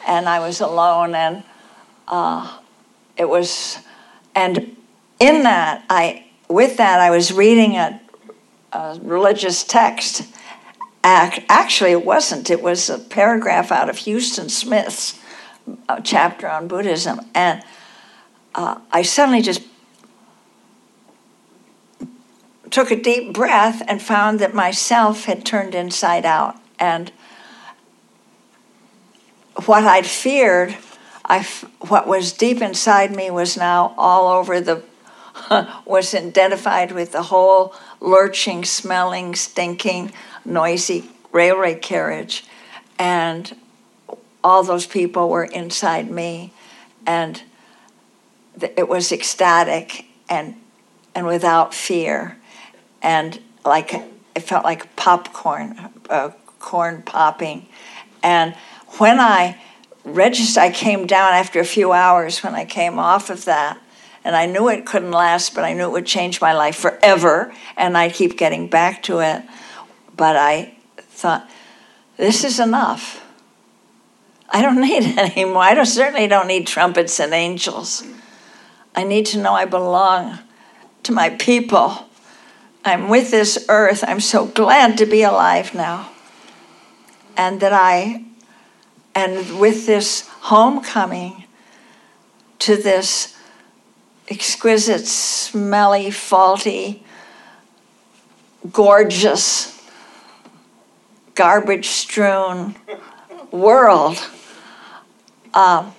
and 0.08 0.30
I 0.30 0.40
was 0.40 0.62
alone. 0.62 1.16
And 1.16 1.44
uh, 2.08 2.60
it 3.18 3.28
was, 3.28 3.80
and 4.36 4.76
in 5.20 5.44
that, 5.44 5.86
I, 5.90 6.26
with 6.48 6.78
that, 6.78 7.00
I 7.00 7.10
was 7.10 7.34
reading 7.34 7.78
a, 7.78 8.00
a 8.72 9.00
religious 9.02 9.64
text 9.64 10.28
actually, 11.04 11.92
it 11.92 12.06
wasn't. 12.06 12.50
It 12.50 12.62
was 12.62 12.90
a 12.90 12.98
paragraph 12.98 13.72
out 13.72 13.90
of 13.90 14.00
Huston 14.00 14.50
Smith's 14.50 15.20
uh, 15.90 16.00
chapter 16.02 16.50
on 16.50 16.68
Buddhism. 16.68 17.20
And 17.34 17.64
uh, 18.56 18.80
I 18.92 19.02
suddenly 19.02 19.42
just 19.42 19.62
took 22.74 22.90
a 22.90 22.96
deep 22.96 23.32
breath 23.32 23.84
and 23.88 24.02
found 24.02 24.40
that 24.40 24.52
myself 24.52 25.26
had 25.26 25.46
turned 25.46 25.76
inside 25.76 26.26
out. 26.26 26.56
And 26.80 27.12
what 29.68 29.84
I'd 29.84 30.08
feared, 30.08 30.76
I, 31.24 31.48
what 31.82 32.08
was 32.08 32.34
deep 32.34 32.64
inside 32.64 33.16
me 33.16 33.30
was 33.30 33.56
now 33.56 33.94
all 33.96 34.28
over 34.28 34.60
the, 34.60 34.82
was 35.86 36.16
identified 36.16 36.92
with 36.92 37.12
the 37.12 37.22
whole 37.22 37.76
lurching, 38.00 38.66
smelling, 38.66 39.36
stinking, 39.36 40.12
noisy 40.44 41.08
railway 41.32 41.76
carriage. 41.76 42.44
And 42.98 43.56
all 44.44 44.64
those 44.64 44.88
people 44.88 45.30
were 45.30 45.46
inside 45.46 46.10
me. 46.10 46.52
And 47.06 47.40
it 48.60 48.90
was 48.90 49.12
ecstatic 49.12 50.06
and, 50.28 50.56
and 51.14 51.28
without 51.28 51.76
fear. 51.76 52.40
And 53.04 53.40
like 53.64 53.94
it 53.94 54.42
felt 54.42 54.64
like 54.64 54.96
popcorn, 54.96 55.92
uh, 56.10 56.32
corn 56.60 57.04
popping. 57.04 57.68
And 58.24 58.56
when 58.98 59.20
I 59.20 59.62
registered, 60.04 60.64
I 60.64 60.72
came 60.72 61.06
down 61.06 61.34
after 61.34 61.60
a 61.60 61.66
few 61.66 61.92
hours 61.92 62.44
when 62.44 62.56
I 62.56 62.66
came 62.66 62.98
off 62.98 63.30
of 63.30 63.46
that. 63.46 63.80
And 64.26 64.36
I 64.36 64.46
knew 64.46 64.70
it 64.70 64.86
couldn't 64.86 65.12
last, 65.12 65.54
but 65.54 65.66
I 65.66 65.74
knew 65.74 65.84
it 65.84 65.92
would 65.92 66.06
change 66.06 66.40
my 66.40 66.54
life 66.54 66.78
forever. 66.78 67.54
And 67.76 67.98
I'd 67.98 68.14
keep 68.14 68.38
getting 68.38 68.68
back 68.68 69.04
to 69.04 69.20
it. 69.20 69.44
But 70.16 70.38
I 70.38 70.76
thought, 70.98 71.50
this 72.18 72.44
is 72.44 72.60
enough. 72.60 73.24
I 74.50 74.62
don't 74.62 74.80
need 74.82 75.04
it 75.04 75.18
anymore. 75.18 75.64
I 75.64 75.74
don't, 75.74 75.86
certainly 75.86 76.28
don't 76.28 76.48
need 76.48 76.68
trumpets 76.68 77.20
and 77.20 77.34
angels. 77.34 78.04
I 78.96 79.04
need 79.04 79.26
to 79.28 79.40
know 79.40 79.54
I 79.54 79.66
belong 79.66 80.40
to 81.04 81.12
my 81.12 81.32
people. 81.32 82.08
I'm 82.86 83.08
with 83.08 83.32
this 83.32 83.66
earth. 83.70 84.04
I'm 84.06 84.20
so 84.20 84.46
glad 84.46 84.98
to 84.98 85.06
be 85.06 85.24
alive 85.24 85.74
now. 85.74 86.12
And 87.38 87.62
that 87.62 87.74
I, 87.74 88.26
and 89.16 89.60
with 89.60 89.86
this 89.86 90.28
homecoming 90.42 91.46
to 92.60 92.76
this 92.76 93.36
exquisite, 94.30 95.06
smelly, 95.08 96.12
faulty, 96.12 97.04
gorgeous, 98.72 99.82
garbage 101.36 101.88
strewn 101.88 102.76
world. 103.52 104.18
Um, 105.54 105.94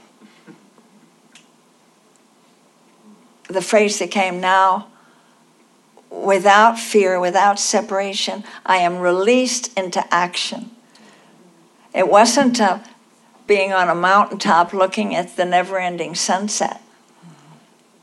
the 3.49 3.62
phrase 3.62 3.99
that 3.99 4.11
came 4.11 4.41
now 4.41 4.89
without 6.22 6.78
fear, 6.78 7.18
without 7.18 7.58
separation, 7.58 8.44
I 8.64 8.78
am 8.78 8.98
released 8.98 9.76
into 9.76 10.04
action. 10.12 10.70
It 11.94 12.08
wasn't 12.08 12.60
uh, 12.60 12.80
being 13.46 13.72
on 13.72 13.88
a 13.88 13.94
mountaintop 13.94 14.72
looking 14.72 15.14
at 15.14 15.36
the 15.36 15.44
never 15.44 15.78
ending 15.78 16.14
sunset, 16.14 16.80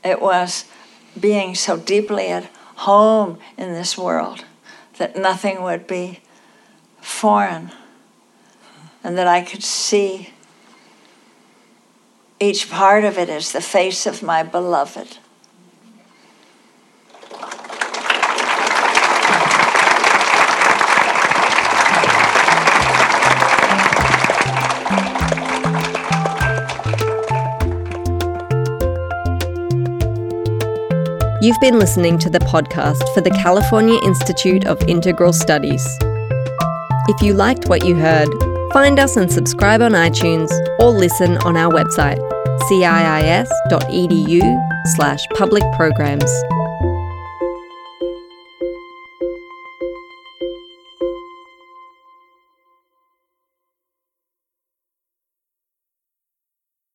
it 0.04 0.20
was 0.20 0.64
being 1.18 1.54
so 1.54 1.76
deeply 1.76 2.28
at 2.28 2.50
home 2.76 3.38
in 3.56 3.72
this 3.72 3.98
world 3.98 4.44
that 4.98 5.16
nothing 5.16 5.62
would 5.62 5.86
be 5.86 6.20
foreign 7.00 7.70
and 9.04 9.18
that 9.18 9.26
I 9.26 9.42
could 9.42 9.62
see 9.62 10.30
each 12.40 12.70
part 12.70 13.04
of 13.04 13.18
it 13.18 13.28
as 13.28 13.52
the 13.52 13.60
face 13.60 14.06
of 14.06 14.22
my 14.22 14.42
beloved. 14.42 15.18
You've 31.42 31.58
been 31.58 31.80
listening 31.80 32.20
to 32.20 32.30
the 32.30 32.38
podcast 32.38 33.02
for 33.14 33.20
the 33.20 33.30
California 33.30 33.98
Institute 34.04 34.64
of 34.64 34.80
Integral 34.84 35.32
Studies. 35.32 35.84
If 37.08 37.20
you 37.20 37.34
liked 37.34 37.68
what 37.68 37.84
you 37.84 37.96
heard, 37.96 38.28
find 38.72 39.00
us 39.00 39.16
and 39.16 39.32
subscribe 39.32 39.82
on 39.82 39.90
iTunes 39.90 40.52
or 40.78 40.90
listen 40.90 41.38
on 41.38 41.56
our 41.56 41.72
website, 41.72 42.20
ciis.edu 42.70 44.42
slash 44.94 45.26
public 45.34 45.64
programs. 45.72 46.30